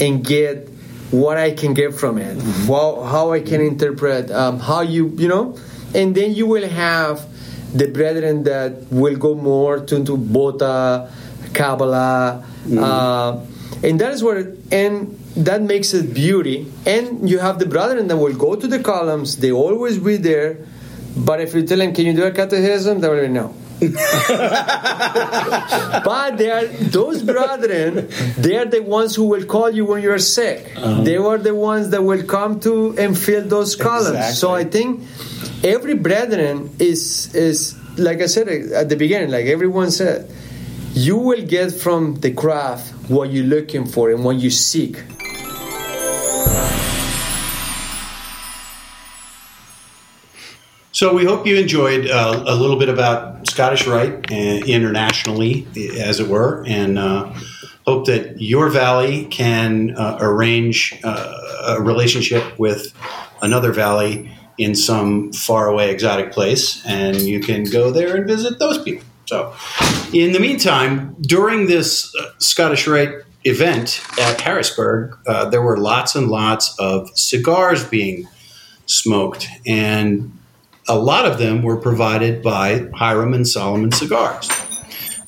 and 0.00 0.24
get 0.24 0.68
what 1.10 1.36
I 1.36 1.52
can 1.52 1.74
get 1.74 1.94
from 1.94 2.18
it, 2.18 2.40
how, 2.66 3.02
how 3.02 3.32
I 3.32 3.40
can 3.40 3.60
interpret, 3.60 4.30
um, 4.30 4.58
how 4.58 4.80
you, 4.80 5.08
you 5.16 5.28
know, 5.28 5.56
and 5.94 6.14
then 6.14 6.34
you 6.34 6.46
will 6.46 6.68
have 6.68 7.26
the 7.72 7.88
brethren 7.88 8.44
that 8.44 8.90
will 8.90 9.16
go 9.16 9.34
more 9.34 9.80
to, 9.80 9.96
into 9.96 10.16
Bota, 10.16 11.10
Kabbalah, 11.52 12.44
uh, 12.78 13.40
and 13.82 14.00
that 14.00 14.12
is 14.12 14.22
where, 14.22 14.54
and 14.72 15.18
that 15.36 15.62
makes 15.62 15.92
it 15.94 16.14
beauty. 16.14 16.72
And 16.86 17.28
you 17.28 17.38
have 17.38 17.58
the 17.58 17.66
brethren 17.66 18.08
that 18.08 18.16
will 18.16 18.34
go 18.34 18.56
to 18.56 18.66
the 18.66 18.78
columns, 18.78 19.36
they 19.36 19.52
always 19.52 19.98
be 19.98 20.16
there, 20.16 20.58
but 21.16 21.40
if 21.40 21.54
you 21.54 21.64
tell 21.64 21.78
them, 21.78 21.94
can 21.94 22.06
you 22.06 22.14
do 22.14 22.24
a 22.24 22.32
catechism? 22.32 23.00
They 23.00 23.08
will 23.08 23.20
be 23.20 23.28
no. 23.28 23.54
but 26.04 26.36
they 26.38 26.50
are 26.50 26.66
those 26.66 27.22
brethren 27.22 28.08
they 28.38 28.56
are 28.56 28.64
the 28.64 28.80
ones 28.82 29.14
who 29.14 29.24
will 29.24 29.44
call 29.44 29.70
you 29.70 29.84
when 29.84 30.02
you're 30.02 30.18
sick. 30.18 30.72
They 31.02 31.18
were 31.18 31.38
the 31.38 31.54
ones 31.54 31.90
that 31.90 32.02
will 32.02 32.24
come 32.24 32.60
to 32.60 32.96
and 32.98 33.18
fill 33.18 33.46
those 33.46 33.76
columns. 33.76 34.38
So 34.38 34.54
i 34.54 34.64
think 34.64 35.02
every 35.62 35.94
brethren 35.94 36.70
is 36.78 37.34
is 37.34 37.76
like 37.98 38.20
i 38.20 38.26
said 38.26 38.48
at 38.48 38.88
the 38.88 38.96
beginning 38.96 39.30
like 39.30 39.46
everyone 39.46 39.90
said 39.90 40.30
you 40.94 41.16
will 41.16 41.44
get 41.44 41.72
from 41.72 42.14
the 42.16 42.32
craft 42.32 42.92
what 43.10 43.30
you're 43.30 43.44
looking 43.44 43.84
for 43.84 44.10
and 44.10 44.24
what 44.24 44.36
you 44.36 44.50
seek. 44.50 45.02
So 50.92 51.12
we 51.12 51.24
hope 51.24 51.44
you 51.44 51.56
enjoyed 51.56 52.08
uh, 52.08 52.44
a 52.46 52.54
little 52.54 52.78
bit 52.78 52.88
about 52.88 53.43
Scottish 53.54 53.86
Rite 53.86 54.32
uh, 54.32 54.34
internationally, 54.66 55.64
as 56.00 56.18
it 56.18 56.26
were, 56.26 56.64
and 56.66 56.98
uh, 56.98 57.32
hope 57.86 58.06
that 58.06 58.42
your 58.42 58.68
valley 58.68 59.26
can 59.26 59.94
uh, 59.96 60.18
arrange 60.20 60.98
a 61.04 61.76
relationship 61.80 62.58
with 62.58 62.92
another 63.42 63.70
valley 63.70 64.28
in 64.58 64.74
some 64.74 65.32
faraway 65.32 65.92
exotic 65.92 66.32
place, 66.32 66.84
and 66.84 67.20
you 67.20 67.38
can 67.38 67.62
go 67.62 67.92
there 67.92 68.16
and 68.16 68.26
visit 68.26 68.58
those 68.58 68.82
people. 68.82 69.06
So, 69.26 69.54
in 70.12 70.32
the 70.32 70.40
meantime, 70.40 71.14
during 71.20 71.68
this 71.68 72.12
Scottish 72.38 72.88
Rite 72.88 73.22
event 73.44 74.02
at 74.18 74.40
Harrisburg, 74.40 75.16
uh, 75.28 75.48
there 75.48 75.62
were 75.62 75.76
lots 75.76 76.16
and 76.16 76.26
lots 76.26 76.74
of 76.80 77.08
cigars 77.16 77.84
being 77.84 78.26
smoked, 78.86 79.46
and 79.64 80.36
a 80.88 80.98
lot 80.98 81.26
of 81.26 81.38
them 81.38 81.62
were 81.62 81.76
provided 81.76 82.42
by 82.42 82.88
Hiram 82.94 83.34
and 83.34 83.46
Solomon 83.46 83.92
Cigars. 83.92 84.48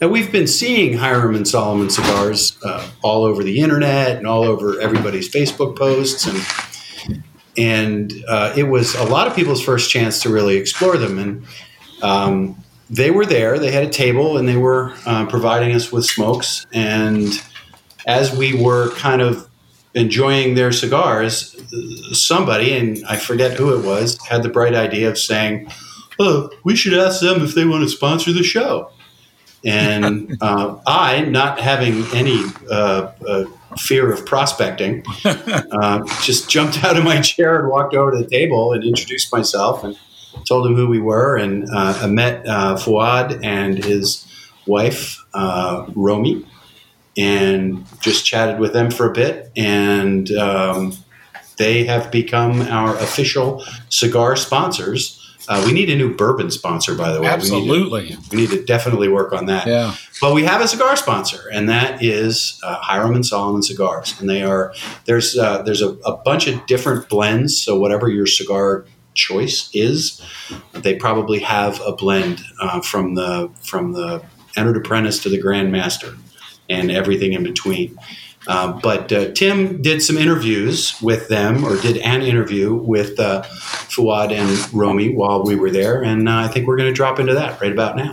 Now, 0.01 0.09
we've 0.09 0.31
been 0.31 0.47
seeing 0.47 0.99
Hiram 0.99 1.35
and 1.35 1.49
Solomon 1.49 1.89
cigars 1.89 2.59
uh, 2.63 2.87
all 3.03 3.25
over 3.25 3.43
the 3.43 3.61
internet 3.61 4.19
and 4.19 4.27
all 4.27 4.45
over 4.45 4.79
everybody's 4.79 5.33
Facebook 5.33 5.77
posts, 5.79 6.27
and 6.27 7.23
and 7.57 8.13
uh, 8.29 8.53
it 8.55 8.65
was 8.65 8.95
a 8.95 9.05
lot 9.05 9.27
of 9.27 9.35
people's 9.35 9.63
first 9.63 9.91
chance 9.91 10.21
to 10.23 10.29
really 10.29 10.57
explore 10.57 10.99
them. 10.99 11.19
And 11.19 11.47
um, 12.03 12.63
they 12.91 13.11
were 13.11 13.25
there; 13.25 13.59
they 13.59 13.71
had 13.71 13.85
a 13.85 13.91
table, 13.91 14.37
and 14.37 14.47
they 14.47 14.59
were 14.59 14.93
uh, 15.07 15.25
providing 15.27 15.75
us 15.75 15.91
with 15.91 16.05
smokes. 16.05 16.67
And 16.75 17.33
as 18.07 18.37
we 18.37 18.63
were 18.63 18.91
kind 18.97 19.23
of 19.23 19.49
enjoying 19.97 20.55
their 20.55 20.71
cigars, 20.71 21.57
somebody, 22.13 22.77
and 22.77 23.05
I 23.09 23.17
forget 23.17 23.57
who 23.57 23.77
it 23.77 23.85
was, 23.85 24.19
had 24.27 24.43
the 24.43 24.49
bright 24.51 24.75
idea 24.75 25.09
of 25.09 25.19
saying, 25.19 25.73
"Oh, 26.19 26.51
we 26.65 26.77
should 26.77 26.95
ask 26.95 27.21
them 27.21 27.43
if 27.43 27.55
they 27.55 27.65
want 27.65 27.83
to 27.83 27.89
sponsor 27.89 28.33
the 28.33 28.45
show." 28.45 28.91
And 29.65 30.37
uh, 30.43 30.77
I, 30.87 31.23
not 31.23 31.59
having 31.59 32.05
any 32.15 32.45
uh, 32.71 33.11
uh, 33.27 33.45
fear 33.79 34.13
of 34.13 34.25
prospecting, 34.27 35.03
uh, 35.25 36.05
just 36.23 36.51
jumped 36.51 36.85
out 36.85 36.97
of 36.97 37.05
my 37.05 37.21
chair 37.23 37.59
and 37.59 37.69
walked 37.69 37.95
over 37.95 38.13
to 38.13 38.19
the 38.19 38.29
table 38.29 38.75
and 38.75 38.85
introduced 38.85 39.33
myself 39.33 39.83
and 39.83 39.99
told 40.47 40.67
him 40.67 40.77
who 40.77 40.87
we 40.87 41.01
were. 41.01 41.37
And 41.37 41.65
uh, 41.71 41.99
I 42.03 42.07
met 42.07 42.47
uh, 42.47 42.77
Fuad 42.77 43.43
and 43.43 43.83
his 43.83 44.27
wife, 44.67 45.25
uh, 45.33 45.87
Romy, 45.95 46.45
and 47.17 47.85
just 48.01 48.25
chatted 48.25 48.59
with 48.59 48.73
them 48.73 48.91
for 48.91 49.11
a 49.11 49.13
bit. 49.13 49.51
And 49.57 50.31
um, 50.33 50.93
they 51.57 51.85
have 51.85 52.11
become 52.11 52.63
our 52.63 52.95
official 52.97 53.65
cigar 53.89 54.37
sponsors. 54.37 55.23
Uh, 55.49 55.63
we 55.65 55.73
need 55.73 55.89
a 55.89 55.97
new 55.97 56.15
bourbon 56.15 56.51
sponsor, 56.51 56.95
by 56.95 57.13
the 57.13 57.21
way. 57.21 57.29
Absolutely. 57.29 58.03
We 58.03 58.09
need, 58.09 58.15
to, 58.17 58.31
we 58.31 58.37
need 58.37 58.51
to 58.51 58.65
definitely 58.65 59.09
work 59.09 59.33
on 59.33 59.47
that. 59.47 59.67
Yeah. 59.67 59.95
But 60.21 60.35
we 60.35 60.43
have 60.45 60.61
a 60.61 60.67
cigar 60.67 60.97
sponsor, 60.97 61.49
and 61.53 61.69
that 61.69 62.03
is 62.03 62.61
uh, 62.65 62.79
Hiram 62.81 63.15
and 63.15 63.25
Solomon 63.25 63.63
Cigars. 63.63 64.19
And 64.21 64.29
they 64.29 64.43
are 64.43 64.75
there's 65.05 65.39
uh, 65.39 65.63
there's 65.63 65.83
a, 65.83 65.91
a 66.05 66.17
bunch 66.17 66.49
of 66.49 66.67
different 66.67 67.09
blends. 67.09 67.63
So 67.63 67.79
whatever 67.79 68.09
your 68.09 68.27
cigar 68.27 68.87
choice 69.15 69.71
is, 69.73 70.21
they 70.73 70.97
probably 70.97 71.39
have 71.39 71.81
a 71.87 71.93
blend 71.93 72.43
uh, 72.61 72.81
from 72.81 73.15
the 73.15 73.49
from 73.63 73.93
the 73.93 74.25
entered 74.57 74.79
apprentice 74.79 75.23
to 75.23 75.29
the 75.29 75.39
grand 75.39 75.71
master, 75.71 76.17
and 76.69 76.91
everything 76.91 77.33
in 77.33 77.43
between. 77.43 77.99
Uh, 78.49 78.73
but 78.81 79.13
uh, 79.13 79.33
Tim 79.33 79.83
did 79.83 80.03
some 80.03 80.17
interviews 80.17 81.01
with 81.03 81.29
them, 81.29 81.65
or 81.65 81.77
did 81.77 81.97
an 81.99 82.23
interview 82.23 82.75
with 82.75 83.19
uh, 83.19 83.43
Fuad 83.43 84.31
and 84.31 84.73
Romy 84.73 85.13
while 85.13 85.43
we 85.43 85.57
were 85.57 85.71
there, 85.71 86.03
and 86.05 86.29
uh, 86.29 86.37
I 86.37 86.49
think 86.49 86.69
we're 86.69 86.77
going 86.77 86.89
to 86.89 86.95
drop 86.95 87.19
into 87.19 87.35
that 87.35 87.61
right 87.61 87.73
about 87.73 87.97
now. 87.97 88.11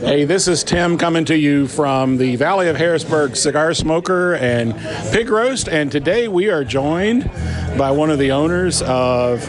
Hey, 0.00 0.24
this 0.24 0.48
is 0.48 0.64
Tim 0.64 0.96
coming 0.96 1.26
to 1.26 1.36
you 1.36 1.66
from 1.66 2.16
the 2.16 2.36
Valley 2.36 2.68
of 2.68 2.76
Harrisburg 2.76 3.36
Cigar 3.36 3.74
Smoker 3.74 4.34
and 4.36 4.74
Pig 5.12 5.28
Roast, 5.28 5.68
and 5.68 5.92
today 5.92 6.26
we 6.26 6.48
are 6.48 6.64
joined 6.64 7.30
by 7.76 7.90
one 7.90 8.08
of 8.08 8.18
the 8.18 8.32
owners 8.32 8.80
of 8.80 9.46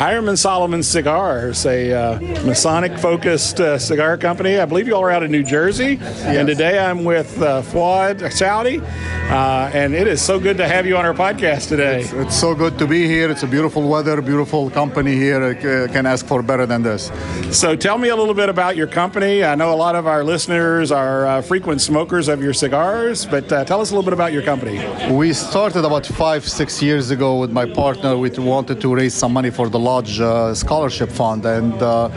Hiram 0.00 0.34
Solomon 0.34 0.82
Cigars, 0.82 1.66
a 1.66 1.92
uh, 1.92 2.20
Masonic 2.46 2.98
focused 2.98 3.60
uh, 3.60 3.78
cigar 3.78 4.16
company. 4.16 4.58
I 4.58 4.64
believe 4.64 4.88
you 4.88 4.94
all 4.94 5.02
are 5.02 5.10
out 5.10 5.22
of 5.22 5.28
New 5.28 5.42
Jersey. 5.42 5.98
And 6.22 6.48
today 6.48 6.78
I'm 6.78 7.04
with 7.04 7.38
uh, 7.42 7.60
Fuad 7.60 8.32
Saudi. 8.32 8.80
Uh, 8.80 9.70
and 9.74 9.94
it 9.94 10.08
is 10.08 10.22
so 10.22 10.40
good 10.40 10.56
to 10.56 10.66
have 10.66 10.86
you 10.86 10.96
on 10.96 11.04
our 11.04 11.12
podcast 11.12 11.68
today. 11.68 12.00
It's, 12.00 12.12
it's 12.14 12.34
so 12.34 12.54
good 12.54 12.78
to 12.78 12.86
be 12.86 13.06
here. 13.06 13.30
It's 13.30 13.42
a 13.42 13.46
beautiful 13.46 13.86
weather, 13.86 14.20
beautiful 14.22 14.70
company 14.70 15.14
here. 15.14 15.44
I 15.44 15.54
can 15.92 16.06
ask 16.06 16.26
for 16.26 16.42
better 16.42 16.64
than 16.64 16.82
this. 16.82 17.12
So 17.52 17.76
tell 17.76 17.98
me 17.98 18.08
a 18.08 18.16
little 18.16 18.34
bit 18.34 18.48
about 18.48 18.76
your 18.76 18.86
company. 18.86 19.44
I 19.44 19.54
know 19.54 19.72
a 19.72 19.76
lot 19.76 19.96
of 19.96 20.06
our 20.06 20.24
listeners 20.24 20.90
are 20.90 21.26
uh, 21.26 21.42
frequent 21.42 21.82
smokers 21.82 22.26
of 22.26 22.42
your 22.42 22.54
cigars, 22.54 23.26
but 23.26 23.52
uh, 23.52 23.66
tell 23.66 23.82
us 23.82 23.90
a 23.90 23.94
little 23.94 24.10
bit 24.10 24.14
about 24.14 24.32
your 24.32 24.42
company. 24.42 24.80
We 25.14 25.34
started 25.34 25.84
about 25.84 26.06
five, 26.06 26.48
six 26.48 26.82
years 26.82 27.10
ago 27.10 27.38
with 27.38 27.52
my 27.52 27.66
partner. 27.66 28.16
We 28.16 28.30
wanted 28.30 28.80
to 28.80 28.94
raise 28.94 29.14
some 29.14 29.32
money 29.32 29.50
for 29.50 29.68
the 29.68 29.78
Uh, 29.90 30.54
Scholarship 30.54 31.10
Fund, 31.10 31.44
and 31.44 31.74
uh, 31.82 32.08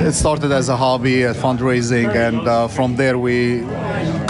it 0.00 0.12
started 0.12 0.50
as 0.50 0.68
a 0.68 0.76
hobby, 0.76 1.22
fundraising, 1.44 2.12
and 2.16 2.40
uh, 2.48 2.66
from 2.66 2.96
there 2.96 3.18
we 3.18 3.62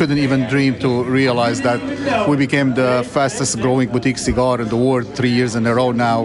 couldn't 0.00 0.16
even 0.16 0.48
dream 0.48 0.78
to 0.78 1.04
realize 1.04 1.60
that 1.60 1.78
we 2.26 2.34
became 2.34 2.72
the 2.72 3.06
fastest 3.12 3.60
growing 3.60 3.86
boutique 3.90 4.16
cigar 4.16 4.58
in 4.58 4.66
the 4.70 4.76
world 4.86 5.06
three 5.14 5.28
years 5.28 5.54
in 5.56 5.66
a 5.66 5.74
row 5.74 5.92
now, 5.92 6.24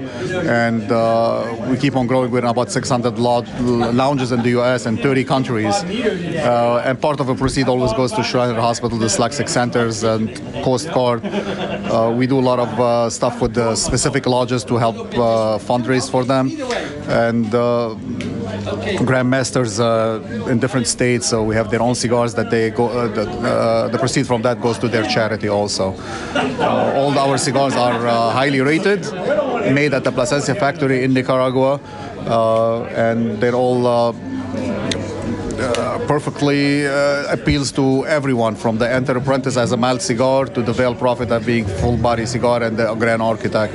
and 0.64 0.90
uh, 0.90 1.68
we 1.70 1.76
keep 1.76 1.94
on 1.98 2.08
growing. 2.08 2.32
We're 2.32 2.40
in 2.40 2.46
about 2.46 2.72
600 2.72 3.20
lounges 3.20 4.32
in 4.32 4.42
the 4.44 4.52
U.S. 4.60 4.86
and 4.86 4.98
30 4.98 5.26
countries, 5.26 5.74
uh, 5.74 6.84
and 6.86 7.02
part 7.02 7.20
of 7.20 7.28
the 7.28 7.36
proceed 7.36 7.68
always 7.68 7.92
goes 7.92 8.14
to 8.14 8.24
Shriner 8.24 8.62
Hospital, 8.62 8.98
the 8.98 9.08
dyslexic 9.08 9.50
centers, 9.50 10.04
and 10.04 10.34
Coast 10.64 10.90
Guard. 10.94 11.26
Uh, 11.26 12.14
we 12.16 12.28
do 12.28 12.40
a 12.40 12.46
lot 12.52 12.60
of 12.60 12.80
uh, 12.80 13.10
stuff 13.10 13.42
with 13.42 13.56
the 13.56 13.76
specific 13.76 14.26
lodges 14.26 14.64
to 14.64 14.78
help 14.78 14.96
uh, 14.96 15.60
fundraise 15.70 16.10
for 16.10 16.24
them, 16.24 16.46
and 17.10 17.54
grandmasters 19.10 19.80
uh, 19.80 20.50
in 20.50 20.60
different 20.60 20.88
states. 20.88 21.28
So 21.30 21.44
we 21.44 21.56
have 21.56 21.70
their 21.72 21.82
own 21.82 21.96
cigars 21.96 22.34
that 22.36 22.50
they 22.50 22.70
go. 22.70 22.88
Uh, 22.88 23.08
the, 23.08 23.30
uh, 23.30 23.88
the 23.90 23.98
proceed 23.98 24.28
from 24.28 24.42
that 24.44 24.62
goes 24.62 24.78
to 24.80 24.88
their 24.88 25.06
charity 25.08 25.50
also. 25.50 25.94
Uh, 26.34 26.94
all 26.96 27.18
our 27.18 27.38
cigars 27.38 27.76
are 27.76 28.08
uh, 28.08 28.32
highly 28.32 28.62
rated, 28.62 29.02
made 29.74 29.94
at 29.94 30.04
the 30.04 30.12
Plasencia 30.12 30.56
factory 30.56 31.04
in 31.04 31.14
Nicaragua, 31.14 31.80
uh, 32.28 32.84
and 32.86 33.40
they're 33.40 33.56
all. 33.56 33.88
Uh, 33.88 34.14
perfectly 36.08 36.86
uh, 36.86 37.32
appeals 37.32 37.72
to 37.72 38.06
everyone 38.06 38.56
from 38.56 38.78
the 38.78 38.88
enter 38.90 39.18
apprentice 39.18 39.58
as 39.58 39.72
a 39.72 39.78
mild 39.78 40.02
cigar 40.02 40.46
to 40.46 40.62
the 40.62 40.74
veil 40.74 40.94
prophet 40.94 41.32
as 41.32 41.46
being 41.46 41.66
full 41.66 41.98
body 41.98 42.26
cigar 42.26 42.62
and 42.62 42.78
the 42.78 42.94
grand 42.96 43.22
architect. 43.22 43.74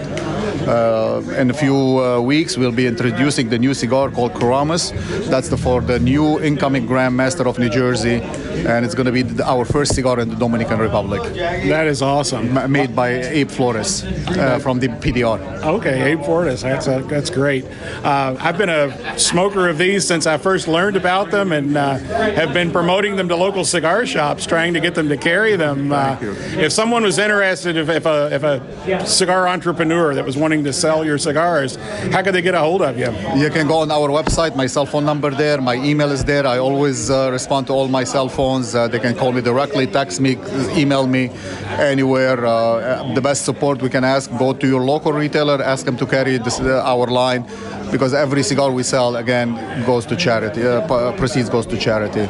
Uh, 0.67 1.23
in 1.37 1.51
a 1.51 1.55
few 1.55 1.75
uh, 1.77 2.21
weeks, 2.21 2.57
we'll 2.57 2.73
be 2.73 2.87
introducing 2.87 3.49
the 3.49 3.59
new 3.59 3.75
cigar 3.75 4.11
called 4.11 4.33
Karamas. 4.33 4.93
That's 5.29 5.49
the, 5.49 5.57
for 5.57 5.81
the 5.81 5.99
new 5.99 6.41
incoming 6.41 6.87
Grand 6.87 7.17
Master 7.17 7.47
of 7.47 7.59
New 7.59 7.69
Jersey, 7.69 8.21
and 8.67 8.85
it's 8.85 8.95
going 8.95 9.07
to 9.07 9.13
be 9.13 9.43
our 9.43 9.65
first 9.65 9.95
cigar 9.95 10.21
in 10.21 10.29
the 10.29 10.37
Dominican 10.37 10.79
Republic. 10.79 11.23
That 11.35 11.87
is 11.87 12.03
awesome. 12.03 12.55
Ma- 12.55 12.67
made 12.67 12.95
by 12.95 13.09
Abe 13.09 13.51
Flores 13.51 14.05
uh, 14.05 14.59
from 14.61 14.79
the 14.79 14.89
PDR. 14.89 15.41
Okay, 15.65 16.13
Abe 16.13 16.23
Flores. 16.23 16.63
That's 16.63 16.87
a, 16.87 17.01
that's 17.03 17.31
great. 17.31 17.65
Uh, 18.05 18.37
I've 18.41 18.59
been 18.59 18.69
a 18.69 19.19
smoker 19.19 19.69
of 19.69 19.79
these 19.79 20.07
since 20.07 20.27
I 20.27 20.37
first 20.39 20.69
learned 20.69 20.97
about 20.97 21.31
them, 21.31 21.53
and 21.53 21.77
uh, 21.77 21.99
have 21.99 22.53
been 22.55 22.71
promoting 22.71 23.17
them 23.17 23.29
to 23.29 23.37
local 23.37 23.65
cigar 23.65 24.07
shops, 24.07 24.47
trying 24.47 24.75
to 24.75 24.81
get 24.81 24.95
them 24.95 25.09
to 25.09 25.17
carry 25.17 25.57
them. 25.57 25.93
Uh, 25.93 26.17
if 26.21 26.73
someone 26.73 27.03
was 27.03 27.19
interested, 27.19 27.77
if, 27.77 27.89
if 27.89 28.07
a 28.07 28.29
if 28.33 28.43
a 28.43 29.07
cigar 29.07 29.49
entrepreneur 29.49 30.15
that 30.15 30.25
was 30.25 30.30
wanting 30.37 30.65
to 30.65 30.73
sell 30.73 31.05
your 31.05 31.19
cigars, 31.19 31.77
how 32.13 32.23
could 32.23 32.35
they 32.35 32.43
get 32.43 32.55
a 32.55 32.61
hold 32.61 32.83
of 32.83 32.99
you? 32.99 33.11
You 33.37 33.51
can 33.51 33.67
go 33.67 33.79
on 33.79 33.91
our 33.91 34.09
website, 34.09 34.57
my 34.57 34.67
cell 34.67 34.87
phone 34.87 35.05
number 35.05 35.31
there, 35.31 35.61
my 35.61 35.75
email 35.75 36.11
is 36.13 36.25
there. 36.25 36.47
I 36.47 36.59
always 36.59 37.11
uh, 37.11 37.31
respond 37.31 37.67
to 37.69 37.73
all 37.73 37.89
my 37.89 38.05
cell 38.05 38.29
phones. 38.29 38.75
Uh, 38.75 38.89
they 38.89 38.99
can 38.99 39.15
call 39.15 39.33
me 39.33 39.41
directly, 39.41 39.87
text 39.87 40.21
me, 40.21 40.37
email 40.77 41.07
me 41.07 41.31
anywhere. 41.79 42.45
Uh, 42.45 43.15
the 43.15 43.21
best 43.21 43.45
support 43.45 43.81
we 43.83 43.91
can 43.91 44.05
ask, 44.05 44.31
go 44.39 44.53
to 44.53 44.67
your 44.67 44.83
local 44.83 45.13
retailer, 45.13 45.63
ask 45.63 45.85
them 45.85 45.97
to 45.97 46.07
carry 46.07 46.39
this, 46.39 46.61
uh, 46.61 46.83
our 46.85 47.07
line 47.07 47.45
because 47.91 48.15
every 48.15 48.43
cigar 48.43 48.71
we 48.71 48.83
sell, 48.83 49.17
again, 49.17 49.55
goes 49.85 50.07
to 50.07 50.17
charity, 50.17 50.63
uh, 50.67 51.13
proceeds 51.17 51.49
goes 51.49 51.67
to 51.67 51.77
charity. 51.77 52.27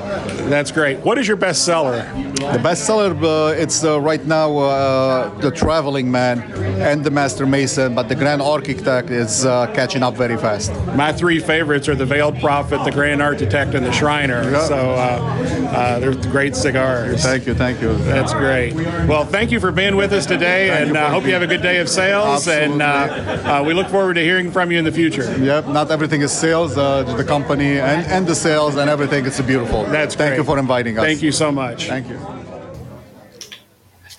That's 0.49 0.71
great. 0.71 0.99
What 1.01 1.19
is 1.19 1.29
your 1.29 1.37
best 1.37 1.65
seller? 1.65 2.03
The 2.35 2.61
best 2.63 2.87
seller, 2.87 3.15
uh, 3.25 3.53
it's 3.53 3.85
uh, 3.85 4.01
right 4.01 4.25
now 4.25 4.57
uh, 4.59 5.29
the 5.41 5.51
Traveling 5.51 6.11
Man 6.11 6.41
and 6.81 7.05
the 7.05 7.11
Master 7.11 7.47
Mason, 7.47 7.95
but 7.95 8.09
the 8.09 8.15
Grand 8.15 8.43
Architect 8.43 9.11
is 9.11 9.45
uh, 9.45 9.67
catching 9.75 10.03
up 10.03 10.15
very 10.15 10.37
fast. 10.37 10.73
My 10.97 11.13
three 11.13 11.39
favorites 11.39 11.89
are 11.89 11.95
the 11.95 12.07
Veiled 12.07 12.41
Prophet, 12.41 12.83
the 12.85 12.91
Grand 12.91 13.21
Architect, 13.21 13.75
and 13.75 13.85
the 13.85 13.93
Shriner. 13.93 14.51
Yeah. 14.51 14.65
So 14.65 14.77
uh, 14.77 15.71
uh, 15.71 15.99
they're 15.99 16.15
great 16.31 16.57
cigars. 16.57 17.23
Thank 17.23 17.47
you, 17.47 17.55
thank 17.55 17.81
you. 17.83 17.95
That's 17.99 18.33
great. 18.33 18.75
Well, 18.75 19.25
thank 19.25 19.51
you 19.51 19.61
for 19.61 19.71
being 19.71 19.97
with 19.97 20.13
us 20.13 20.27
today, 20.27 20.69
Thank 20.69 20.89
and 20.89 20.99
I 20.99 21.05
uh, 21.05 21.11
hope 21.11 21.25
you 21.25 21.33
have 21.33 21.43
a 21.43 21.47
good 21.47 21.63
day 21.63 21.79
of 21.79 21.89
sales. 21.89 22.49
And 22.49 22.81
uh, 22.83 22.85
uh, 22.85 23.65
we 23.67 23.75
look 23.75 23.89
forward 23.89 24.15
to 24.15 24.23
hearing 24.23 24.51
from 24.51 24.73
you 24.73 24.79
in 24.79 24.85
the 24.85 24.93
future. 24.93 25.33
Yep, 25.51 25.67
not 25.67 25.91
everything 25.91 26.21
is 26.21 26.31
sales, 26.31 26.79
uh, 26.79 27.03
the 27.03 27.25
company 27.25 27.81
and, 27.81 28.07
and 28.07 28.25
the 28.25 28.37
sales 28.37 28.77
and 28.77 28.89
everything. 28.89 29.27
It's 29.27 29.41
beautiful. 29.41 29.83
That's 29.83 30.15
Thank 30.15 30.31
great. 30.31 30.39
you 30.39 30.45
for 30.45 30.61
inviting 30.61 30.97
us. 30.97 31.05
Thank 31.05 31.23
you 31.23 31.33
so 31.33 31.51
much. 31.51 31.89
Thank 31.89 32.09
you. 32.09 32.40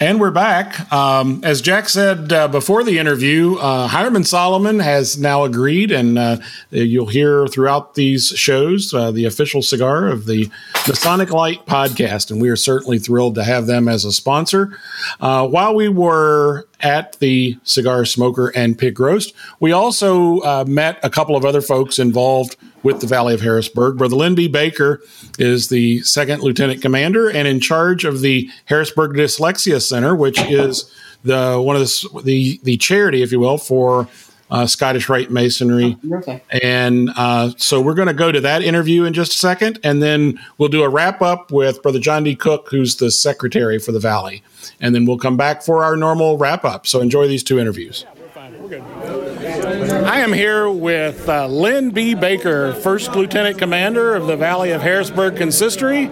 And 0.02 0.20
we're 0.20 0.32
back. 0.32 0.92
Um, 0.92 1.42
as 1.44 1.62
Jack 1.62 1.88
said 1.88 2.34
uh, 2.34 2.48
before 2.48 2.84
the 2.84 2.98
interview, 2.98 3.58
uh, 3.58 3.88
Hiram 3.88 4.24
Solomon 4.24 4.80
has 4.80 5.20
now 5.20 5.44
agreed, 5.44 5.92
and 5.92 6.18
uh, 6.18 6.38
you'll 6.72 7.06
hear 7.06 7.46
throughout 7.46 7.94
these 7.94 8.30
shows 8.30 8.96
uh, 8.96 9.12
the 9.12 9.26
official 9.26 9.62
cigar 9.62 10.08
of 10.08 10.26
the 10.26 10.50
Masonic 10.88 11.30
Light 11.30 11.68
podcast. 11.68 12.32
And 12.32 12.42
we 12.42 12.50
are 12.50 12.56
certainly 12.56 12.98
thrilled 12.98 13.36
to 13.36 13.44
have 13.44 13.68
them 13.68 13.88
as 13.88 14.04
a 14.04 14.12
sponsor. 14.12 14.76
Uh, 15.20 15.48
while 15.48 15.76
we 15.76 15.88
were 15.88 16.68
at 16.80 17.20
the 17.20 17.60
Cigar 17.64 18.04
Smoker 18.04 18.48
and 18.56 18.76
Pig 18.76 19.00
Roast, 19.00 19.36
we 19.60 19.72
also 19.72 20.40
uh, 20.40 20.66
met 20.68 20.98
a 21.04 21.12
couple 21.12 21.36
of 21.36 21.46
other 21.46 21.62
folks 21.62 22.00
involved 22.00 22.58
with 22.84 23.02
the 23.02 23.08
Valley 23.08 23.34
of 23.34 23.42
Harrisburg. 23.42 23.98
Brother 23.98 24.16
Lynn 24.16 24.36
B. 24.36 24.48
Baker 24.48 25.02
is 25.38 25.70
the 25.70 26.02
second 26.02 26.42
lieutenant 26.42 26.82
commander 26.82 27.30
and 27.30 27.48
in 27.48 27.60
charge 27.60 28.06
of 28.06 28.22
the 28.22 28.50
Harrisburg 28.66 29.14
Dyslexia 29.14 29.82
Center, 29.82 30.16
which 30.16 30.40
is 30.42 30.92
the 31.24 31.62
one 31.62 31.76
of 31.76 31.82
the 31.82 32.22
the, 32.24 32.60
the 32.64 32.78
charity, 32.78 33.22
if 33.22 33.32
you 33.32 33.40
will, 33.40 33.58
for 33.58 34.08
uh, 34.50 34.66
Scottish 34.66 35.08
Rite 35.08 35.32
Masonry. 35.32 35.98
Okay. 36.12 36.44
And 36.62 37.10
uh, 37.16 37.52
so 37.58 37.82
we're 37.82 37.94
going 37.94 38.10
to 38.10 38.14
go 38.14 38.32
to 38.32 38.42
that 38.42 38.62
interview 38.62 39.06
in 39.06 39.14
just 39.14 39.32
a 39.32 39.38
second, 39.38 39.80
and 39.84 40.02
then 40.02 40.40
we'll 40.58 40.70
do 40.70 40.84
a 40.84 40.90
wrap 40.90 41.22
up 41.22 41.52
with 41.52 41.82
Brother 41.82 42.00
John 42.00 42.24
D. 42.24 42.36
Cook, 42.36 42.68
who's 42.70 42.98
the 42.98 43.12
secretary 43.12 43.80
for 43.80 43.92
the 43.94 44.00
Valley, 44.00 44.44
and 44.82 44.94
then 44.94 45.06
we'll 45.06 45.18
come 45.18 45.38
back 45.38 45.64
for 45.64 45.84
our 45.84 45.96
normal 45.96 46.38
wrap 46.38 46.66
up. 46.66 46.86
So 46.86 47.00
enjoy 47.00 47.28
these 47.28 47.44
two 47.44 47.60
interviews. 47.60 48.06
I 48.44 50.22
am 50.22 50.34
here 50.34 50.68
with 50.68 51.30
uh, 51.30 51.46
Lynn 51.46 51.92
B. 51.92 52.16
Baker, 52.16 52.74
First 52.74 53.16
Lieutenant 53.16 53.60
Commander 53.60 54.16
of 54.16 54.26
the 54.26 54.36
Valley 54.36 54.72
of 54.72 54.82
Harrisburg 54.82 55.36
Consistory, 55.36 56.08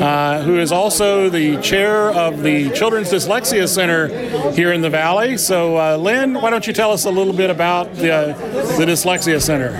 uh, 0.00 0.42
who 0.42 0.60
is 0.60 0.70
also 0.70 1.28
the 1.28 1.60
chair 1.60 2.12
of 2.12 2.44
the 2.44 2.70
Children's 2.70 3.10
Dyslexia 3.10 3.66
Center 3.68 4.06
here 4.52 4.72
in 4.72 4.80
the 4.80 4.90
Valley. 4.90 5.36
So, 5.36 5.76
uh, 5.76 5.96
Lynn, 5.96 6.34
why 6.34 6.50
don't 6.50 6.68
you 6.68 6.72
tell 6.72 6.92
us 6.92 7.04
a 7.04 7.10
little 7.10 7.32
bit 7.32 7.50
about 7.50 7.92
the, 7.94 8.36
the 8.78 8.84
Dyslexia 8.86 9.42
Center? 9.42 9.72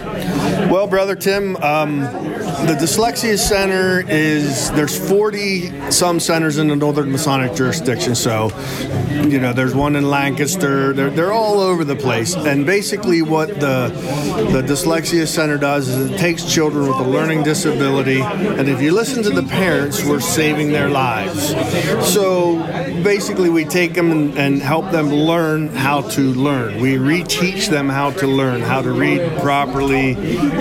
Well, 0.73 0.87
brother 0.87 1.15
Tim, 1.15 1.55
um, 1.57 2.01
the 2.01 2.75
Dyslexia 2.81 3.37
Center 3.37 4.03
is 4.09 4.71
there's 4.71 4.99
40 4.99 5.91
some 5.91 6.19
centers 6.19 6.57
in 6.57 6.69
the 6.69 6.77
Northern 6.77 7.13
Masonic 7.13 7.55
jurisdiction. 7.55 8.15
So, 8.15 8.51
you 9.11 9.39
know, 9.39 9.53
there's 9.53 9.75
one 9.75 9.97
in 9.97 10.09
Lancaster. 10.09 10.95
They're, 10.95 11.11
they're 11.11 11.33
all 11.33 11.61
over 11.61 11.85
the 11.85 11.95
place. 11.95 12.35
And 12.35 12.65
basically, 12.65 13.21
what 13.21 13.49
the 13.61 13.93
the 14.51 14.63
Dyslexia 14.63 15.27
Center 15.27 15.59
does 15.59 15.89
is 15.89 16.11
it 16.11 16.17
takes 16.17 16.51
children 16.51 16.89
with 16.89 16.97
a 16.97 17.09
learning 17.09 17.43
disability, 17.43 18.23
and 18.23 18.67
if 18.67 18.81
you 18.81 18.93
listen 18.93 19.23
to 19.25 19.31
the 19.31 19.43
parents, 19.43 20.03
we're 20.03 20.21
saving 20.21 20.73
their 20.73 20.89
lives. 20.89 21.49
So 22.11 22.63
basically, 23.03 23.49
we 23.49 23.65
take 23.65 23.95
them 23.95 24.11
and, 24.11 24.39
and 24.39 24.63
help 24.63 24.91
them 24.91 25.09
learn 25.09 25.69
how 25.69 26.03
to 26.03 26.21
learn. 26.21 26.81
We 26.81 26.97
reteach 26.97 27.69
them 27.69 27.89
how 27.89 28.11
to 28.13 28.27
learn, 28.27 28.61
how 28.61 28.83
to 28.83 28.93
read 28.93 29.41
properly, 29.41 30.15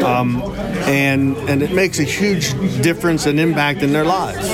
um, 0.04 0.42
and 0.88 1.38
and 1.50 1.62
it 1.62 1.74
makes 1.74 2.00
a 2.00 2.04
huge 2.04 2.52
difference 2.82 3.26
and 3.26 3.40
impact 3.40 3.82
in 3.82 3.94
their 3.94 4.06
lives. 4.06 4.48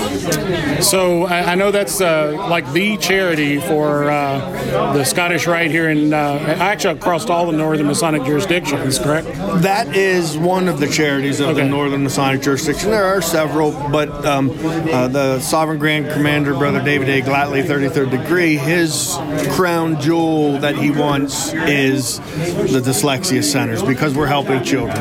So 0.88 1.24
I, 1.26 1.54
I 1.54 1.56
know 1.56 1.72
that's 1.72 2.02
uh, 2.02 2.34
like 2.50 2.72
the 2.74 2.98
charity 2.98 3.60
for 3.60 4.10
uh, 4.10 4.94
the 4.94 5.04
Scottish 5.04 5.48
Rite 5.48 5.72
here 5.72 5.90
in 5.90 6.14
uh, 6.14 6.56
actually 6.60 6.96
across 6.96 7.26
all 7.30 7.46
the 7.46 7.58
Northern 7.58 7.88
Masonic 7.88 8.24
jurisdictions, 8.24 9.00
correct? 9.00 9.28
That 9.62 9.96
is 9.96 10.38
one 10.38 10.68
of 10.68 10.80
the 10.80 10.88
charities 10.88 11.40
of 11.40 11.56
the 11.56 11.64
Northern 11.64 12.04
Masonic 12.04 12.42
jurisdiction. 12.42 12.92
There 12.92 13.06
are 13.06 13.22
several, 13.22 13.72
but 13.90 14.10
um, 14.26 14.50
uh, 14.52 15.08
the 15.08 15.40
Sovereign 15.40 15.80
Grand 15.80 16.12
Commander, 16.12 16.54
Brother 16.54 16.84
David 16.84 17.10
A. 17.10 17.22
Glattly, 17.22 17.67
33rd 17.68 18.12
degree, 18.12 18.56
his 18.56 19.18
crown 19.52 20.00
jewel 20.00 20.60
that 20.60 20.76
he 20.76 20.90
wants 20.90 21.54
is 21.54 22.20
the 22.20 22.82
dyslexia 22.84 23.44
centers 23.44 23.84
because 23.84 24.16
we're 24.16 24.28
helping 24.28 24.64
children. 24.64 24.98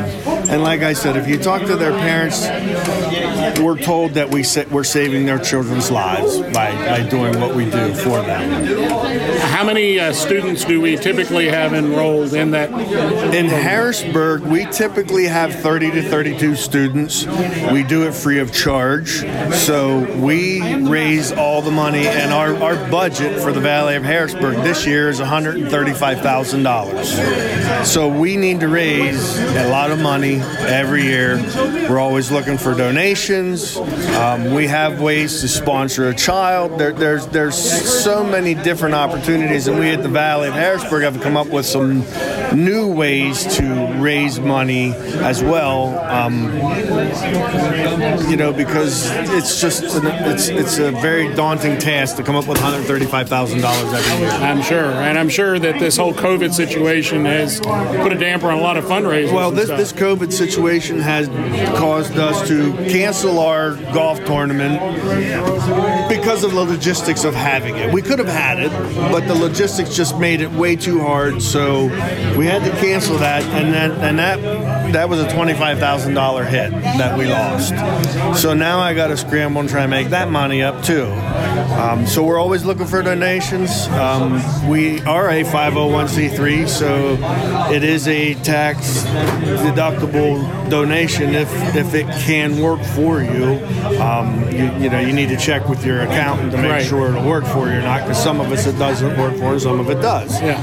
And 0.49 0.61
like 0.63 0.81
I 0.81 0.93
said, 0.93 1.15
if 1.17 1.27
you 1.27 1.37
talk 1.37 1.61
to 1.63 1.75
their 1.75 1.91
parents, 1.91 2.41
we're 3.59 3.79
told 3.79 4.11
that 4.15 4.29
we 4.29 4.43
we're 4.71 4.83
saving 4.83 5.25
their 5.25 5.39
children's 5.39 5.89
lives 5.91 6.39
by, 6.53 6.71
by 6.71 7.07
doing 7.07 7.39
what 7.39 7.55
we 7.55 7.65
do 7.65 7.93
for 7.93 8.21
them. 8.21 8.65
How 9.57 9.63
many 9.63 9.99
uh, 9.99 10.13
students 10.13 10.63
do 10.65 10.79
we 10.79 10.97
typically 10.97 11.47
have 11.47 11.73
enrolled 11.73 12.35
in 12.35 12.51
that? 12.51 12.69
In 13.33 13.47
Harrisburg, 13.47 14.43
we 14.43 14.65
typically 14.65 15.25
have 15.25 15.51
30 15.51 15.89
to 15.93 16.03
32 16.03 16.55
students. 16.55 17.25
We 17.71 17.81
do 17.81 18.03
it 18.03 18.13
free 18.13 18.37
of 18.37 18.53
charge. 18.53 19.21
So 19.55 20.01
we 20.17 20.75
raise 20.75 21.31
all 21.31 21.63
the 21.63 21.71
money, 21.71 22.05
and 22.05 22.31
our, 22.31 22.55
our 22.57 22.75
budget 22.91 23.41
for 23.41 23.51
the 23.51 23.59
Valley 23.59 23.95
of 23.95 24.03
Harrisburg 24.03 24.57
this 24.57 24.85
year 24.85 25.09
is 25.09 25.19
$135,000. 25.19 27.83
So 27.83 28.07
we 28.07 28.37
need 28.37 28.59
to 28.59 28.67
raise 28.67 29.39
a 29.39 29.69
lot 29.69 29.89
of 29.89 29.99
money 29.99 30.35
every 30.67 31.01
year. 31.01 31.37
We're 31.89 31.97
always 31.97 32.31
looking 32.31 32.59
for 32.59 32.75
donations. 32.75 33.75
Um, 33.77 34.53
we 34.53 34.67
have 34.67 35.01
ways 35.01 35.41
to 35.41 35.47
sponsor 35.47 36.09
a 36.09 36.15
child. 36.15 36.79
There, 36.79 36.93
there's 36.93 37.25
there's 37.27 37.57
so 37.57 38.23
many 38.23 38.53
different 38.53 38.93
opportunities, 38.93 39.46
and 39.49 39.79
we 39.79 39.89
at 39.91 40.03
the 40.03 40.09
Valley 40.09 40.49
of 40.49 40.53
Harrisburg 40.53 41.03
have 41.03 41.21
come 41.21 41.37
up 41.37 41.47
with 41.47 41.65
some 41.65 42.01
new 42.55 42.91
ways 42.91 43.57
to 43.57 43.93
raise 43.99 44.39
money 44.39 44.93
as 44.93 45.43
well. 45.43 45.97
Um, 45.99 46.45
you 48.29 48.37
know, 48.37 48.53
because 48.53 49.09
it's 49.29 49.59
just 49.59 49.83
it's 49.83 50.47
it's 50.49 50.77
a 50.77 50.91
very 50.91 51.33
daunting 51.35 51.77
task 51.77 52.17
to 52.17 52.23
come 52.23 52.35
up 52.35 52.47
with 52.47 52.57
135 52.57 53.29
thousand 53.29 53.61
dollars 53.61 53.93
every 53.93 54.19
year. 54.19 54.29
I'm 54.31 54.61
sure, 54.61 54.85
and 54.91 55.17
I'm 55.17 55.29
sure 55.29 55.59
that 55.59 55.79
this 55.79 55.97
whole 55.97 56.13
COVID 56.13 56.53
situation 56.53 57.25
has 57.25 57.59
put 57.59 58.11
a 58.13 58.17
damper 58.17 58.47
on 58.47 58.57
a 58.59 58.61
lot 58.61 58.77
of 58.77 58.85
fundraisers. 58.85 59.33
Well, 59.33 59.51
this 59.51 59.69
this 59.69 59.93
COVID 59.93 60.31
situation 60.31 60.99
has 60.99 61.27
caused 61.77 62.17
us 62.17 62.47
to 62.47 62.73
cancel 62.89 63.39
our 63.39 63.75
golf 63.93 64.23
tournament 64.25 64.79
because 66.09 66.43
of 66.43 66.51
the 66.51 66.63
logistics 66.63 67.23
of 67.23 67.33
having 67.33 67.75
it. 67.77 67.93
We 67.93 68.01
could 68.01 68.19
have 68.19 68.27
had 68.27 68.59
it, 68.59 68.71
but 69.11 69.27
the 69.27 69.35
logistics 69.35 69.95
just 69.95 70.17
made 70.17 70.41
it 70.41 70.51
way 70.51 70.75
too 70.75 70.99
hard. 70.99 71.41
So 71.41 71.87
we 72.37 72.45
had 72.45 72.63
to 72.63 72.69
cancel 72.79 73.17
that, 73.17 73.43
and 73.43 73.73
then 73.73 73.91
and 73.91 74.19
that 74.19 74.93
that 74.93 75.09
was 75.09 75.19
a 75.19 75.29
twenty 75.33 75.53
five 75.53 75.79
thousand 75.79 76.13
dollar 76.13 76.43
hit 76.43 76.71
that 76.71 77.17
we 77.17 77.25
lost. 77.27 77.69
So 78.41 78.53
now 78.53 78.79
I 78.79 78.93
got 78.93 79.07
to 79.07 79.17
scramble 79.17 79.61
and 79.61 79.69
try 79.69 79.81
and 79.81 79.89
make 79.91 80.09
that 80.09 80.29
money 80.29 80.61
up 80.61 80.83
too. 80.83 81.05
Um, 81.77 82.05
so 82.05 82.23
we're 82.23 82.39
always 82.39 82.63
looking 82.65 82.85
for 82.85 83.01
donations. 83.01 83.87
Um, 83.87 84.33
we 84.69 85.01
are 85.01 85.29
a 85.29 85.43
501c3, 85.43 86.67
so 86.67 87.17
it 87.71 87.83
is 87.83 88.07
a 88.07 88.33
tax 88.35 89.03
deductible 89.65 90.69
donation 90.69 91.33
if 91.35 91.49
if 91.75 91.93
it 91.93 92.07
can 92.25 92.59
work 92.61 92.81
for 92.83 93.21
you. 93.21 93.59
Um, 94.01 94.43
you, 94.51 94.71
you 94.83 94.89
know, 94.89 94.99
you 94.99 95.13
need 95.13 95.29
to 95.29 95.37
check 95.37 95.67
with 95.67 95.85
your 95.85 96.01
accountant 96.01 96.51
to 96.51 96.57
make 96.57 96.67
Right. 96.71 96.85
sure 96.85 97.09
it'll 97.09 97.25
work 97.27 97.45
for 97.45 97.67
you 97.69 97.77
or 97.77 97.81
not. 97.81 98.01
Because 98.01 98.21
some 98.21 98.39
of 98.39 98.51
us 98.51 98.65
it 98.67 98.77
doesn't 98.77 99.17
work 99.17 99.35
for, 99.37 99.53
and 99.53 99.61
some 99.61 99.79
of 99.79 99.89
it 99.89 100.01
does. 100.01 100.39
Yeah. 100.41 100.61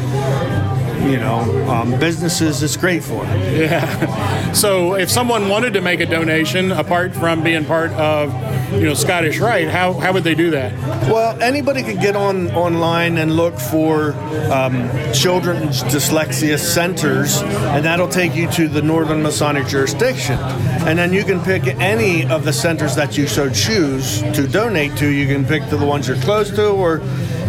You 1.04 1.18
know, 1.18 1.68
um, 1.68 1.98
businesses 1.98 2.62
it's 2.62 2.76
great 2.76 3.04
for. 3.04 3.24
Yeah. 3.24 4.32
So 4.54 4.94
if 4.94 5.10
someone 5.10 5.48
wanted 5.48 5.72
to 5.72 5.80
make 5.80 5.98
a 5.98 6.06
donation 6.06 6.70
apart 6.70 7.12
from 7.12 7.42
being 7.42 7.64
part 7.64 7.90
of, 7.92 8.32
you 8.72 8.82
know, 8.82 8.94
Scottish 8.94 9.40
Rite, 9.40 9.66
how, 9.66 9.94
how 9.94 10.12
would 10.12 10.22
they 10.22 10.36
do 10.36 10.50
that? 10.50 10.72
Well, 11.10 11.42
anybody 11.42 11.82
can 11.82 11.98
get 12.00 12.14
on 12.14 12.52
online 12.52 13.18
and 13.18 13.34
look 13.34 13.58
for 13.58 14.12
um, 14.52 14.88
children's 15.12 15.82
dyslexia 15.82 16.56
centers, 16.56 17.42
and 17.42 17.84
that'll 17.84 18.06
take 18.06 18.36
you 18.36 18.48
to 18.52 18.68
the 18.68 18.80
Northern 18.80 19.24
Masonic 19.24 19.66
jurisdiction. 19.66 20.38
And 20.86 20.96
then 20.96 21.12
you 21.12 21.24
can 21.24 21.42
pick 21.42 21.66
any 21.66 22.24
of 22.24 22.44
the 22.44 22.52
centers 22.52 22.94
that 22.94 23.18
you 23.18 23.26
so 23.26 23.50
choose 23.50 24.22
to 24.34 24.46
donate 24.46 24.96
to. 24.98 25.08
You 25.08 25.26
can 25.26 25.44
pick 25.44 25.68
to 25.70 25.76
the 25.76 25.86
ones 25.86 26.06
you're 26.06 26.16
close 26.18 26.48
to, 26.50 26.68
or 26.68 26.98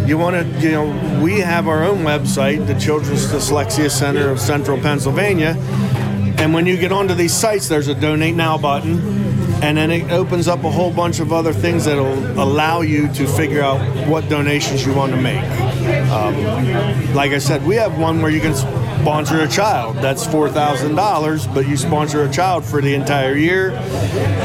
you 0.07 0.17
want 0.17 0.35
to, 0.35 0.59
you 0.59 0.71
know, 0.71 1.21
we 1.23 1.39
have 1.39 1.67
our 1.67 1.83
own 1.83 1.99
website, 1.99 2.67
the 2.67 2.79
Children's 2.79 3.25
Dyslexia 3.25 3.89
Center 3.89 4.29
of 4.29 4.39
Central 4.39 4.77
Pennsylvania. 4.77 5.55
And 6.37 6.53
when 6.53 6.65
you 6.65 6.77
get 6.77 6.91
onto 6.91 7.13
these 7.13 7.33
sites, 7.33 7.67
there's 7.67 7.87
a 7.87 7.95
donate 7.95 8.35
now 8.35 8.57
button, 8.57 8.99
and 9.63 9.77
then 9.77 9.89
it 9.89 10.11
opens 10.11 10.47
up 10.47 10.63
a 10.63 10.69
whole 10.69 10.91
bunch 10.91 11.19
of 11.19 11.33
other 11.33 11.53
things 11.53 11.85
that'll 11.85 12.39
allow 12.39 12.81
you 12.81 13.07
to 13.13 13.25
figure 13.25 13.63
out 13.63 13.79
what 14.07 14.29
donations 14.29 14.85
you 14.85 14.93
want 14.93 15.11
to 15.13 15.21
make. 15.21 15.43
Um, 16.11 17.13
like 17.15 17.31
I 17.31 17.39
said, 17.39 17.65
we 17.65 17.75
have 17.75 17.97
one 17.97 18.21
where 18.21 18.31
you 18.31 18.41
can 18.41 18.53
sponsor 19.05 19.41
a 19.41 19.47
child. 19.47 19.95
That's 19.97 20.25
four 20.25 20.49
thousand 20.49 20.95
dollars, 20.95 21.45
but 21.45 21.67
you 21.67 21.77
sponsor 21.77 22.23
a 22.23 22.31
child 22.31 22.65
for 22.65 22.81
the 22.81 22.95
entire 22.95 23.35
year. 23.35 23.69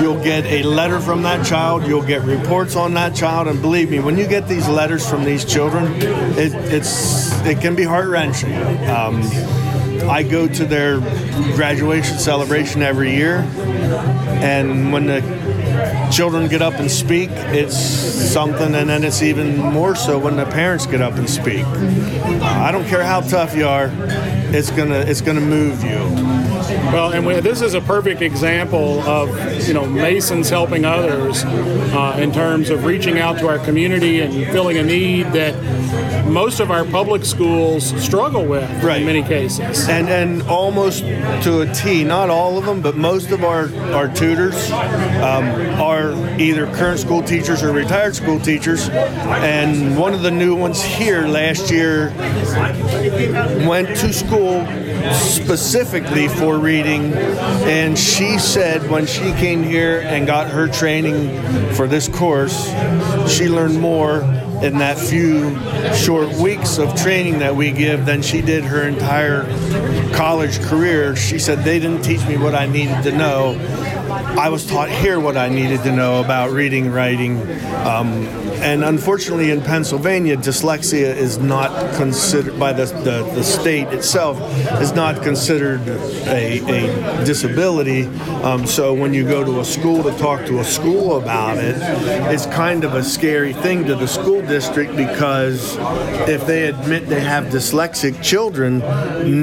You'll 0.03 0.23
get 0.23 0.45
a 0.45 0.63
letter 0.65 1.01
from 1.01 1.23
that 1.23 1.47
child. 1.47 1.87
You'll 1.87 2.05
get 2.05 2.21
reports 2.25 2.77
on 2.77 2.93
that 2.93 3.15
child, 3.15 3.49
and 3.49 3.63
believe 3.63 3.91
me, 3.91 4.01
when 4.01 4.19
you 4.19 4.27
get 4.27 4.47
these 4.49 4.69
letters 4.69 5.09
from 5.09 5.25
these 5.25 5.47
children, 5.47 5.91
it, 6.37 6.53
it's 6.71 7.41
it 7.47 7.63
can 7.63 7.75
be 7.75 7.85
heart 7.85 8.09
wrenching. 8.09 8.55
Um, 8.87 9.23
I 10.11 10.23
go 10.23 10.47
to 10.47 10.65
their 10.67 11.01
graduation 11.57 12.19
celebration 12.19 12.83
every 12.83 13.17
year, 13.17 13.39
and 14.43 14.93
when 14.93 15.07
the 15.07 15.40
children 16.11 16.49
get 16.49 16.63
up 16.63 16.75
and 16.75 16.91
speak, 16.91 17.31
it's 17.31 17.77
something, 17.77 18.75
and 18.75 18.91
then 18.91 19.05
it's 19.05 19.23
even 19.23 19.57
more 19.57 19.95
so 19.95 20.19
when 20.19 20.37
the 20.37 20.47
parents 20.47 20.87
get 20.87 21.01
up 21.01 21.15
and 21.15 21.29
speak. 21.29 21.65
Uh, 21.65 22.45
I 22.45 22.73
don't 22.73 22.87
care 22.87 23.05
how 23.05 23.21
tough 23.21 23.57
you 23.57 23.67
are, 23.67 23.91
it's 24.53 24.71
gonna 24.71 24.99
it's 25.01 25.21
gonna 25.21 25.41
move 25.41 25.83
you. 25.85 25.99
Well, 26.93 27.13
and 27.13 27.27
we, 27.27 27.39
this 27.41 27.63
is 27.63 27.75
a 27.75 27.81
perfect 27.81 28.23
example 28.23 29.01
of 29.01 29.29
you 29.67 29.75
know 29.75 29.87
Masons 29.87 30.49
helping 30.49 30.85
others 30.85 31.45
uh, 31.45 32.19
in 32.21 32.33
terms 32.33 32.71
of 32.71 32.85
reaching 32.85 33.19
out 33.19 33.39
to 33.39 33.49
our 33.49 33.59
community 33.59 34.21
and 34.21 34.33
filling 34.53 34.77
a 34.79 34.83
need 34.83 35.27
that 35.33 35.55
most 36.27 36.61
of 36.61 36.71
our 36.71 36.85
public 36.85 37.25
schools 37.25 37.91
struggle 38.03 38.45
with 38.45 38.69
in 38.85 39.07
many 39.07 39.23
cases. 39.23 39.89
And 39.89 40.09
and 40.09 40.43
almost 40.43 41.03
to 41.03 41.61
a 41.61 41.73
T, 41.73 42.05
not 42.05 42.31
all 42.31 42.59
of 42.59 42.65
them, 42.65 42.81
but 42.81 42.97
most 42.97 43.31
of 43.31 43.45
our 43.45 43.73
our 43.93 44.09
tutors 44.09 44.71
um, 44.71 45.45
are 45.81 46.13
either 46.41 46.67
current 46.75 47.01
school 47.01 47.23
teachers 47.23 47.63
or 47.63 47.73
retired 47.73 48.15
school 48.15 48.39
teachers. 48.39 48.89
And 48.89 49.99
one 49.99 50.15
of 50.15 50.23
the 50.23 50.31
new 50.31 50.55
ones 50.55 50.83
here 50.83 51.27
last 51.27 51.71
year 51.71 52.13
went 53.67 53.89
to 53.99 54.13
school 54.13 54.67
specifically 55.15 56.29
for 56.29 56.59
reading 56.59 57.13
and 57.15 57.99
she 57.99 58.39
said 58.39 58.89
when 58.91 59.07
she 59.07 59.33
came 59.33 59.63
here 59.63 60.01
and 60.01 60.27
got 60.27 60.49
her 60.49 60.69
training 60.69 61.73
for 61.75 61.87
this 61.87 62.07
course 62.09 62.67
she 63.27 63.49
learned 63.49 63.81
more 63.81 64.21
in 64.63 64.79
that 64.79 64.99
few 64.99 65.59
short 65.95 66.31
weeks 66.35 66.79
of 66.79 66.95
training 66.95 67.39
that 67.39 67.55
we 67.55 67.71
give 67.71 68.05
than 68.05 68.21
she 68.23 68.43
did 68.43 68.63
her 68.65 68.83
entire 68.87 69.43
college 70.13 70.61
career 70.61 71.17
she 71.17 71.39
said 71.39 71.59
they 71.65 71.79
didn't 71.79 72.03
teach 72.03 72.25
me 72.27 72.37
what 72.37 72.55
i 72.55 72.67
needed 72.67 73.03
to 73.03 73.13
know 73.13 73.55
I 74.39 74.49
was 74.49 74.65
taught 74.65 74.89
here 74.89 75.21
what 75.21 75.37
I 75.37 75.49
needed 75.49 75.83
to 75.83 75.93
know 75.93 76.23
about 76.23 76.51
reading 76.51 76.91
writing. 76.91 77.41
Um, 77.87 78.27
and 78.61 78.85
unfortunately, 78.85 79.51
in 79.51 79.61
Pennsylvania, 79.61 80.37
dyslexia 80.37 81.15
is 81.15 81.39
not 81.39 81.95
considered 81.97 82.59
by 82.59 82.73
the, 82.73 82.85
the, 82.85 83.23
the 83.35 83.43
state 83.43 83.89
itself 83.89 84.39
is 84.81 84.93
not 84.93 85.23
considered 85.23 85.81
a, 85.89 86.61
a 86.61 87.25
disability. 87.25 88.05
Um, 88.43 88.67
so 88.67 88.95
when 88.95 89.13
you 89.15 89.25
go 89.25 89.45
to 89.45 89.61
a 89.61 89.65
school 89.65 90.03
to 90.03 90.17
talk 90.19 90.47
to 90.47 90.61
a 90.61 90.65
school 90.65 91.17
about 91.17 91.59
it, 91.59 91.77
it's 92.33 92.47
kind 92.47 92.85
of 92.85 92.95
a 92.95 93.03
scary 93.03 93.53
thing 93.53 93.85
to 93.87 93.95
the 93.95 94.07
school 94.07 94.43
district 94.43 94.95
because 94.95 95.77
if 96.29 96.47
they 96.47 96.69
admit 96.69 97.09
they 97.09 97.21
have 97.21 97.45
dyslexic 97.45 98.23
children, 98.23 98.81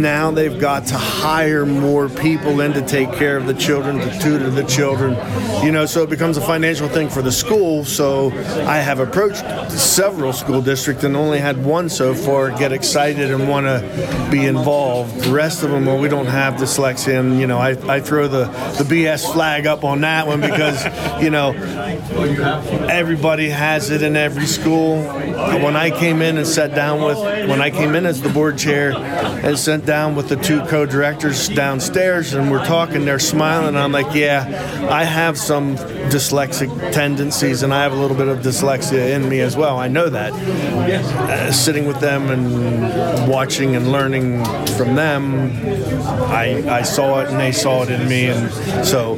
now 0.01 0.31
they've 0.31 0.59
got 0.59 0.85
to 0.87 0.97
hire 0.97 1.65
more 1.65 2.07
people 2.07 2.61
in 2.61 2.73
to 2.73 2.81
take 2.81 3.11
care 3.13 3.35
of 3.35 3.47
the 3.47 3.53
children, 3.53 3.97
to 3.97 4.19
tutor 4.19 4.49
the 4.49 4.61
children. 4.61 4.76
Children, 4.77 5.65
you 5.65 5.71
know, 5.71 5.87
so 5.87 6.03
it 6.03 6.09
becomes 6.11 6.37
a 6.37 6.41
financial 6.41 6.87
thing 6.87 7.09
for 7.09 7.23
the 7.23 7.31
school. 7.31 7.83
So 7.83 8.29
I 8.67 8.77
have 8.77 8.99
approached 8.99 9.43
several 9.71 10.33
school 10.33 10.61
districts 10.61 11.03
and 11.03 11.15
only 11.15 11.39
had 11.39 11.65
one 11.65 11.89
so 11.89 12.13
far 12.13 12.51
get 12.51 12.71
excited 12.71 13.31
and 13.31 13.49
want 13.49 13.65
to 13.65 14.27
be 14.29 14.45
involved. 14.45 15.19
The 15.23 15.31
rest 15.31 15.63
of 15.63 15.71
them, 15.71 15.87
well, 15.87 15.97
we 15.97 16.09
don't 16.09 16.27
have 16.27 16.55
dyslexia, 16.55 17.19
and 17.19 17.39
you 17.39 17.47
know, 17.47 17.57
I, 17.57 17.71
I 17.91 18.01
throw 18.01 18.27
the 18.27 18.45
the 18.77 18.83
BS 18.83 19.33
flag 19.33 19.65
up 19.65 19.83
on 19.83 20.01
that 20.01 20.27
one 20.27 20.41
because 20.41 20.85
you 21.23 21.31
know 21.31 21.53
everybody 22.87 23.49
has 23.49 23.89
it 23.89 24.03
in 24.03 24.15
every 24.15 24.45
school. 24.45 25.01
When 25.01 25.75
I 25.75 25.89
came 25.89 26.21
in 26.21 26.37
and 26.37 26.45
sat 26.45 26.75
down 26.75 27.03
with, 27.03 27.17
when 27.49 27.61
I 27.61 27.71
came 27.71 27.95
in 27.95 28.05
as 28.05 28.21
the 28.21 28.29
board 28.29 28.57
chair 28.57 28.91
and 28.95 29.57
sat 29.57 29.85
down 29.85 30.15
with 30.15 30.29
the 30.29 30.35
two 30.35 30.61
co-directors 30.65 31.49
downstairs, 31.49 32.33
and 32.33 32.51
we're 32.51 32.65
talking, 32.65 33.05
they're 33.05 33.17
smiling. 33.17 33.75
I'm 33.75 33.91
like, 33.91 34.13
yeah, 34.15 34.66
I 34.89 35.03
have 35.03 35.37
some 35.37 35.75
dyslexic 36.09 36.91
tendencies, 36.91 37.63
and 37.63 37.73
I 37.73 37.83
have 37.83 37.91
a 37.91 37.95
little 37.95 38.17
bit 38.17 38.27
of 38.27 38.39
dyslexia 38.39 39.13
in 39.15 39.27
me 39.27 39.41
as 39.41 39.57
well. 39.57 39.77
I 39.77 39.87
know 39.87 40.09
that. 40.09 40.33
Uh, 40.33 41.51
sitting 41.51 41.85
with 41.85 41.99
them 41.99 42.29
and 42.29 43.29
watching 43.29 43.75
and 43.75 43.91
learning 43.91 44.45
from 44.77 44.95
them, 44.95 45.51
I, 46.29 46.79
I 46.79 46.81
saw 46.83 47.19
it 47.21 47.29
and 47.29 47.39
they 47.39 47.51
saw 47.51 47.83
it 47.83 47.89
in 47.89 48.07
me, 48.07 48.27
and 48.27 48.85
so 48.85 49.17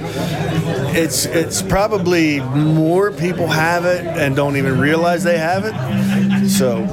it's 0.91 1.25
it's 1.25 1.61
probably 1.61 2.39
more 2.41 3.11
people 3.11 3.47
have 3.47 3.85
it 3.85 4.05
and 4.05 4.35
don't 4.35 4.57
even 4.57 4.79
realize 4.79 5.23
they 5.23 5.37
have 5.37 5.65
it. 5.65 6.49
So, 6.49 6.87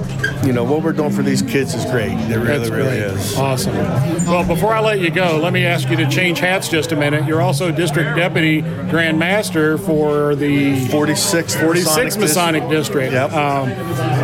you 0.45 0.53
know, 0.53 0.64
what 0.64 0.82
we're 0.82 0.93
doing 0.93 1.11
for 1.11 1.22
these 1.22 1.43
kids 1.43 1.74
is 1.74 1.84
great. 1.87 2.12
It 2.12 2.37
really, 2.39 2.70
really 2.70 2.99
is. 2.99 3.37
Awesome. 3.37 3.74
Well, 4.26 4.47
before 4.47 4.72
I 4.72 4.80
let 4.80 5.01
you 5.01 5.11
go, 5.11 5.39
let 5.43 5.53
me 5.53 5.64
ask 5.64 5.89
you 5.89 5.97
to 5.97 6.09
change 6.09 6.39
hats 6.39 6.68
just 6.68 6.93
a 6.93 6.97
minute. 6.97 7.26
You're 7.26 7.43
also 7.43 7.70
district 7.70 8.16
deputy 8.16 8.61
grand 8.91 9.18
master 9.18 9.78
for 9.78 10.34
the 10.34 10.87
46th 10.87 11.57
46th 11.57 12.18
Masonic 12.18 12.68
District. 12.68 13.14
Um, 13.14 13.70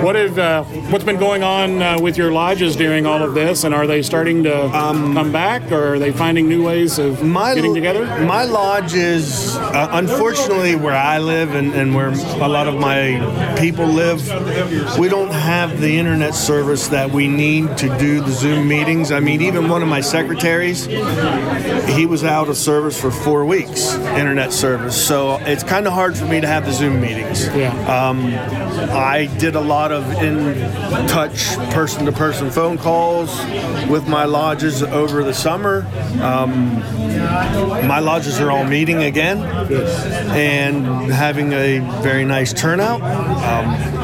what 0.03 0.17
have 0.17 0.39
uh, 0.39 0.65
what's 0.91 1.05
been 1.05 1.19
going 1.19 1.43
on 1.43 1.83
uh, 1.83 1.99
with 2.01 2.17
your 2.17 2.33
lodges 2.33 2.77
during 2.77 3.07
all 3.07 3.23
of 3.23 3.35
this, 3.35 3.65
and 3.65 3.75
are 3.75 3.87
they 3.87 4.03
starting 4.03 4.43
to 4.45 4.69
come 4.73 5.33
back, 5.33 5.71
or 5.71 5.95
are 5.95 5.99
they 5.99 6.13
finding 6.13 6.49
new 6.49 6.65
ways 6.65 6.99
of 6.99 7.21
getting 7.21 7.75
together? 7.75 8.05
My 8.25 8.45
lodge 8.45 8.95
is, 8.95 9.57
uh, 9.57 9.89
unfortunately, 9.93 10.75
where 10.75 10.95
I 10.95 11.19
live 11.19 11.55
and, 11.55 11.73
and 11.75 11.95
where 11.95 12.09
a 12.09 12.49
lot 12.49 12.67
of 12.67 12.79
my 12.79 13.57
people 13.59 13.87
live, 13.87 14.21
we 14.99 15.09
don't 15.09 15.33
have 15.33 15.81
the 15.81 15.99
internet 16.03 16.35
service 16.35 16.89
that 16.89 17.13
we 17.13 17.29
need 17.29 17.79
to 17.79 17.87
do 17.97 18.21
the 18.21 18.33
Zoom 18.33 18.67
meetings. 18.67 19.13
I 19.13 19.21
mean, 19.21 19.41
even 19.41 19.69
one 19.69 19.83
of 19.83 19.89
my 19.89 20.01
secretaries, 20.01 20.87
he 20.87 22.07
was 22.07 22.25
out 22.25 22.49
of 22.49 22.57
service 22.57 23.01
for 23.01 23.13
four 23.13 23.45
weeks, 23.45 23.95
internet 23.95 24.53
service. 24.53 25.01
So 25.01 25.37
it's 25.37 25.63
kind 25.63 25.87
of 25.87 25.93
hard 25.93 26.17
for 26.17 26.25
me 26.25 26.41
to 26.41 26.47
have 26.49 26.67
the 26.67 26.73
Zoom 26.73 27.01
meetings. 27.01 27.47
Yeah. 27.55 27.71
Um, 27.87 28.35
I 28.91 29.27
did 29.39 29.55
a 29.55 29.61
lot 29.61 29.93
of 29.93 30.05
in 30.21 30.57
touch, 31.07 31.55
person 31.71 32.05
to 32.07 32.11
person 32.11 32.51
phone 32.51 32.79
calls 32.79 33.31
with 33.89 34.09
my 34.09 34.25
lodges 34.25 34.83
over 34.83 35.23
the 35.23 35.35
summer. 35.35 35.87
Um, 36.21 36.81
my 37.87 38.01
lodges 38.01 38.41
are 38.41 38.51
all 38.51 38.65
meeting 38.65 39.05
again 39.05 39.39
and 40.33 41.13
having 41.13 41.53
a 41.53 41.79
very 42.03 42.25
nice 42.25 42.53
turnout. 42.53 43.03
Um, 43.03 44.02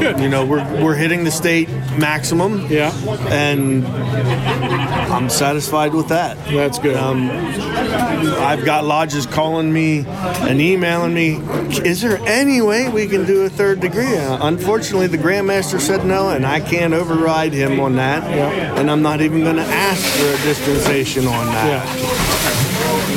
Good. 0.00 0.20
You 0.20 0.28
know, 0.28 0.44
we're, 0.46 0.64
we're 0.82 0.94
hitting 0.94 1.24
the 1.24 1.30
state 1.30 1.68
maximum. 1.98 2.66
Yeah. 2.66 2.92
And 3.28 3.86
I'm 3.86 5.28
satisfied 5.28 5.94
with 5.94 6.08
that. 6.08 6.36
That's 6.48 6.78
good. 6.78 6.96
Um, 6.96 7.30
I've 7.30 8.64
got 8.64 8.84
lodges 8.84 9.26
calling 9.26 9.72
me 9.72 10.04
and 10.06 10.60
emailing 10.60 11.14
me. 11.14 11.36
Is 11.84 12.00
there 12.00 12.18
any 12.26 12.60
way 12.62 12.88
we 12.88 13.06
can 13.06 13.26
do 13.26 13.42
a 13.42 13.48
third 13.48 13.80
degree? 13.80 14.16
Uh, 14.16 14.46
unfortunately, 14.46 15.06
the 15.06 15.18
grandmaster 15.18 15.80
said 15.80 16.04
no, 16.04 16.30
and 16.30 16.46
I 16.46 16.60
can't 16.60 16.94
override 16.94 17.52
him 17.52 17.80
on 17.80 17.96
that. 17.96 18.22
Yeah. 18.30 18.78
And 18.78 18.90
I'm 18.90 19.02
not 19.02 19.20
even 19.20 19.42
going 19.42 19.56
to 19.56 19.62
ask 19.62 20.04
for 20.18 20.28
a 20.28 20.42
dispensation 20.44 21.26
on 21.26 21.46
that. 21.46 21.66
Yeah, 21.66 22.29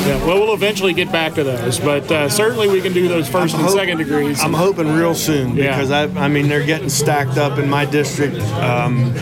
well, 0.05 0.39
we'll 0.39 0.53
eventually 0.53 0.93
get 0.93 1.11
back 1.11 1.33
to 1.35 1.43
those, 1.43 1.79
but 1.79 2.11
uh, 2.11 2.27
certainly 2.29 2.67
we 2.67 2.81
can 2.81 2.93
do 2.93 3.07
those 3.07 3.29
1st 3.29 3.41
and 3.55 3.63
hope- 3.63 3.71
second 3.77 3.97
degrees. 3.97 4.41
I'm 4.41 4.53
hoping 4.53 4.91
real 4.93 5.15
soon 5.15 5.55
Yeah. 5.55 5.71
because 5.75 5.91
I, 5.91 6.03
I 6.25 6.27
mean 6.27 6.47
they're 6.49 6.65
getting 6.65 6.89
stacked 6.89 7.37
up 7.37 7.57
in 7.59 7.69
my 7.69 7.85
district 7.85 8.35
um, 8.53 9.15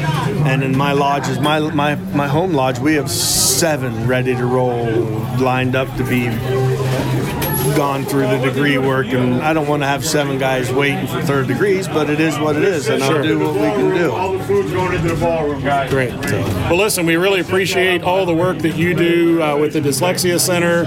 and 0.45 0.63
in 0.63 0.75
my 0.75 0.93
lodges. 0.93 1.39
My 1.39 1.59
my 1.59 1.95
my 1.95 2.27
home 2.27 2.53
lodge 2.53 2.79
we 2.79 2.95
have 2.95 3.09
seven 3.11 4.07
ready 4.07 4.35
to 4.35 4.45
roll, 4.45 5.01
lined 5.39 5.75
up 5.75 5.87
to 5.97 6.03
be 6.03 6.27
gone 7.75 8.03
through 8.05 8.27
the 8.27 8.37
degree 8.39 8.77
work, 8.77 9.07
and 9.07 9.41
I 9.41 9.53
don't 9.53 9.67
want 9.67 9.83
to 9.83 9.87
have 9.87 10.05
seven 10.05 10.37
guys 10.37 10.71
waiting 10.71 11.07
for 11.07 11.21
third 11.21 11.47
degrees, 11.47 11.87
but 11.87 12.09
it 12.09 12.19
is 12.19 12.37
what 12.39 12.55
it 12.55 12.63
is, 12.63 12.87
and 12.89 13.01
Sure. 13.01 13.17
I'll 13.17 13.23
do 13.23 13.39
what 13.39 13.53
we 13.53 13.59
can 13.61 13.95
do. 13.95 14.11
All 14.11 14.33
the 14.37 14.43
food's 14.43 14.71
going 14.71 14.93
into 14.95 15.09
the 15.15 15.19
ballroom, 15.25 15.61
guys. 15.63 15.89
Great. 15.89 16.11
Well, 16.13 16.77
listen, 16.77 17.05
we 17.05 17.15
really 17.17 17.39
appreciate 17.41 18.03
all 18.03 18.25
the 18.25 18.33
work 18.33 18.59
that 18.59 18.75
you 18.75 18.93
do 18.93 19.41
uh, 19.41 19.57
with 19.57 19.73
the 19.73 19.81
Dyslexia 19.81 20.39
Center. 20.39 20.85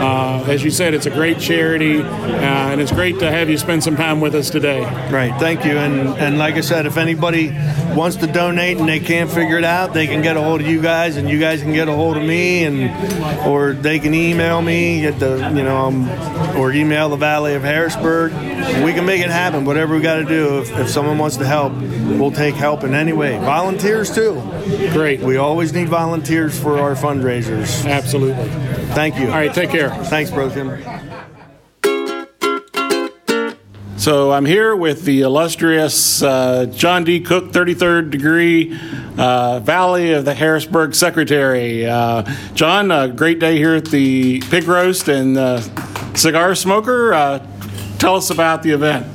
Uh, 0.00 0.44
as 0.48 0.62
you 0.64 0.70
said, 0.70 0.94
it's 0.94 1.06
a 1.06 1.10
great 1.10 1.38
charity, 1.38 2.00
uh, 2.02 2.06
and 2.06 2.80
it's 2.80 2.92
great 2.92 3.18
to 3.20 3.30
have 3.30 3.48
you 3.48 3.58
spend 3.58 3.82
some 3.82 3.96
time 3.96 4.20
with 4.20 4.34
us 4.34 4.50
today. 4.50 4.82
Right, 5.10 5.32
thank 5.38 5.64
you. 5.64 5.76
And 5.78 6.08
and 6.18 6.38
like 6.38 6.54
I 6.54 6.60
said, 6.60 6.86
if 6.86 6.96
anybody 6.96 7.50
wants 7.94 8.16
to 8.16 8.26
donate 8.26 8.78
and 8.78 8.88
they 8.88 9.00
can't 9.00 9.30
figure 9.30 9.58
it 9.58 9.64
out, 9.64 9.92
they 9.94 10.06
can 10.06 10.22
get 10.22 10.36
a 10.36 10.42
hold 10.42 10.60
of 10.60 10.66
you 10.66 10.80
guys, 10.82 11.16
and 11.16 11.28
you 11.28 11.38
guys 11.38 11.62
can 11.62 11.72
get 11.72 11.88
a 11.88 11.92
hold 11.92 12.16
of 12.16 12.22
me, 12.22 12.64
and 12.64 12.90
or 13.46 13.72
they 13.72 13.98
can 13.98 14.14
email 14.14 14.62
me 14.62 15.06
at 15.06 15.18
the 15.18 15.36
you 15.54 15.62
know 15.62 15.76
um, 15.76 16.04
or 16.56 16.72
email 16.72 17.08
the 17.08 17.16
Valley 17.16 17.54
of 17.54 17.62
Harrisburg. 17.62 18.32
We 18.84 18.92
can 18.92 19.04
make 19.04 19.22
it 19.22 19.30
happen. 19.30 19.64
Whatever 19.64 19.94
we 19.96 20.02
got 20.02 20.16
to 20.16 20.24
do. 20.24 20.60
If, 20.60 20.76
if 20.78 20.88
someone 20.88 21.18
wants 21.18 21.36
to 21.38 21.46
help, 21.46 21.72
we'll 21.72 22.30
take 22.30 22.54
help 22.54 22.84
in 22.84 22.94
any 22.94 23.12
way. 23.12 23.38
Volunteers 23.38 24.14
too. 24.14 24.40
Great. 24.92 25.20
We 25.20 25.36
always 25.36 25.72
need 25.72 25.88
volunteers 25.88 26.58
for 26.58 26.78
our 26.78 26.94
fundraisers. 26.94 27.86
Absolutely. 27.86 28.48
Thank 28.94 29.18
you. 29.18 29.26
All 29.26 29.34
right, 29.34 29.52
take 29.52 29.70
care. 29.70 29.90
Thanks, 30.04 30.30
Bro 30.30 30.50
Tim. 30.50 30.82
So 34.06 34.30
I'm 34.30 34.44
here 34.44 34.76
with 34.76 35.04
the 35.04 35.22
illustrious 35.22 36.22
uh, 36.22 36.66
John 36.66 37.02
D. 37.02 37.18
Cook, 37.18 37.46
33rd 37.46 38.10
degree 38.10 38.78
uh, 39.18 39.58
Valley 39.60 40.12
of 40.12 40.24
the 40.24 40.32
Harrisburg 40.32 40.94
Secretary. 40.94 41.86
Uh, 41.86 42.22
John, 42.54 42.92
a 42.92 43.08
great 43.08 43.40
day 43.40 43.56
here 43.56 43.74
at 43.74 43.86
the 43.86 44.40
Pig 44.42 44.68
Roast 44.68 45.08
and 45.08 45.36
uh, 45.36 45.60
Cigar 46.16 46.54
Smoker. 46.54 47.12
Uh, 47.12 47.46
tell 47.98 48.16
us 48.16 48.30
about 48.30 48.62
the 48.62 48.70
event. 48.70 49.06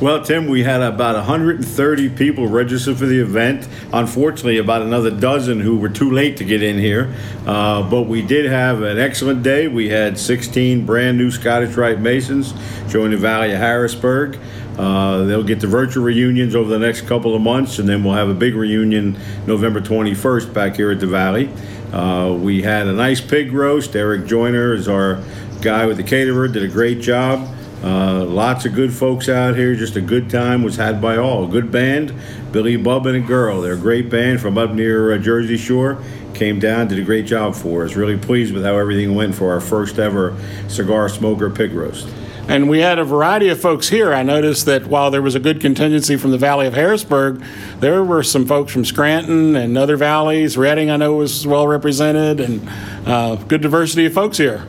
Well, 0.00 0.24
Tim, 0.24 0.46
we 0.46 0.62
had 0.62 0.80
about 0.80 1.14
130 1.16 2.08
people 2.10 2.46
register 2.46 2.94
for 2.94 3.04
the 3.04 3.20
event. 3.20 3.68
Unfortunately, 3.92 4.56
about 4.56 4.80
another 4.80 5.10
dozen 5.10 5.60
who 5.60 5.76
were 5.76 5.90
too 5.90 6.10
late 6.10 6.38
to 6.38 6.44
get 6.44 6.62
in 6.62 6.78
here. 6.78 7.14
Uh, 7.44 7.82
but 7.90 8.02
we 8.02 8.22
did 8.22 8.46
have 8.46 8.80
an 8.80 8.98
excellent 8.98 9.42
day. 9.42 9.68
We 9.68 9.90
had 9.90 10.18
16 10.18 10.86
brand 10.86 11.18
new 11.18 11.30
Scottish 11.30 11.74
Rite 11.76 12.00
Masons 12.00 12.54
join 12.88 13.10
the 13.10 13.18
Valley 13.18 13.52
of 13.52 13.58
Harrisburg. 13.58 14.38
Uh, 14.78 15.24
they'll 15.24 15.42
get 15.42 15.60
the 15.60 15.66
virtual 15.66 16.04
reunions 16.04 16.54
over 16.54 16.70
the 16.70 16.78
next 16.78 17.02
couple 17.02 17.34
of 17.34 17.42
months, 17.42 17.78
and 17.78 17.86
then 17.86 18.02
we'll 18.02 18.14
have 18.14 18.30
a 18.30 18.34
big 18.34 18.54
reunion 18.54 19.18
November 19.46 19.82
21st 19.82 20.54
back 20.54 20.76
here 20.76 20.90
at 20.90 21.00
the 21.00 21.06
Valley. 21.06 21.50
Uh, 21.92 22.34
we 22.40 22.62
had 22.62 22.86
a 22.86 22.92
nice 22.92 23.20
pig 23.20 23.52
roast. 23.52 23.94
Eric 23.94 24.24
Joyner 24.24 24.72
is 24.72 24.88
our 24.88 25.22
guy 25.60 25.86
with 25.86 25.96
the 25.96 26.02
caterer, 26.02 26.48
did 26.48 26.62
a 26.62 26.68
great 26.68 27.00
job. 27.00 27.48
Uh, 27.82 28.24
lots 28.24 28.66
of 28.66 28.74
good 28.74 28.92
folks 28.92 29.28
out 29.28 29.56
here. 29.56 29.74
Just 29.74 29.96
a 29.96 30.00
good 30.00 30.28
time 30.28 30.62
was 30.62 30.76
had 30.76 31.00
by 31.00 31.16
all. 31.16 31.44
A 31.44 31.48
good 31.48 31.72
band, 31.72 32.12
Billy 32.52 32.76
Bub 32.76 33.06
and 33.06 33.16
a 33.16 33.20
girl. 33.20 33.62
They're 33.62 33.72
a 33.72 33.78
great 33.78 34.10
band 34.10 34.40
from 34.40 34.58
up 34.58 34.72
near 34.72 35.12
uh, 35.12 35.18
Jersey 35.18 35.56
Shore. 35.56 36.02
Came 36.34 36.58
down, 36.58 36.88
did 36.88 36.98
a 36.98 37.04
great 37.04 37.26
job 37.26 37.54
for 37.54 37.84
us. 37.84 37.96
Really 37.96 38.18
pleased 38.18 38.52
with 38.52 38.64
how 38.64 38.76
everything 38.76 39.14
went 39.14 39.34
for 39.34 39.52
our 39.52 39.60
first 39.60 39.98
ever 39.98 40.36
cigar 40.68 41.08
smoker 41.08 41.48
pig 41.48 41.72
roast. 41.72 42.08
And 42.48 42.68
we 42.68 42.80
had 42.80 42.98
a 42.98 43.04
variety 43.04 43.48
of 43.48 43.60
folks 43.60 43.88
here. 43.88 44.12
I 44.12 44.24
noticed 44.24 44.66
that 44.66 44.86
while 44.86 45.10
there 45.10 45.22
was 45.22 45.34
a 45.34 45.40
good 45.40 45.60
contingency 45.60 46.16
from 46.16 46.32
the 46.32 46.38
Valley 46.38 46.66
of 46.66 46.74
Harrisburg, 46.74 47.44
there 47.78 48.02
were 48.02 48.24
some 48.24 48.44
folks 48.44 48.72
from 48.72 48.84
Scranton 48.84 49.54
and 49.54 49.78
other 49.78 49.96
valleys. 49.96 50.58
Reading, 50.58 50.90
I 50.90 50.96
know, 50.96 51.14
was 51.14 51.46
well 51.46 51.68
represented, 51.68 52.40
and 52.40 52.68
uh, 53.06 53.36
good 53.36 53.60
diversity 53.60 54.06
of 54.06 54.14
folks 54.14 54.36
here. 54.36 54.66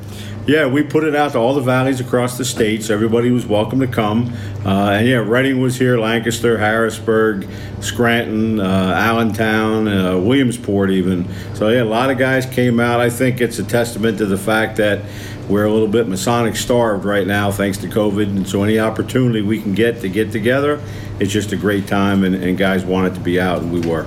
Yeah, 0.52 0.68
we 0.68 0.84
put 0.84 1.06
it 1.06 1.16
out 1.16 1.32
to 1.32 1.38
all 1.38 1.54
the 1.54 1.62
valleys 1.62 2.02
across 2.02 2.38
the 2.38 2.44
state, 2.44 2.84
so 2.84 2.94
everybody 2.94 3.32
was 3.32 3.46
welcome 3.46 3.80
to 3.80 3.88
come. 3.88 4.34
Uh, 4.66 4.90
and 4.90 5.08
yeah, 5.08 5.20
Reading 5.20 5.62
was 5.62 5.78
here, 5.78 5.98
Lancaster, 5.98 6.58
Harrisburg, 6.58 7.48
Scranton, 7.80 8.60
uh, 8.60 8.94
Allentown, 8.98 9.88
uh, 9.88 10.18
Williamsport, 10.18 10.92
even. 10.92 11.26
So 11.54 11.70
yeah, 11.70 11.84
a 11.84 11.86
lot 11.86 12.10
of 12.10 12.18
guys 12.18 12.46
came 12.46 12.82
out. 12.82 13.00
I 13.00 13.10
think 13.10 13.40
it's 13.40 13.60
a 13.60 13.64
testament 13.64 14.18
to 14.18 14.26
the 14.26 14.38
fact 14.38 14.76
that 14.76 15.06
we're 15.48 15.64
a 15.64 15.72
little 15.72 15.88
bit 15.88 16.10
Masonic 16.10 16.58
starved 16.58 17.06
right 17.06 17.26
now, 17.26 17.50
thanks 17.50 17.78
to 17.78 17.88
COVID. 17.88 18.26
And 18.26 18.46
so 18.46 18.62
any 18.64 18.78
opportunity 18.78 19.42
we 19.42 19.62
can 19.62 19.74
get 19.74 20.02
to 20.02 20.10
get 20.10 20.34
together, 20.34 20.84
it's 21.22 21.32
just 21.32 21.54
a 21.54 21.58
great 21.58 21.88
time, 21.88 22.26
and, 22.26 22.36
and 22.36 22.58
guys 22.58 22.84
wanted 22.84 23.16
to 23.16 23.22
be 23.22 23.40
out, 23.40 23.62
and 23.62 23.72
we 23.72 23.80
were. 23.80 24.06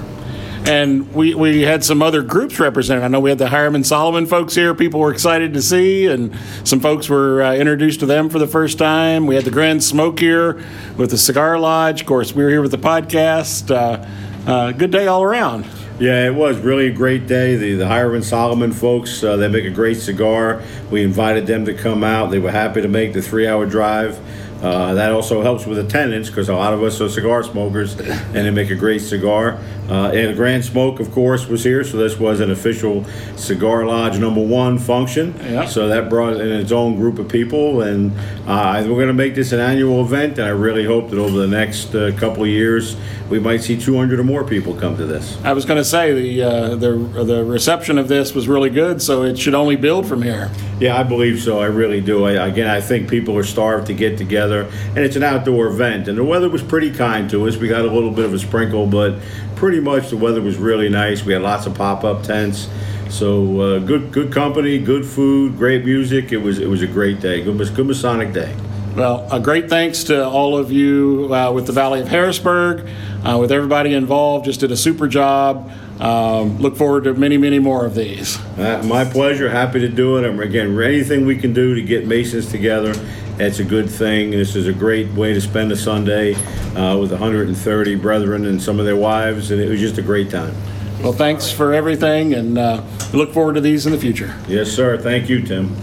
And 0.67 1.13
we, 1.15 1.35
we 1.35 1.61
had 1.61 1.85
some 1.85 2.01
other 2.01 2.23
groups 2.23 2.59
represented. 2.59 3.05
I 3.05 3.09
know 3.09 3.21
we 3.21 3.29
had 3.29 3.39
the 3.39 3.49
Hiram 3.49 3.85
Solomon 3.85 4.25
folks 4.25 4.55
here, 4.55 4.75
people 4.75 4.99
were 4.99 5.13
excited 5.13 5.53
to 5.53 5.61
see, 5.61 6.07
and 6.07 6.35
some 6.65 6.81
folks 6.81 7.09
were 7.09 7.43
uh, 7.43 7.55
introduced 7.55 8.01
to 8.01 8.07
them 8.07 8.31
for 8.31 8.39
the 8.39 8.47
first 8.47 8.79
time. 8.79 9.27
We 9.27 9.35
had 9.35 9.45
the 9.45 9.51
Grand 9.51 9.85
Smoke 9.85 10.19
here 10.19 10.63
with 10.97 11.11
the 11.11 11.19
Cigar 11.19 11.59
Lodge. 11.59 12.01
Of 12.01 12.07
course, 12.07 12.35
we 12.35 12.43
were 12.43 12.49
here 12.49 12.63
with 12.63 12.71
the 12.71 12.79
podcast. 12.79 13.71
Uh, 13.71 14.07
uh, 14.51 14.73
good 14.73 14.91
day 14.91 15.07
all 15.07 15.23
around. 15.23 15.67
Yeah, 16.01 16.27
it 16.27 16.35
was 16.35 16.59
really 16.59 16.89
a 16.89 16.93
great 16.93 17.29
day. 17.29 17.57
The 17.57 17.75
the 17.75 17.87
Hiram 17.87 18.23
Solomon 18.23 18.73
folks, 18.73 19.23
uh, 19.23 19.37
they 19.37 19.47
make 19.47 19.65
a 19.65 19.71
great 19.71 19.99
cigar. 19.99 20.61
We 20.91 21.05
invited 21.05 21.47
them 21.47 21.65
to 21.67 21.75
come 21.75 22.03
out. 22.03 22.33
They 22.33 22.41
were 22.41 22.51
happy 22.51 22.83
to 22.83 22.89
make 22.89 23.13
the 23.13 23.23
three 23.23 23.47
hour 23.47 23.65
drive. 23.65 24.19
Uh, 24.63 24.95
that 24.95 25.13
also 25.13 25.43
helps 25.43 25.67
with 25.67 25.79
attendance 25.79 26.29
because 26.29 26.49
a 26.49 26.55
lot 26.55 26.73
of 26.73 26.83
us 26.83 27.01
are 27.01 27.09
cigar 27.09 27.43
smokers 27.43 27.99
and 28.01 28.35
they 28.35 28.51
make 28.51 28.71
a 28.71 28.75
great 28.75 29.01
cigar. 29.01 29.59
Uh, 29.89 30.11
and 30.15 30.31
the 30.31 30.35
Grand 30.35 30.65
Smoke, 30.65 30.99
of 30.99 31.11
course, 31.11 31.47
was 31.47 31.63
here, 31.63 31.85
so 31.85 31.99
this 31.99 32.19
was 32.19 32.41
an 32.41 32.51
official 32.51 33.05
Cigar 33.37 33.85
Lodge 33.85 34.19
number 34.19 34.41
one 34.41 34.79
function. 34.79 35.35
Yeah. 35.43 35.67
So 35.67 35.89
that 35.89 36.09
brought 36.09 36.41
in 36.41 36.53
its 36.53 36.73
own 36.73 36.97
group 36.97 37.19
of 37.19 37.29
people, 37.29 37.83
and 37.83 38.11
uh, 38.47 38.83
we're 38.87 38.95
going 38.95 39.09
to 39.09 39.13
make 39.13 39.35
this 39.35 39.53
an 39.53 39.61
annual 39.61 40.01
event. 40.01 40.39
And 40.39 40.47
I 40.47 40.53
really 40.53 40.87
hope 40.87 41.11
that 41.11 41.19
over 41.19 41.37
the 41.37 41.47
next 41.47 41.95
uh, 41.95 42.13
couple 42.17 42.45
of 42.45 42.49
years, 42.49 42.97
we 43.29 43.39
might 43.39 43.63
see 43.63 43.79
200 43.79 44.19
or 44.19 44.25
more 44.25 44.45
people 44.45 44.75
come 44.75 44.97
to 44.97 45.07
this. 45.07 45.39
I 45.45 45.53
was 45.53 45.65
going 45.65 45.79
to 45.79 45.85
say 45.85 46.13
the, 46.13 46.43
uh, 46.43 46.77
the 46.77 46.93
the 47.25 47.45
reception 47.45 47.99
of 47.99 48.09
this 48.09 48.35
was 48.35 48.49
really 48.49 48.71
good, 48.71 49.03
so 49.03 49.23
it 49.23 49.39
should 49.39 49.55
only 49.55 49.77
build 49.77 50.07
from 50.07 50.23
here. 50.23 50.51
Yeah, 50.81 50.99
I 50.99 51.03
believe 51.03 51.43
so. 51.43 51.61
I 51.61 51.67
really 51.67 52.01
do. 52.01 52.25
I, 52.25 52.47
again, 52.47 52.69
I 52.69 52.81
think 52.81 53.09
people 53.09 53.37
are 53.37 53.45
starved 53.45 53.87
to 53.89 53.95
get 53.95 54.19
together, 54.19 54.44
and 54.53 54.99
it's 54.99 55.17
an 55.17 55.23
outdoor 55.23 55.67
event. 55.69 56.09
And 56.09 56.19
the 56.19 56.25
weather 56.25 56.49
was 56.49 56.63
pretty 56.63 56.91
kind 56.93 57.29
to 57.31 57.47
us. 57.47 57.57
We 57.57 57.69
got 57.69 57.85
a 57.85 57.91
little 57.91 58.11
bit 58.11 58.25
of 58.25 58.35
a 58.35 58.39
sprinkle, 58.39 58.87
but 58.87 59.19
pretty 59.57 59.81
much 59.81 60.11
the 60.11 60.17
weather 60.17 60.41
was 60.41 60.57
really 60.57 60.89
nice. 60.89 61.25
We 61.25 61.33
had 61.33 61.43
lots 61.43 61.67
of 61.67 61.75
pop-up 61.75 62.23
tents, 62.23 62.69
so 63.09 63.61
uh, 63.61 63.79
good, 63.79 64.13
good 64.13 64.33
company, 64.33 64.79
good 64.79 65.07
food, 65.07 65.57
great 65.57 65.85
music. 65.85 66.33
It 66.33 66.39
was, 66.39 66.59
it 66.59 66.69
was 66.69 66.83
a 66.83 66.87
great 66.87 67.21
day. 67.21 67.43
Good, 67.43 67.59
good 67.75 67.87
Masonic 67.87 68.33
day. 68.33 68.55
Well, 68.97 69.27
a 69.33 69.41
great 69.41 69.69
thanks 69.69 70.05
to 70.05 70.25
all 70.25 70.57
of 70.57 70.71
you 70.71 71.29
uh, 71.35 71.51
with 71.51 71.67
the 71.67 71.73
Valley 71.73 72.01
of 72.01 72.07
Harrisburg, 72.07 72.89
uh, 73.25 73.39
with 73.41 73.51
everybody 73.51 73.93
involved. 73.93 74.45
Just 74.45 74.61
did 74.61 74.71
a 74.71 74.77
super 74.77 75.09
job. 75.09 75.69
Um, 75.99 76.59
look 76.59 76.77
forward 76.77 77.05
to 77.05 77.15
many, 77.15 77.37
many 77.37 77.59
more 77.59 77.85
of 77.87 77.97
these. 77.97 78.39
Uh, 78.57 78.83
my 78.85 79.05
pleasure. 79.05 79.49
Happy 79.49 79.81
to 79.81 79.89
do 79.89 80.17
it. 80.19 80.25
And 80.25 80.41
again, 80.41 80.81
anything 80.81 81.27
we 81.27 81.37
can 81.37 81.53
do 81.53 81.75
to 81.75 81.83
get 81.83 82.07
Masons 82.07 82.49
together, 82.49 82.95
it's 83.39 83.59
a 83.59 83.65
good 83.65 83.91
thing. 83.91 84.31
This 84.31 84.55
is 84.57 84.67
a 84.67 84.73
great 84.73 85.11
way 85.13 85.33
to 85.33 85.41
spend 85.41 85.73
a 85.73 85.77
Sunday 85.77 86.35
uh, 86.75 86.97
with 86.99 87.11
130 87.11 87.95
brethren 87.97 88.47
and 88.47 88.63
some 88.63 88.79
of 88.79 88.85
their 88.85 88.97
wives, 88.97 89.51
and 89.51 89.61
it 89.61 89.69
was 89.69 89.81
just 89.81 89.99
a 89.99 90.03
great 90.03 90.31
time. 90.31 90.55
Well, 91.03 91.13
thanks 91.13 91.51
for 91.51 91.75
everything, 91.75 92.35
and 92.35 92.57
uh, 92.57 92.83
look 93.13 93.33
forward 93.33 93.55
to 93.55 93.61
these 93.61 93.87
in 93.87 93.93
the 93.93 93.99
future. 93.99 94.35
Yes, 94.49 94.71
sir. 94.71 94.97
Thank 94.97 95.29
you, 95.29 95.43
Tim. 95.43 95.75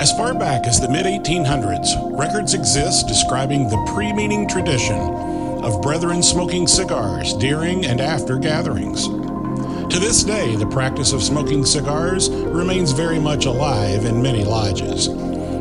As 0.00 0.12
far 0.12 0.32
back 0.34 0.66
as 0.66 0.80
the 0.80 0.88
mid 0.88 1.06
1800s, 1.06 2.18
records 2.18 2.54
exist 2.54 3.06
describing 3.06 3.68
the 3.68 3.92
pre 3.94 4.12
meeting 4.12 4.48
tradition 4.48 4.98
of 5.62 5.82
brethren 5.82 6.22
smoking 6.22 6.66
cigars 6.66 7.34
during 7.34 7.84
and 7.84 8.00
after 8.00 8.38
gatherings. 8.38 9.06
To 9.90 9.98
this 9.98 10.22
day, 10.22 10.54
the 10.54 10.66
practice 10.66 11.12
of 11.12 11.20
smoking 11.20 11.64
cigars 11.64 12.30
remains 12.30 12.92
very 12.92 13.18
much 13.18 13.46
alive 13.46 14.04
in 14.04 14.22
many 14.22 14.44
lodges. 14.44 15.08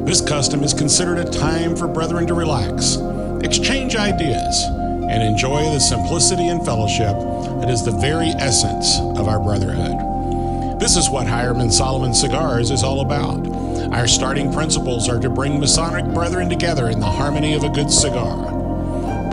This 0.05 0.21
custom 0.21 0.63
is 0.63 0.71
considered 0.71 1.17
a 1.17 1.27
time 1.31 1.75
for 1.75 1.87
brethren 1.87 2.27
to 2.27 2.35
relax, 2.35 2.97
exchange 3.43 3.95
ideas, 3.95 4.63
and 5.09 5.23
enjoy 5.23 5.63
the 5.63 5.79
simplicity 5.79 6.47
and 6.47 6.63
fellowship 6.63 7.17
that 7.59 7.71
is 7.71 7.83
the 7.83 7.97
very 7.99 8.27
essence 8.37 8.99
of 9.19 9.27
our 9.27 9.39
brotherhood. 9.39 10.79
This 10.79 10.95
is 10.95 11.09
what 11.09 11.25
Hiram 11.25 11.71
Solomon 11.71 12.13
Cigars 12.13 12.69
is 12.69 12.83
all 12.83 13.01
about. 13.01 13.47
Our 13.91 14.07
starting 14.07 14.53
principles 14.53 15.09
are 15.09 15.19
to 15.19 15.29
bring 15.31 15.59
Masonic 15.59 16.05
brethren 16.13 16.49
together 16.49 16.91
in 16.91 16.99
the 16.99 17.07
harmony 17.07 17.55
of 17.55 17.63
a 17.63 17.69
good 17.69 17.89
cigar. 17.89 18.45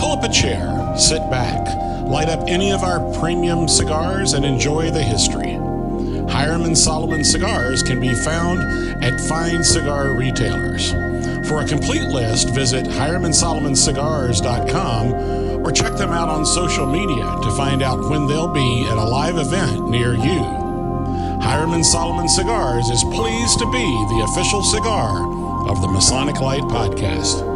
Pull 0.01 0.13
up 0.13 0.25
a 0.25 0.33
chair, 0.33 0.95
sit 0.97 1.21
back, 1.31 1.67
light 2.07 2.29
up 2.29 2.45
any 2.49 2.73
of 2.73 2.83
our 2.83 2.99
premium 3.19 3.69
cigars, 3.69 4.33
and 4.33 4.45
enjoy 4.45 4.91
the 4.91 5.03
history. 5.03 5.59
Hiram 6.29 6.75
Solomon 6.75 7.23
cigars 7.25 7.83
can 7.83 7.99
be 8.01 8.15
found 8.15 8.61
at 9.03 9.19
fine 9.29 9.65
cigar 9.65 10.15
retailers. 10.17 10.91
For 11.49 11.61
a 11.61 11.67
complete 11.67 12.03
list, 12.03 12.51
visit 12.51 12.85
HiremanSolomonCigars.com 12.87 15.65
or 15.65 15.73
check 15.73 15.97
them 15.97 16.11
out 16.11 16.29
on 16.29 16.45
social 16.45 16.85
media 16.87 17.25
to 17.43 17.51
find 17.57 17.81
out 17.83 18.11
when 18.11 18.27
they'll 18.27 18.53
be 18.53 18.87
at 18.89 18.99
a 18.99 19.05
live 19.05 19.39
event 19.39 19.89
near 19.89 20.15
you. 20.15 20.45
Hiram 21.41 21.83
Solomon 21.85 22.29
Cigars 22.29 22.91
is 22.91 23.03
pleased 23.05 23.59
to 23.61 23.71
be 23.71 23.79
the 23.79 24.27
official 24.31 24.63
cigar 24.63 25.23
of 25.69 25.81
the 25.81 25.89
Masonic 25.89 26.41
Light 26.41 26.63
Podcast. 26.63 27.56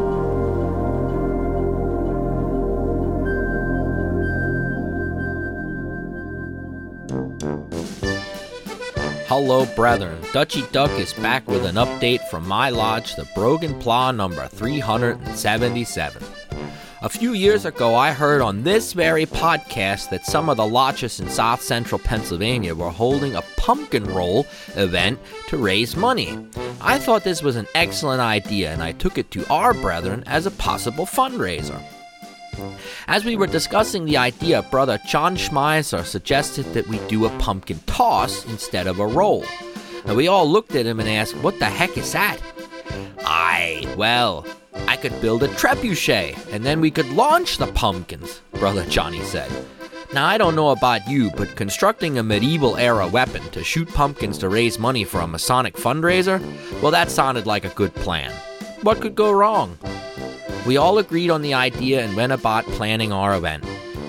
Hello, 9.30 9.64
brethren. 9.76 10.20
Dutchy 10.32 10.62
Duck 10.72 10.90
is 10.98 11.12
back 11.12 11.46
with 11.46 11.64
an 11.64 11.76
update 11.76 12.20
from 12.26 12.48
my 12.48 12.68
lodge, 12.68 13.14
the 13.14 13.28
Brogan 13.32 13.78
Pla 13.78 14.10
number 14.10 14.48
377. 14.48 16.24
A 17.02 17.08
few 17.08 17.34
years 17.34 17.64
ago, 17.64 17.94
I 17.94 18.10
heard 18.10 18.42
on 18.42 18.64
this 18.64 18.92
very 18.92 19.26
podcast 19.26 20.10
that 20.10 20.26
some 20.26 20.48
of 20.48 20.56
the 20.56 20.66
lodges 20.66 21.20
in 21.20 21.28
south 21.28 21.62
central 21.62 22.00
Pennsylvania 22.00 22.74
were 22.74 22.90
holding 22.90 23.36
a 23.36 23.44
pumpkin 23.56 24.02
roll 24.02 24.48
event 24.74 25.20
to 25.46 25.58
raise 25.58 25.94
money. 25.94 26.36
I 26.80 26.98
thought 26.98 27.22
this 27.22 27.40
was 27.40 27.54
an 27.54 27.68
excellent 27.76 28.20
idea, 28.20 28.72
and 28.72 28.82
I 28.82 28.90
took 28.90 29.16
it 29.16 29.30
to 29.30 29.46
our 29.46 29.74
brethren 29.74 30.24
as 30.26 30.46
a 30.46 30.50
possible 30.50 31.06
fundraiser. 31.06 31.80
As 33.08 33.24
we 33.24 33.36
were 33.36 33.46
discussing 33.46 34.04
the 34.04 34.16
idea, 34.16 34.62
Brother 34.62 34.98
John 35.06 35.36
Schmeiser 35.36 36.04
suggested 36.04 36.64
that 36.74 36.86
we 36.88 36.98
do 37.08 37.26
a 37.26 37.38
pumpkin 37.38 37.80
toss 37.86 38.44
instead 38.46 38.86
of 38.86 39.00
a 39.00 39.06
roll. 39.06 39.44
And 40.04 40.16
we 40.16 40.28
all 40.28 40.48
looked 40.48 40.74
at 40.74 40.86
him 40.86 41.00
and 41.00 41.08
asked, 41.08 41.36
What 41.36 41.58
the 41.58 41.66
heck 41.66 41.96
is 41.96 42.12
that? 42.12 42.38
Aye, 43.24 43.86
well, 43.96 44.46
I 44.86 44.96
could 44.96 45.20
build 45.20 45.42
a 45.42 45.48
trebuchet 45.48 46.36
and 46.52 46.64
then 46.64 46.80
we 46.80 46.90
could 46.90 47.08
launch 47.10 47.58
the 47.58 47.66
pumpkins, 47.68 48.40
Brother 48.52 48.84
Johnny 48.86 49.22
said. 49.22 49.50
Now, 50.12 50.26
I 50.26 50.38
don't 50.38 50.56
know 50.56 50.70
about 50.70 51.06
you, 51.08 51.30
but 51.36 51.54
constructing 51.54 52.18
a 52.18 52.22
medieval 52.24 52.76
era 52.76 53.06
weapon 53.06 53.42
to 53.50 53.62
shoot 53.62 53.88
pumpkins 53.88 54.38
to 54.38 54.48
raise 54.48 54.76
money 54.76 55.04
for 55.04 55.20
a 55.20 55.26
Masonic 55.28 55.76
fundraiser, 55.76 56.40
well, 56.82 56.90
that 56.90 57.12
sounded 57.12 57.46
like 57.46 57.64
a 57.64 57.74
good 57.76 57.94
plan. 57.94 58.32
What 58.82 59.00
could 59.00 59.14
go 59.14 59.30
wrong? 59.30 59.78
We 60.66 60.76
all 60.76 60.98
agreed 60.98 61.30
on 61.30 61.40
the 61.40 61.54
idea 61.54 62.04
and 62.04 62.14
went 62.14 62.32
about 62.32 62.64
planning 62.66 63.12
our 63.12 63.34
event. 63.34 63.64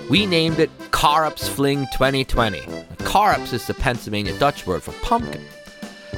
We 0.09 0.25
named 0.25 0.59
it 0.59 0.69
Karups 0.91 1.47
Fling 1.47 1.87
2020. 1.93 2.59
Karups 2.97 3.53
is 3.53 3.65
the 3.67 3.73
Pennsylvania 3.73 4.37
Dutch 4.37 4.67
word 4.67 4.83
for 4.83 4.91
pumpkin. 5.01 5.41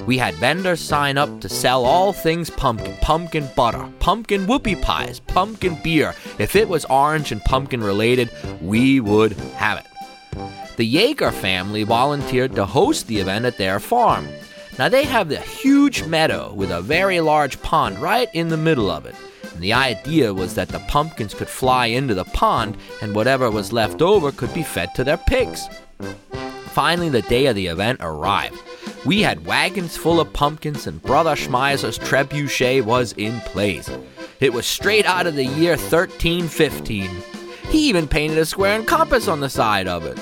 We 0.07 0.17
had 0.17 0.33
vendors 0.35 0.81
sign 0.81 1.19
up 1.19 1.39
to 1.41 1.49
sell 1.49 1.85
all 1.85 2.13
things 2.13 2.49
pumpkin 2.49 2.97
pumpkin 3.01 3.47
butter, 3.55 3.87
pumpkin 3.99 4.47
whoopie 4.47 4.81
pies, 4.81 5.19
pumpkin 5.19 5.77
beer. 5.83 6.15
If 6.39 6.55
it 6.55 6.67
was 6.67 6.83
orange 6.85 7.31
and 7.31 7.41
pumpkin 7.43 7.81
related, 7.81 8.31
we 8.59 8.99
would 8.99 9.33
have 9.33 9.79
it. 9.79 10.75
The 10.77 10.85
Jaeger 10.85 11.31
family 11.31 11.83
volunteered 11.83 12.55
to 12.55 12.65
host 12.65 13.05
the 13.05 13.19
event 13.19 13.45
at 13.45 13.59
their 13.59 13.79
farm. 13.79 14.27
Now, 14.79 14.89
they 14.89 15.03
have 15.03 15.29
the 15.29 15.39
huge 15.39 16.03
meadow 16.05 16.51
with 16.53 16.71
a 16.71 16.81
very 16.81 17.19
large 17.19 17.61
pond 17.61 17.99
right 17.99 18.27
in 18.33 18.49
the 18.49 18.57
middle 18.57 18.89
of 18.89 19.05
it. 19.05 19.15
And 19.53 19.61
the 19.61 19.73
idea 19.73 20.33
was 20.33 20.55
that 20.55 20.69
the 20.69 20.79
pumpkins 20.87 21.33
could 21.33 21.47
fly 21.47 21.87
into 21.87 22.13
the 22.13 22.25
pond 22.25 22.77
and 23.01 23.15
whatever 23.15 23.51
was 23.51 23.73
left 23.73 24.01
over 24.01 24.31
could 24.31 24.53
be 24.53 24.63
fed 24.63 24.93
to 24.95 25.03
their 25.03 25.17
pigs. 25.17 25.67
Finally, 26.67 27.09
the 27.09 27.21
day 27.23 27.45
of 27.45 27.55
the 27.55 27.67
event 27.67 27.99
arrived. 28.01 28.59
We 29.05 29.21
had 29.21 29.45
wagons 29.45 29.95
full 29.97 30.19
of 30.19 30.33
pumpkins, 30.33 30.87
and 30.87 31.01
Brother 31.01 31.35
Schmeiser's 31.35 31.99
trebuchet 31.99 32.85
was 32.85 33.11
in 33.13 33.41
place. 33.41 33.89
It 34.39 34.53
was 34.53 34.65
straight 34.65 35.05
out 35.05 35.27
of 35.27 35.35
the 35.35 35.45
year 35.45 35.75
1315. 35.75 37.09
He 37.69 37.89
even 37.89 38.07
painted 38.07 38.37
a 38.37 38.45
square 38.45 38.75
and 38.75 38.87
compass 38.87 39.27
on 39.27 39.39
the 39.39 39.49
side 39.49 39.87
of 39.87 40.05
it. 40.05 40.17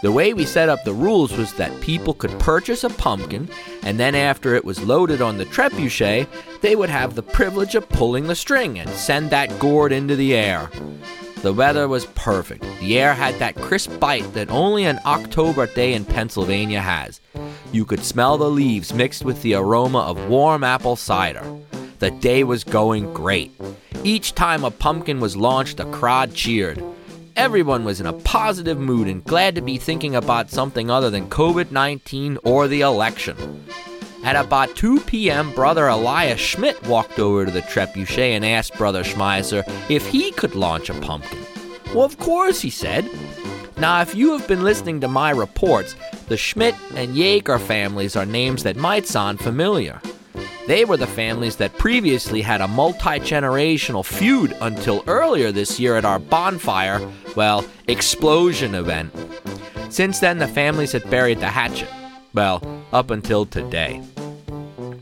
The 0.00 0.12
way 0.12 0.32
we 0.32 0.44
set 0.44 0.68
up 0.68 0.84
the 0.84 0.92
rules 0.92 1.36
was 1.36 1.52
that 1.54 1.80
people 1.80 2.14
could 2.14 2.38
purchase 2.38 2.84
a 2.84 2.90
pumpkin, 2.90 3.48
and 3.82 3.98
then 3.98 4.14
after 4.14 4.54
it 4.54 4.64
was 4.64 4.84
loaded 4.84 5.20
on 5.20 5.38
the 5.38 5.44
trebuchet, 5.46 6.28
they 6.60 6.76
would 6.76 6.88
have 6.88 7.16
the 7.16 7.22
privilege 7.22 7.74
of 7.74 7.88
pulling 7.88 8.28
the 8.28 8.36
string 8.36 8.78
and 8.78 8.88
send 8.90 9.30
that 9.30 9.58
gourd 9.58 9.90
into 9.90 10.14
the 10.14 10.36
air. 10.36 10.70
The 11.42 11.52
weather 11.52 11.88
was 11.88 12.06
perfect. 12.06 12.62
The 12.80 12.98
air 12.98 13.12
had 13.14 13.36
that 13.40 13.56
crisp 13.56 13.98
bite 13.98 14.32
that 14.34 14.50
only 14.50 14.84
an 14.84 15.00
October 15.04 15.66
day 15.66 15.94
in 15.94 16.04
Pennsylvania 16.04 16.80
has. 16.80 17.20
You 17.72 17.84
could 17.84 18.04
smell 18.04 18.38
the 18.38 18.50
leaves 18.50 18.94
mixed 18.94 19.24
with 19.24 19.42
the 19.42 19.54
aroma 19.54 19.98
of 19.98 20.28
warm 20.28 20.62
apple 20.62 20.96
cider. 20.96 21.44
The 21.98 22.12
day 22.12 22.44
was 22.44 22.62
going 22.62 23.12
great. 23.12 23.52
Each 24.04 24.32
time 24.34 24.62
a 24.62 24.70
pumpkin 24.70 25.18
was 25.18 25.36
launched, 25.36 25.80
a 25.80 25.84
crowd 25.86 26.34
cheered. 26.34 26.82
Everyone 27.38 27.84
was 27.84 28.00
in 28.00 28.06
a 28.06 28.12
positive 28.12 28.80
mood 28.80 29.06
and 29.06 29.22
glad 29.22 29.54
to 29.54 29.60
be 29.60 29.78
thinking 29.78 30.16
about 30.16 30.50
something 30.50 30.90
other 30.90 31.08
than 31.08 31.30
COVID 31.30 31.70
19 31.70 32.36
or 32.42 32.66
the 32.66 32.80
election. 32.80 33.64
At 34.24 34.34
about 34.34 34.74
2 34.74 35.02
p.m., 35.02 35.54
Brother 35.54 35.86
Elias 35.86 36.40
Schmidt 36.40 36.82
walked 36.88 37.20
over 37.20 37.46
to 37.46 37.52
the 37.52 37.62
trebuchet 37.62 38.34
and 38.34 38.44
asked 38.44 38.76
Brother 38.76 39.04
Schmeiser 39.04 39.62
if 39.88 40.04
he 40.08 40.32
could 40.32 40.56
launch 40.56 40.90
a 40.90 40.94
pumpkin. 40.94 41.38
Well, 41.94 42.02
of 42.02 42.18
course, 42.18 42.60
he 42.60 42.70
said. 42.70 43.08
Now, 43.78 44.00
if 44.00 44.16
you 44.16 44.36
have 44.36 44.48
been 44.48 44.64
listening 44.64 45.00
to 45.02 45.08
my 45.08 45.30
reports, 45.30 45.94
the 46.26 46.36
Schmidt 46.36 46.74
and 46.96 47.14
Jaeger 47.14 47.60
families 47.60 48.16
are 48.16 48.26
names 48.26 48.64
that 48.64 48.74
might 48.74 49.06
sound 49.06 49.38
familiar. 49.38 50.02
They 50.68 50.84
were 50.84 50.98
the 50.98 51.06
families 51.06 51.56
that 51.56 51.78
previously 51.78 52.42
had 52.42 52.60
a 52.60 52.68
multi 52.68 53.20
generational 53.20 54.04
feud 54.04 54.54
until 54.60 55.02
earlier 55.06 55.50
this 55.50 55.80
year 55.80 55.96
at 55.96 56.04
our 56.04 56.18
bonfire, 56.18 57.00
well, 57.34 57.64
explosion 57.86 58.74
event. 58.74 59.10
Since 59.88 60.18
then, 60.18 60.36
the 60.36 60.46
families 60.46 60.92
had 60.92 61.08
buried 61.08 61.40
the 61.40 61.48
hatchet. 61.48 61.88
Well, 62.34 62.62
up 62.92 63.10
until 63.10 63.46
today. 63.46 64.02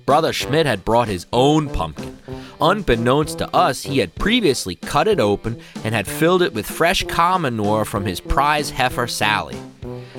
Brother 0.07 0.33
Schmidt 0.33 0.67
had 0.67 0.85
brought 0.85 1.09
his 1.09 1.27
own 1.33 1.69
pumpkin. 1.69 2.17
Unbeknownst 2.61 3.39
to 3.39 3.53
us, 3.53 3.83
he 3.83 3.99
had 3.99 4.15
previously 4.15 4.77
cut 4.77 5.09
it 5.09 5.19
open 5.19 5.59
and 5.83 5.97
had 5.97 6.07
filled 6.07 6.43
it 6.43 6.55
with 6.55 6.65
fresh 6.65 7.03
cow 7.09 7.39
manure 7.39 7.85
from 7.85 8.05
his 8.05 8.21
prize 8.21 8.71
heifer 8.71 9.09
Sally. 9.09 9.57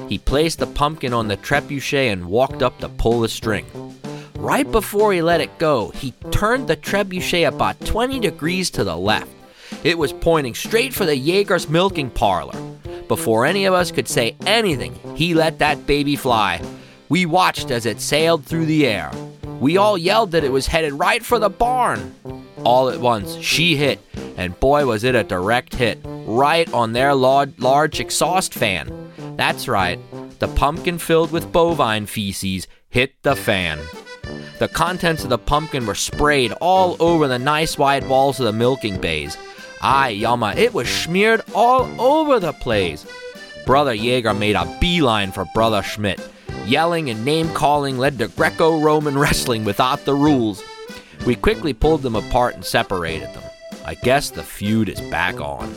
He 0.10 0.18
placed 0.18 0.60
the 0.60 0.68
pumpkin 0.68 1.14
on 1.14 1.30
the 1.30 1.38
trebuchet 1.38 2.12
and 2.12 2.26
walked 2.26 2.62
up 2.62 2.80
to 2.80 2.90
pull 2.90 3.22
the 3.22 3.30
string. 3.30 3.66
Right 4.38 4.72
before 4.72 5.14
he 5.14 5.22
let 5.24 5.42
it 5.42 5.58
go, 5.58 5.90
he 5.90 6.12
turned 6.32 6.68
the 6.68 6.78
trebuchet 6.78 7.48
about 7.48 7.80
20 7.82 8.20
degrees 8.20 8.70
to 8.72 8.84
the 8.84 8.96
left. 8.96 9.32
It 9.84 9.98
was 9.98 10.14
pointing 10.14 10.54
straight 10.54 10.94
for 10.94 11.06
the 11.06 11.16
Jaeger's 11.16 11.68
milking 11.68 12.12
parlor. 12.12 12.58
Before 13.08 13.48
any 13.48 13.66
of 13.66 13.74
us 13.74 13.90
could 13.90 14.08
say 14.08 14.36
anything, 14.46 14.94
he 15.16 15.34
let 15.34 15.58
that 15.58 15.88
baby 15.88 16.16
fly. 16.16 16.62
We 17.10 17.26
watched 17.26 17.72
as 17.72 17.88
it 17.88 18.00
sailed 18.00 18.46
through 18.46 18.68
the 18.68 18.86
air. 18.86 19.12
We 19.60 19.78
all 19.78 19.98
yelled 19.98 20.32
that 20.32 20.44
it 20.44 20.52
was 20.52 20.68
headed 20.68 20.94
right 20.94 21.26
for 21.26 21.40
the 21.40 21.50
barn. 21.50 22.16
All 22.64 22.90
at 22.90 23.00
once, 23.00 23.38
she 23.38 23.76
hit, 23.76 24.00
and 24.38 24.60
boy, 24.60 24.86
was 24.86 25.04
it 25.04 25.16
a 25.16 25.24
direct 25.24 25.74
hit, 25.74 26.00
right 26.04 26.72
on 26.74 26.94
their 26.94 27.16
large, 27.16 28.00
exhaust 28.00 28.54
fan. 28.54 29.12
That's 29.36 29.68
right, 29.68 30.00
the 30.38 30.48
pumpkin 30.50 31.00
filled 31.00 31.32
with 31.32 31.52
bovine 31.52 32.06
feces 32.06 32.68
hit 32.90 33.22
the 33.24 33.36
fan. 33.36 33.80
The 34.60 34.68
contents 34.68 35.24
of 35.24 35.30
the 35.30 35.38
pumpkin 35.38 35.86
were 35.86 35.94
sprayed 35.96 36.52
all 36.54 36.98
over 37.00 37.28
the 37.28 37.38
nice 37.38 37.78
wide 37.78 38.08
walls 38.08 38.40
of 38.40 38.48
the 38.48 38.54
milking 38.54 39.00
bays. 39.00 39.38
Ay, 39.82 40.10
Yama, 40.10 40.56
it 40.58 40.74
was 40.74 40.90
smeared 40.90 41.42
all 41.54 41.90
over 42.02 42.40
the 42.40 42.54
place. 42.54 43.06
Brother 43.68 43.94
Jaeger 43.94 44.34
made 44.34 44.56
a 44.56 44.78
beeline 44.82 45.32
for 45.32 45.46
Brother 45.54 45.84
Schmidt. 45.84 46.20
Yelling 46.66 47.10
and 47.12 47.24
name 47.24 47.50
calling 47.50 48.00
led 48.00 48.18
to 48.18 48.30
Greco 48.30 48.80
Roman 48.80 49.18
wrestling 49.20 49.64
without 49.64 50.06
the 50.06 50.16
rules. 50.16 50.64
We 51.28 51.36
quickly 51.36 51.74
pulled 51.74 52.02
them 52.02 52.16
apart 52.16 52.56
and 52.56 52.66
separated 52.66 53.32
them. 53.34 53.44
I 53.86 53.94
guess 53.94 54.32
the 54.32 54.44
feud 54.44 54.90
is 54.90 55.02
back 55.02 55.40
on. 55.40 55.76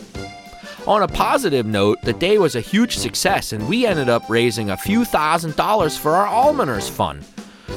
On 0.86 1.02
a 1.02 1.08
positive 1.08 1.66
note, 1.66 1.98
the 2.02 2.14
day 2.14 2.38
was 2.38 2.56
a 2.56 2.60
huge 2.60 2.96
success 2.96 3.52
and 3.52 3.68
we 3.68 3.84
ended 3.84 4.08
up 4.08 4.30
raising 4.30 4.70
a 4.70 4.76
few 4.76 5.04
thousand 5.04 5.54
dollars 5.56 5.98
for 5.98 6.12
our 6.12 6.26
Almoners 6.26 6.88
Fund. 6.88 7.24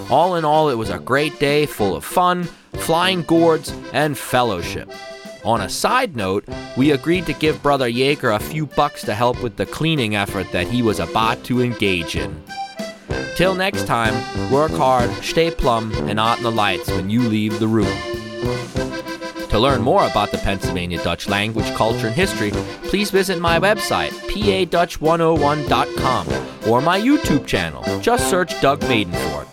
All 0.09 0.35
in 0.35 0.45
all, 0.45 0.69
it 0.69 0.77
was 0.77 0.89
a 0.89 0.99
great 0.99 1.39
day 1.39 1.65
full 1.65 1.95
of 1.95 2.03
fun, 2.03 2.43
flying 2.73 3.23
gourds, 3.23 3.73
and 3.93 4.17
fellowship. 4.17 4.91
On 5.43 5.61
a 5.61 5.69
side 5.69 6.15
note, 6.15 6.45
we 6.77 6.91
agreed 6.91 7.25
to 7.25 7.33
give 7.33 7.61
Brother 7.61 7.87
Jaeger 7.87 8.31
a 8.31 8.39
few 8.39 8.65
bucks 8.65 9.01
to 9.03 9.13
help 9.13 9.43
with 9.43 9.57
the 9.57 9.65
cleaning 9.65 10.15
effort 10.15 10.51
that 10.51 10.67
he 10.67 10.81
was 10.81 10.99
about 10.99 11.43
to 11.45 11.61
engage 11.61 12.15
in. 12.15 12.41
Till 13.35 13.53
next 13.55 13.85
time, 13.85 14.13
work 14.51 14.71
hard, 14.71 15.09
stay 15.23 15.51
plumb, 15.51 15.91
and 16.07 16.19
out 16.19 16.37
in 16.37 16.43
the 16.43 16.51
lights 16.51 16.87
when 16.89 17.09
you 17.09 17.21
leave 17.21 17.59
the 17.59 17.67
room. 17.67 17.97
To 19.49 19.59
learn 19.59 19.81
more 19.81 20.05
about 20.07 20.31
the 20.31 20.37
Pennsylvania 20.39 21.03
Dutch 21.03 21.27
language, 21.27 21.71
culture, 21.75 22.07
and 22.07 22.15
history, 22.15 22.51
please 22.85 23.11
visit 23.11 23.39
my 23.39 23.59
website, 23.59 24.11
padutch101.com, 24.29 26.27
or 26.67 26.81
my 26.81 26.99
YouTube 26.99 27.45
channel. 27.45 27.83
Just 27.99 28.29
search 28.29 28.59
Doug 28.61 28.79
Madenford. 28.81 29.47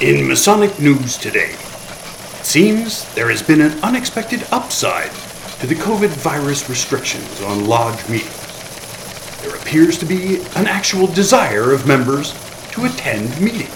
In 0.00 0.28
Masonic 0.28 0.78
news 0.78 1.16
today, 1.18 1.50
it 1.50 2.46
seems 2.46 3.12
there 3.14 3.30
has 3.30 3.42
been 3.42 3.60
an 3.60 3.82
unexpected 3.82 4.46
upside 4.52 5.10
to 5.58 5.66
the 5.66 5.74
COVID 5.74 6.10
virus 6.10 6.70
restrictions 6.70 7.42
on 7.42 7.66
lodge 7.66 8.08
meetings. 8.08 9.42
There 9.42 9.56
appears 9.56 9.98
to 9.98 10.06
be 10.06 10.36
an 10.54 10.68
actual 10.68 11.08
desire 11.08 11.72
of 11.72 11.88
members 11.88 12.32
to 12.74 12.84
attend 12.84 13.40
meetings. 13.40 13.74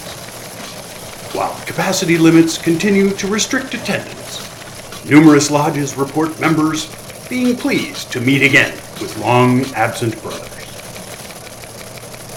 While 1.33 1.59
capacity 1.65 2.17
limits 2.17 2.57
continue 2.57 3.09
to 3.09 3.27
restrict 3.27 3.73
attendance, 3.73 5.05
numerous 5.05 5.51
lodges 5.51 5.97
report 5.97 6.39
members 6.39 6.87
being 7.27 7.57
pleased 7.57 8.13
to 8.13 8.21
meet 8.21 8.43
again 8.43 8.71
with 9.01 9.17
long 9.17 9.65
absent 9.73 10.21
brothers. 10.21 10.49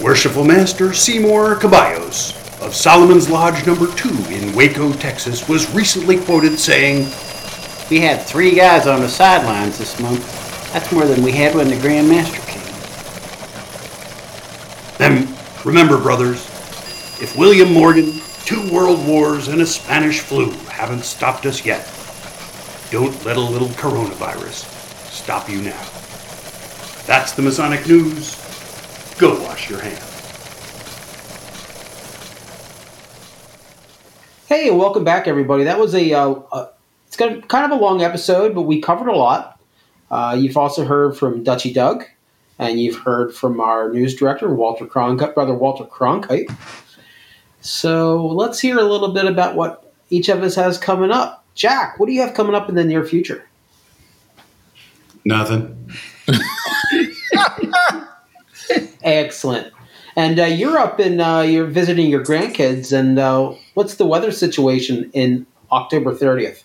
Worshipful 0.01 0.43
Master 0.43 0.91
Seymour 0.91 1.55
Caballos 1.55 2.36
of 2.67 2.75
Solomon's 2.75 3.29
Lodge 3.29 3.65
number 3.65 3.87
2 3.95 4.09
in 4.29 4.53
Waco, 4.53 4.91
Texas 4.91 5.47
was 5.47 5.73
recently 5.73 6.19
quoted 6.19 6.59
saying, 6.59 7.05
We 7.89 8.01
had 8.01 8.21
three 8.21 8.53
guys 8.53 8.87
on 8.87 8.99
the 8.99 9.07
sidelines 9.07 9.77
this 9.77 9.97
month. 10.01 10.73
That's 10.73 10.91
more 10.91 11.05
than 11.05 11.23
we 11.23 11.31
had 11.31 11.55
when 11.55 11.69
the 11.69 11.79
Grand 11.79 12.09
Master 12.09 12.41
came. 12.41 12.57
Then 14.97 15.33
remember, 15.63 15.97
brothers, 15.97 16.45
if 17.21 17.37
William 17.37 17.71
Morgan, 17.71 18.19
two 18.43 18.69
world 18.69 19.07
wars, 19.07 19.47
and 19.47 19.61
a 19.61 19.65
Spanish 19.65 20.19
flu 20.19 20.51
haven't 20.67 21.05
stopped 21.05 21.45
us 21.45 21.65
yet, 21.65 21.89
don't 22.91 23.23
let 23.23 23.37
a 23.37 23.41
little 23.41 23.69
coronavirus 23.69 24.65
stop 25.09 25.49
you 25.49 25.61
now. 25.61 25.87
That's 27.05 27.31
the 27.31 27.43
Masonic 27.43 27.87
News. 27.87 28.35
Go 29.17 29.41
wash 29.41 29.69
your 29.69 29.79
hands. 29.79 30.06
Hey, 34.47 34.71
welcome 34.71 35.03
back, 35.03 35.27
everybody. 35.27 35.65
That 35.65 35.77
was 35.77 35.93
a, 35.93 36.13
uh, 36.13 36.35
uh, 36.53 36.69
it's 37.05 37.17
got 37.17 37.49
kind 37.49 37.69
of 37.69 37.77
a 37.77 37.83
long 37.83 38.01
episode, 38.01 38.55
but 38.55 38.61
we 38.61 38.79
covered 38.79 39.09
a 39.09 39.15
lot. 39.15 39.59
Uh, 40.09 40.37
you've 40.39 40.55
also 40.55 40.85
heard 40.85 41.17
from 41.17 41.43
Dutchy 41.43 41.73
Doug, 41.73 42.05
and 42.57 42.79
you've 42.79 42.95
heard 42.95 43.35
from 43.35 43.59
our 43.59 43.91
news 43.91 44.15
director, 44.15 44.53
Walter 44.53 44.85
Cronkite, 44.85 45.33
brother 45.33 45.53
Walter 45.53 45.83
Cronkite. 45.83 46.49
So 47.59 48.25
let's 48.25 48.57
hear 48.61 48.77
a 48.77 48.83
little 48.83 49.11
bit 49.11 49.25
about 49.25 49.55
what 49.55 49.93
each 50.09 50.29
of 50.29 50.41
us 50.41 50.55
has 50.55 50.77
coming 50.77 51.11
up. 51.11 51.43
Jack, 51.53 51.99
what 51.99 52.05
do 52.05 52.13
you 52.13 52.21
have 52.21 52.33
coming 52.33 52.55
up 52.55 52.69
in 52.69 52.75
the 52.75 52.85
near 52.85 53.03
future? 53.03 53.45
Nothing. 55.25 55.91
Excellent. 59.03 59.73
And 60.17 60.39
uh, 60.39 60.45
you're 60.45 60.79
up 60.79 60.99
in, 60.99 61.21
uh, 61.21 61.41
you're 61.41 61.67
visiting 61.67 62.09
your 62.09 62.23
grandkids, 62.23 62.91
and 62.91 63.19
uh, 63.19 63.53
what's 63.75 63.95
the 63.95 64.05
weather 64.07 64.31
situation 64.31 65.11
in 65.13 65.45
October 65.71 66.15
30th? 66.15 66.63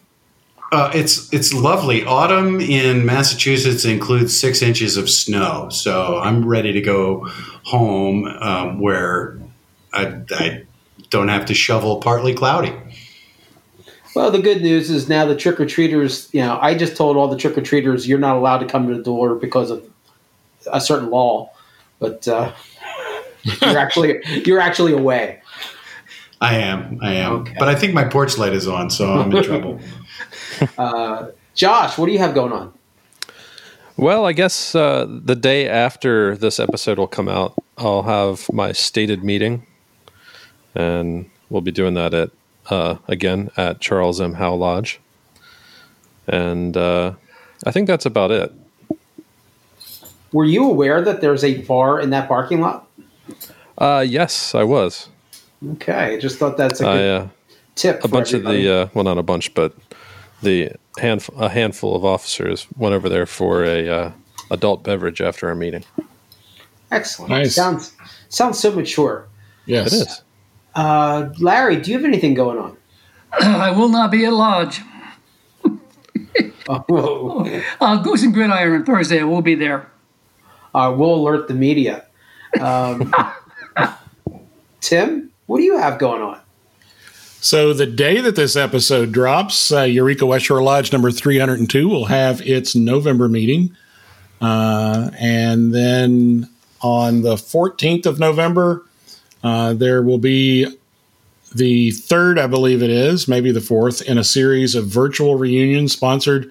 Uh, 0.72 0.90
it's 0.94 1.30
it's 1.34 1.52
lovely. 1.52 2.02
Autumn 2.02 2.58
in 2.62 3.04
Massachusetts 3.04 3.84
includes 3.84 4.34
six 4.34 4.62
inches 4.62 4.96
of 4.96 5.10
snow, 5.10 5.68
so 5.68 6.18
I'm 6.18 6.48
ready 6.48 6.72
to 6.72 6.80
go 6.80 7.28
home 7.64 8.24
um, 8.24 8.80
where 8.80 9.38
I, 9.92 10.22
I 10.30 10.64
don't 11.10 11.28
have 11.28 11.44
to 11.46 11.54
shovel 11.54 12.00
partly 12.00 12.32
cloudy. 12.32 12.72
Well, 14.16 14.30
the 14.30 14.40
good 14.40 14.62
news 14.62 14.88
is 14.88 15.10
now 15.10 15.26
the 15.26 15.36
trick 15.36 15.60
or 15.60 15.66
treaters. 15.66 16.30
You 16.32 16.40
know, 16.40 16.58
I 16.58 16.74
just 16.74 16.96
told 16.96 17.18
all 17.18 17.28
the 17.28 17.36
trick 17.36 17.58
or 17.58 17.62
treaters 17.62 18.08
you're 18.08 18.18
not 18.18 18.36
allowed 18.36 18.58
to 18.58 18.66
come 18.66 18.88
to 18.88 18.96
the 18.96 19.02
door 19.02 19.34
because 19.34 19.70
of 19.70 19.86
a 20.72 20.80
certain 20.80 21.10
law, 21.10 21.50
but 21.98 22.26
uh, 22.26 22.52
you're 23.62 23.78
actually 23.78 24.20
you're 24.44 24.60
actually 24.60 24.92
away. 24.92 25.40
I 26.40 26.56
am, 26.56 26.98
I 27.00 27.14
am, 27.14 27.44
but 27.58 27.68
I 27.68 27.76
think 27.76 27.94
my 27.94 28.02
porch 28.02 28.36
light 28.36 28.52
is 28.52 28.66
on, 28.66 28.90
so 28.90 29.12
I'm 29.12 29.30
in 29.30 29.42
trouble. 29.44 29.80
Uh, 30.76 31.28
Josh, 31.54 31.96
what 31.96 32.06
do 32.06 32.12
you 32.12 32.18
have 32.18 32.34
going 32.34 32.52
on? 32.52 32.72
Well, 33.96 34.26
I 34.26 34.32
guess 34.32 34.74
uh, 34.74 35.06
the 35.08 35.36
day 35.36 35.68
after 35.68 36.36
this 36.36 36.58
episode 36.58 36.98
will 36.98 37.06
come 37.06 37.28
out, 37.28 37.54
I'll 37.78 38.02
have 38.02 38.52
my 38.52 38.72
stated 38.72 39.22
meeting, 39.22 39.66
and 40.74 41.30
we'll 41.48 41.60
be 41.62 41.70
doing 41.70 41.94
that 41.94 42.12
at 42.12 42.30
uh, 42.70 42.96
again 43.06 43.50
at 43.56 43.80
Charles 43.80 44.20
M. 44.20 44.34
Howe 44.34 44.54
Lodge, 44.54 44.98
and 46.26 46.76
uh, 46.76 47.12
I 47.64 47.70
think 47.70 47.86
that's 47.86 48.06
about 48.06 48.30
it. 48.30 48.52
Were 50.32 50.44
you 50.44 50.64
aware 50.64 51.02
that 51.02 51.20
there's 51.20 51.44
a 51.44 51.58
bar 51.62 52.00
in 52.00 52.10
that 52.10 52.26
parking 52.26 52.60
lot? 52.60 52.88
Uh, 53.78 54.04
yes, 54.06 54.54
I 54.54 54.64
was. 54.64 55.08
Okay, 55.74 56.18
just 56.20 56.38
thought 56.38 56.56
that's 56.56 56.80
a 56.80 56.84
good 56.84 57.10
uh, 57.22 57.28
tip. 57.74 57.98
a 57.98 58.02
for 58.02 58.08
bunch 58.08 58.34
everybody. 58.34 58.58
of 58.58 58.64
the 58.64 58.82
uh, 58.82 58.88
well, 58.94 59.04
not 59.04 59.18
a 59.18 59.22
bunch, 59.22 59.54
but 59.54 59.74
the 60.42 60.72
hand 60.98 61.26
a 61.36 61.48
handful 61.48 61.94
of 61.94 62.04
officers 62.04 62.66
went 62.76 62.94
over 62.94 63.08
there 63.08 63.26
for 63.26 63.64
a 63.64 63.88
uh, 63.88 64.12
adult 64.50 64.82
beverage 64.82 65.20
after 65.20 65.48
our 65.48 65.54
meeting. 65.54 65.84
Excellent. 66.90 67.30
Nice. 67.30 67.54
Sounds 67.54 67.92
sounds 68.28 68.58
so 68.58 68.72
mature. 68.72 69.26
Yes, 69.66 69.92
it 69.92 70.08
is. 70.08 70.22
Uh, 70.74 71.28
Larry, 71.38 71.76
do 71.76 71.90
you 71.92 71.96
have 71.96 72.04
anything 72.06 72.34
going 72.34 72.58
on? 72.58 72.76
I 73.40 73.70
will 73.70 73.88
not 73.88 74.10
be 74.10 74.24
at 74.24 74.32
lodge. 74.32 74.80
Oh, 76.68 77.44
Uh, 77.80 77.96
Goose 78.02 78.22
and 78.22 78.32
Gridiron 78.32 78.84
Thursday. 78.84 79.22
We'll 79.24 79.42
be 79.42 79.54
there. 79.54 79.90
uh, 80.74 80.94
we'll 80.96 81.14
alert 81.16 81.48
the 81.48 81.54
media. 81.54 82.04
Um, 82.60 83.14
Tim, 84.80 85.30
what 85.46 85.58
do 85.58 85.64
you 85.64 85.78
have 85.78 85.98
going 85.98 86.22
on? 86.22 86.40
So 87.40 87.72
the 87.72 87.86
day 87.86 88.20
that 88.20 88.36
this 88.36 88.54
episode 88.54 89.10
drops, 89.10 89.72
uh, 89.72 89.82
Eureka 89.82 90.26
West 90.26 90.44
Shore 90.44 90.62
Lodge 90.62 90.92
number 90.92 91.10
302 91.10 91.88
will 91.88 92.04
have 92.04 92.40
its 92.42 92.76
November 92.76 93.28
meeting. 93.28 93.76
Uh, 94.40 95.10
and 95.18 95.74
then 95.74 96.48
on 96.82 97.22
the 97.22 97.34
14th 97.34 98.06
of 98.06 98.20
November, 98.20 98.84
uh, 99.42 99.74
there 99.74 100.02
will 100.02 100.18
be 100.18 100.66
the 101.54 101.90
third, 101.90 102.38
I 102.38 102.46
believe 102.46 102.82
it 102.82 102.90
is, 102.90 103.28
maybe 103.28 103.50
the 103.52 103.60
fourth, 103.60 104.02
in 104.02 104.18
a 104.18 104.24
series 104.24 104.74
of 104.74 104.86
virtual 104.86 105.36
reunions 105.36 105.92
sponsored 105.92 106.50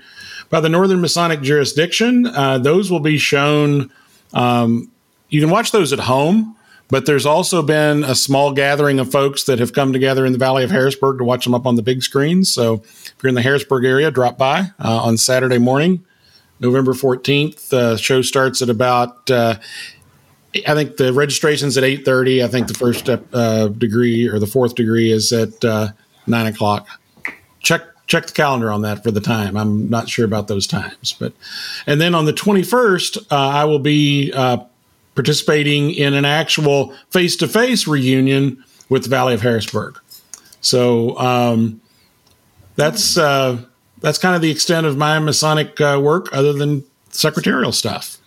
by 0.49 0.59
the 0.59 0.69
Northern 0.69 1.01
Masonic 1.01 1.41
Jurisdiction. 1.41 2.27
Uh, 2.27 2.57
those 2.57 2.91
will 2.91 2.99
be 2.99 3.17
shown. 3.17 3.91
Um, 4.33 4.91
you 5.31 5.41
can 5.41 5.49
watch 5.49 5.71
those 5.71 5.91
at 5.91 5.99
home, 5.99 6.55
but 6.89 7.05
there's 7.05 7.25
also 7.25 7.63
been 7.63 8.03
a 8.03 8.13
small 8.13 8.51
gathering 8.51 8.99
of 8.99 9.09
folks 9.09 9.45
that 9.45 9.57
have 9.57 9.73
come 9.73 9.93
together 9.93 10.25
in 10.25 10.33
the 10.33 10.37
Valley 10.37 10.63
of 10.63 10.69
Harrisburg 10.69 11.17
to 11.17 11.23
watch 11.23 11.45
them 11.45 11.55
up 11.55 11.65
on 11.65 11.75
the 11.75 11.81
big 11.81 12.03
screens. 12.03 12.53
So 12.53 12.75
if 12.83 13.15
you're 13.23 13.29
in 13.29 13.35
the 13.35 13.41
Harrisburg 13.41 13.85
area, 13.85 14.11
drop 14.11 14.37
by 14.37 14.71
uh, 14.77 15.01
on 15.01 15.17
Saturday 15.17 15.57
morning, 15.57 16.05
November 16.59 16.93
14th. 16.93 17.69
The 17.69 17.97
show 17.97 18.21
starts 18.21 18.61
at 18.61 18.69
about. 18.69 19.31
Uh, 19.31 19.55
I 20.67 20.73
think 20.73 20.97
the 20.97 21.13
registration's 21.13 21.77
at 21.77 21.85
eight 21.85 22.03
thirty. 22.03 22.43
I 22.43 22.47
think 22.47 22.67
the 22.67 22.73
first 22.73 23.09
uh, 23.09 23.67
degree 23.69 24.27
or 24.27 24.37
the 24.37 24.47
fourth 24.47 24.75
degree 24.75 25.09
is 25.09 25.31
at 25.31 25.63
uh, 25.63 25.89
nine 26.27 26.45
o'clock. 26.45 26.87
Check 27.59 27.83
check 28.05 28.27
the 28.27 28.33
calendar 28.33 28.69
on 28.69 28.81
that 28.81 29.01
for 29.01 29.11
the 29.11 29.21
time. 29.21 29.55
I'm 29.55 29.89
not 29.89 30.09
sure 30.09 30.25
about 30.25 30.49
those 30.49 30.67
times, 30.67 31.15
but 31.17 31.31
and 31.87 32.01
then 32.01 32.13
on 32.13 32.25
the 32.25 32.33
twenty 32.33 32.63
first, 32.63 33.17
uh, 33.31 33.37
I 33.37 33.63
will 33.63 33.79
be 33.79 34.33
uh, 34.33 34.57
participating 35.15 35.91
in 35.91 36.13
an 36.13 36.25
actual 36.25 36.93
face 37.09 37.35
to 37.37 37.47
face 37.47 37.87
reunion 37.87 38.63
with 38.89 39.03
the 39.03 39.09
Valley 39.09 39.33
of 39.33 39.41
Harrisburg. 39.41 39.99
So 40.61 41.17
um, 41.17 41.81
that's 42.75 43.17
uh, 43.17 43.59
that's 43.99 44.17
kind 44.17 44.35
of 44.35 44.41
the 44.41 44.51
extent 44.51 44.85
of 44.85 44.97
my 44.97 45.19
Masonic 45.19 45.79
uh, 45.81 45.99
work, 46.01 46.27
other 46.33 46.53
than 46.53 46.83
secretarial 47.09 47.71
stuff. 47.71 48.17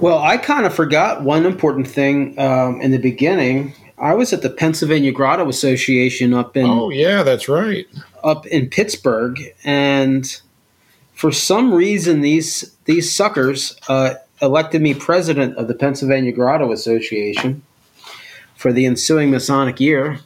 Well, 0.00 0.18
I 0.18 0.36
kind 0.38 0.66
of 0.66 0.74
forgot 0.74 1.22
one 1.22 1.44
important 1.44 1.86
thing 1.86 2.38
um, 2.38 2.80
in 2.80 2.90
the 2.90 2.98
beginning. 2.98 3.74
I 3.98 4.14
was 4.14 4.32
at 4.32 4.42
the 4.42 4.50
Pennsylvania 4.50 5.12
Grotto 5.12 5.48
Association 5.48 6.32
up 6.32 6.56
in 6.56 6.66
Oh 6.66 6.90
yeah, 6.90 7.22
that's 7.22 7.48
right. 7.48 7.86
up 8.22 8.46
in 8.46 8.68
Pittsburgh, 8.68 9.38
and 9.64 10.40
for 11.14 11.32
some 11.32 11.74
reason 11.74 12.20
these 12.20 12.76
these 12.84 13.12
suckers 13.12 13.76
uh, 13.88 14.14
elected 14.40 14.82
me 14.82 14.94
president 14.94 15.56
of 15.56 15.68
the 15.68 15.74
Pennsylvania 15.74 16.32
Grotto 16.32 16.72
Association 16.72 17.62
for 18.54 18.72
the 18.72 18.86
ensuing 18.86 19.30
Masonic 19.30 19.80
year, 19.80 20.20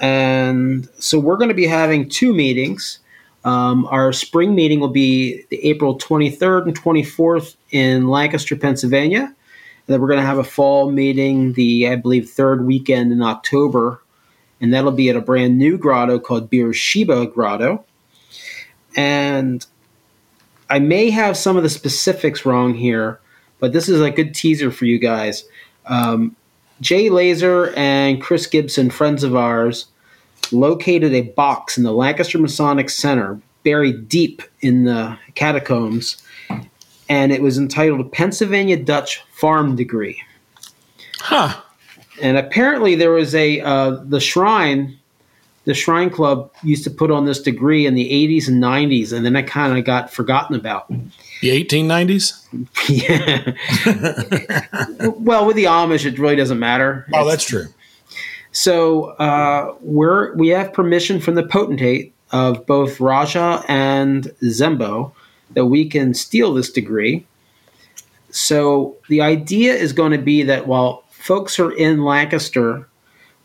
and 0.00 0.88
so 0.98 1.18
we're 1.18 1.36
going 1.36 1.48
to 1.48 1.54
be 1.54 1.66
having 1.66 2.08
two 2.08 2.34
meetings. 2.34 2.98
Um, 3.44 3.86
our 3.86 4.12
spring 4.12 4.54
meeting 4.54 4.80
will 4.80 4.88
be 4.88 5.44
the 5.50 5.64
April 5.64 5.98
23rd 5.98 6.66
and 6.66 6.78
24th 6.78 7.56
in 7.70 8.08
Lancaster, 8.08 8.56
Pennsylvania. 8.56 9.22
And 9.22 9.34
then 9.86 10.00
we're 10.00 10.08
going 10.08 10.20
to 10.20 10.26
have 10.26 10.38
a 10.38 10.44
fall 10.44 10.90
meeting 10.90 11.52
the, 11.52 11.88
I 11.88 11.96
believe, 11.96 12.28
third 12.28 12.64
weekend 12.64 13.12
in 13.12 13.22
October. 13.22 14.02
And 14.60 14.72
that'll 14.72 14.92
be 14.92 15.10
at 15.10 15.16
a 15.16 15.20
brand 15.20 15.58
new 15.58 15.76
grotto 15.76 16.18
called 16.18 16.48
Beersheba 16.48 17.26
Grotto. 17.26 17.84
And 18.96 19.64
I 20.70 20.78
may 20.78 21.10
have 21.10 21.36
some 21.36 21.56
of 21.56 21.62
the 21.62 21.68
specifics 21.68 22.46
wrong 22.46 22.74
here, 22.74 23.20
but 23.64 23.72
this 23.72 23.88
is 23.88 23.98
a 23.98 24.10
good 24.10 24.34
teaser 24.34 24.70
for 24.70 24.84
you 24.84 24.98
guys. 24.98 25.42
Um, 25.86 26.36
Jay 26.82 27.08
Laser 27.08 27.72
and 27.78 28.20
Chris 28.20 28.46
Gibson, 28.46 28.90
friends 28.90 29.24
of 29.24 29.34
ours, 29.34 29.86
located 30.52 31.14
a 31.14 31.22
box 31.22 31.78
in 31.78 31.82
the 31.82 31.92
Lancaster 31.92 32.38
Masonic 32.38 32.90
Center, 32.90 33.40
buried 33.62 34.06
deep 34.06 34.42
in 34.60 34.84
the 34.84 35.18
catacombs, 35.34 36.22
and 37.08 37.32
it 37.32 37.40
was 37.40 37.56
entitled 37.56 38.12
Pennsylvania 38.12 38.76
Dutch 38.76 39.22
Farm 39.32 39.76
Degree. 39.76 40.22
Huh. 41.20 41.58
And 42.20 42.36
apparently, 42.36 42.96
there 42.96 43.12
was 43.12 43.34
a 43.34 43.62
uh, 43.62 43.92
the 44.04 44.20
shrine. 44.20 44.98
The 45.64 45.74
Shrine 45.74 46.10
Club 46.10 46.52
used 46.62 46.84
to 46.84 46.90
put 46.90 47.10
on 47.10 47.24
this 47.24 47.40
degree 47.40 47.86
in 47.86 47.94
the 47.94 48.08
80s 48.10 48.48
and 48.48 48.62
90s, 48.62 49.12
and 49.12 49.24
then 49.24 49.34
it 49.34 49.46
kind 49.46 49.78
of 49.78 49.84
got 49.84 50.12
forgotten 50.12 50.54
about. 50.54 50.88
The 51.40 51.64
1890s? 51.64 52.44
yeah. 52.88 53.52
well, 55.18 55.46
with 55.46 55.56
the 55.56 55.64
Amish, 55.64 56.04
it 56.04 56.18
really 56.18 56.36
doesn't 56.36 56.58
matter. 56.58 57.06
Oh, 57.14 57.28
that's 57.28 57.44
true. 57.44 57.66
So 58.52 59.06
uh, 59.16 59.74
we're 59.80 60.34
we 60.36 60.48
have 60.48 60.72
permission 60.72 61.18
from 61.18 61.34
the 61.34 61.42
potentate 61.42 62.14
of 62.30 62.64
both 62.66 63.00
Rajah 63.00 63.64
and 63.68 64.24
Zembo 64.42 65.12
that 65.54 65.66
we 65.66 65.88
can 65.88 66.14
steal 66.14 66.54
this 66.54 66.70
degree. 66.70 67.26
So 68.30 68.96
the 69.08 69.20
idea 69.20 69.74
is 69.74 69.92
going 69.92 70.12
to 70.12 70.18
be 70.18 70.42
that 70.44 70.66
while 70.66 71.04
folks 71.10 71.58
are 71.58 71.72
in 71.72 72.04
Lancaster, 72.04 72.88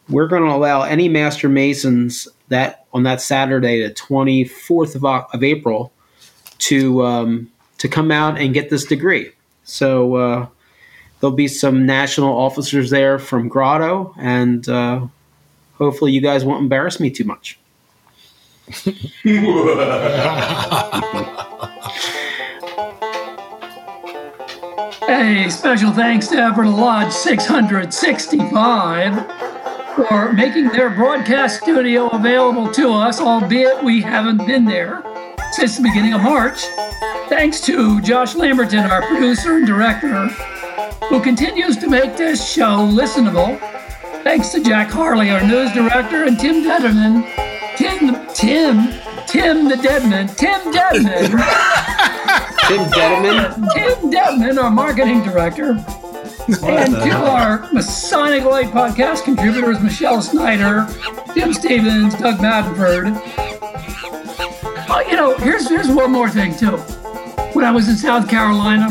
we're 0.09 0.27
going 0.27 0.43
to 0.43 0.49
allow 0.49 0.81
any 0.81 1.07
Master 1.07 1.49
Masons 1.49 2.27
that 2.49 2.85
on 2.93 3.03
that 3.03 3.21
Saturday, 3.21 3.83
the 3.83 3.93
twenty 3.93 4.43
fourth 4.43 4.95
of, 4.95 5.05
of 5.05 5.43
April, 5.43 5.91
to 6.59 7.05
um, 7.05 7.51
to 7.77 7.87
come 7.87 8.11
out 8.11 8.39
and 8.39 8.53
get 8.53 8.69
this 8.69 8.85
degree. 8.85 9.31
So 9.63 10.15
uh, 10.15 10.47
there'll 11.19 11.35
be 11.35 11.47
some 11.47 11.85
national 11.85 12.35
officers 12.35 12.89
there 12.89 13.19
from 13.19 13.49
Grotto, 13.49 14.13
and 14.17 14.67
uh, 14.67 15.05
hopefully 15.75 16.11
you 16.11 16.21
guys 16.21 16.43
won't 16.43 16.63
embarrass 16.63 16.99
me 16.99 17.09
too 17.09 17.25
much. 17.25 17.59
Hey, 25.05 25.49
special 25.49 25.91
thanks 25.91 26.27
to 26.27 26.37
Everett 26.37 26.69
Lodge 26.69 27.11
665 27.11 29.48
for 30.07 30.31
making 30.31 30.69
their 30.69 30.89
broadcast 30.89 31.61
studio 31.61 32.07
available 32.09 32.71
to 32.71 32.91
us, 32.91 33.19
albeit 33.19 33.83
we 33.83 34.01
haven't 34.01 34.45
been 34.45 34.63
there 34.63 35.03
since 35.51 35.77
the 35.77 35.83
beginning 35.83 36.13
of 36.13 36.21
March. 36.21 36.63
Thanks 37.27 37.59
to 37.61 37.99
Josh 38.01 38.35
Lamberton, 38.35 38.79
our 38.89 39.01
producer 39.01 39.57
and 39.57 39.67
director, 39.67 40.27
who 41.09 41.21
continues 41.21 41.77
to 41.77 41.89
make 41.89 42.15
this 42.15 42.49
show 42.49 42.77
listenable. 42.77 43.59
Thanks 44.23 44.49
to 44.49 44.63
Jack 44.63 44.89
Harley, 44.89 45.29
our 45.31 45.45
news 45.45 45.71
director, 45.73 46.23
and 46.23 46.39
Tim 46.39 46.63
Detterman. 46.63 47.25
Tim, 47.75 48.27
Tim, 48.33 48.99
Tim 49.27 49.67
the 49.67 49.77
Deadman, 49.77 50.27
Tim 50.29 50.71
Deadman. 50.71 51.31
Tim 52.67 52.89
Deadman? 52.89 53.69
Tim 53.73 54.09
Deadman, 54.09 54.57
our 54.57 54.71
marketing 54.71 55.23
director. 55.23 55.83
And 56.49 56.95
to 56.95 57.11
our 57.11 57.71
Masonic 57.71 58.43
Light 58.43 58.71
podcast 58.71 59.23
contributors, 59.23 59.79
Michelle 59.81 60.19
Snyder, 60.19 60.87
Jim 61.35 61.53
Stevens, 61.53 62.15
Doug 62.15 62.39
Madenford. 62.39 63.21
Oh, 64.89 65.03
you 65.07 65.15
know, 65.15 65.37
here's 65.37 65.69
here's 65.69 65.89
one 65.89 66.11
more 66.11 66.27
thing 66.27 66.57
too. 66.57 66.77
When 67.53 67.63
I 67.63 67.69
was 67.69 67.87
in 67.87 67.95
South 67.95 68.27
Carolina, 68.27 68.87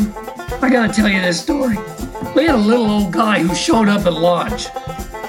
I 0.61 0.69
gotta 0.69 0.93
tell 0.93 1.09
you 1.09 1.21
this 1.21 1.41
story. 1.41 1.75
We 2.33 2.45
had 2.45 2.55
a 2.55 2.57
little 2.57 2.89
old 2.89 3.11
guy 3.11 3.39
who 3.39 3.53
showed 3.53 3.89
up 3.89 4.05
at 4.05 4.13
lodge. 4.13 4.67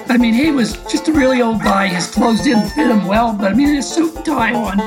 I 0.09 0.17
mean, 0.17 0.33
he 0.33 0.53
was 0.53 0.75
just 0.85 1.09
a 1.09 1.13
really 1.13 1.43
old 1.43 1.61
guy. 1.63 1.89
His 1.89 2.07
clothes 2.07 2.43
didn't 2.43 2.69
fit 2.71 2.91
him 2.93 3.09
well, 3.09 3.33
but 3.33 3.51
I 3.51 3.55
mean, 3.55 3.75
his 3.75 3.93
suit 3.93 4.15
and 4.15 4.25
tie 4.25 4.55
on. 4.55 4.81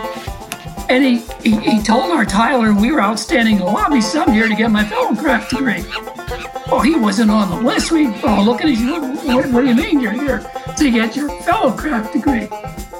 And 0.89 1.03
he, 1.03 1.17
he, 1.41 1.59
he 1.59 1.83
told 1.83 2.11
our 2.11 2.25
Tyler 2.25 2.73
we 2.73 2.91
were 2.91 3.01
outstanding 3.01 3.55
in 3.55 3.59
the 3.59 3.65
lobby 3.65 3.99
some 3.99 4.31
here 4.31 4.47
to 4.47 4.55
get 4.55 4.71
my 4.71 4.85
fellowcraft 4.85 5.49
degree. 5.49 6.22
Well, 6.67 6.81
he 6.81 6.95
wasn't 6.95 7.29
on 7.29 7.49
the 7.49 7.67
list. 7.67 7.91
We 7.91 8.07
all 8.21 8.45
look 8.45 8.61
at 8.61 8.69
him. 8.69 9.17
What, 9.27 9.47
what, 9.51 9.61
do 9.61 9.67
you 9.67 9.75
mean 9.75 9.99
you're 9.99 10.11
here 10.11 10.39
to 10.77 10.91
get 10.91 11.15
your 11.15 11.29
fellowcraft 11.41 12.13
degree? 12.13 12.47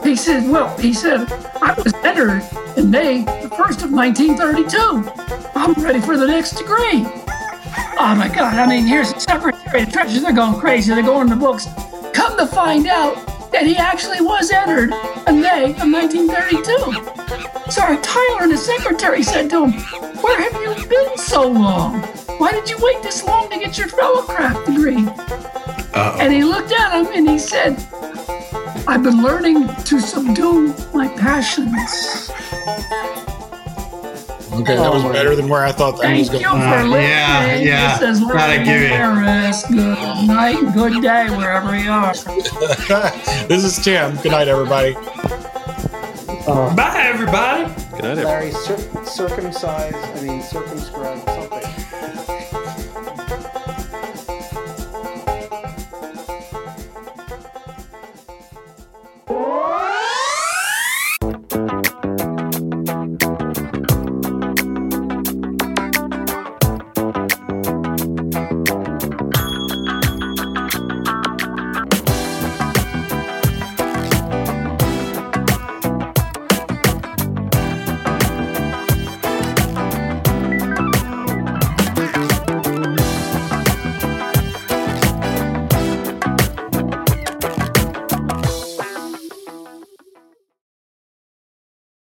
He 0.04 0.16
said, 0.16 0.50
well, 0.50 0.78
he 0.78 0.94
said, 0.94 1.32
I 1.62 1.74
was 1.74 1.94
entered 2.04 2.44
in 2.78 2.92
May 2.92 3.24
the 3.24 3.50
1st 3.50 3.84
of 3.86 3.92
1932. 3.92 5.50
I'm 5.56 5.74
ready 5.84 6.02
for 6.02 6.18
the 6.18 6.28
next 6.28 6.58
degree. 6.58 7.06
Oh 8.00 8.16
my 8.18 8.28
God, 8.28 8.56
I 8.56 8.68
mean, 8.68 8.86
here's 8.86 9.14
the 9.14 9.20
Secretary 9.20 9.84
of 9.84 9.92
Treasury. 9.92 10.20
They're 10.20 10.34
going 10.34 10.60
crazy. 10.60 10.94
They're 10.94 11.04
going 11.04 11.30
to 11.30 11.36
the 11.36 11.40
books. 11.40 11.68
Come 12.14 12.38
to 12.38 12.46
find 12.46 12.86
out 12.88 13.16
that 13.52 13.66
he 13.66 13.78
actually 13.78 14.20
was 14.20 14.52
entered 14.52 14.92
in 15.28 15.42
May 15.42 15.72
of 15.72 15.90
1932. 15.90 17.72
Sorry, 17.72 17.98
Tyler 18.02 18.44
and 18.44 18.52
the 18.52 18.58
secretary 18.58 19.24
said 19.24 19.50
to 19.52 19.66
him, 19.66 19.74
Where 20.22 20.42
have 20.42 20.62
you 20.62 20.88
been 20.88 21.18
so 21.18 21.48
long? 21.48 22.04
Why 22.38 22.52
did 22.52 22.70
you 22.70 22.78
wait 22.80 23.02
this 23.04 23.24
long 23.24 23.50
to 23.50 23.58
get 23.60 23.78
your 23.78 23.88
fellowcraft 23.88 24.66
degree? 24.66 25.06
Uh-oh. 25.96 26.18
And 26.20 26.34
he 26.34 26.44
looked 26.44 26.72
at 26.72 26.94
him 27.00 27.08
and 27.14 27.30
he 27.30 27.38
said, 27.40 27.78
I've 28.88 29.04
been 29.04 29.22
learning 29.24 29.68
to 29.86 30.00
subdue 30.00 30.74
my 30.94 31.08
passions. 31.18 32.32
Okay, 34.54 34.76
that 34.76 34.94
was 34.94 35.04
better 35.04 35.36
than 35.36 35.50
where 35.50 35.64
I 35.66 35.72
thought 35.72 36.00
that 36.00 36.16
was 36.16 36.30
Oh, 36.30 36.34
Thank 36.34 36.44
going. 36.44 36.62
you 36.62 36.68
for 36.68 36.76
uh, 36.76 36.84
listening. 36.84 37.68
yeah. 37.68 37.98
This 37.98 38.18
is 38.18 38.20
Gotta 38.20 38.36
Larry 38.36 38.64
give 38.66 38.82
you- 38.82 38.88
Harris. 38.88 39.66
Good 39.68 40.28
night 40.28 40.74
good 40.74 41.02
day 41.02 41.30
wherever 41.36 41.76
you 41.78 41.90
are. 41.90 42.14
this 43.48 43.64
is 43.64 43.84
Tim. 43.84 44.16
Good 44.18 44.32
night, 44.32 44.48
everybody. 44.48 44.96
Uh, 46.46 46.76
Bye, 46.76 47.02
everybody. 47.06 47.74
Good 48.00 48.04
night, 48.18 48.26
Larry, 48.26 48.52
cir- 48.52 49.06
circumcise, 49.06 49.96
I 49.96 50.22
mean, 50.22 50.42
circumscribe 50.44 51.20
something. 51.30 51.83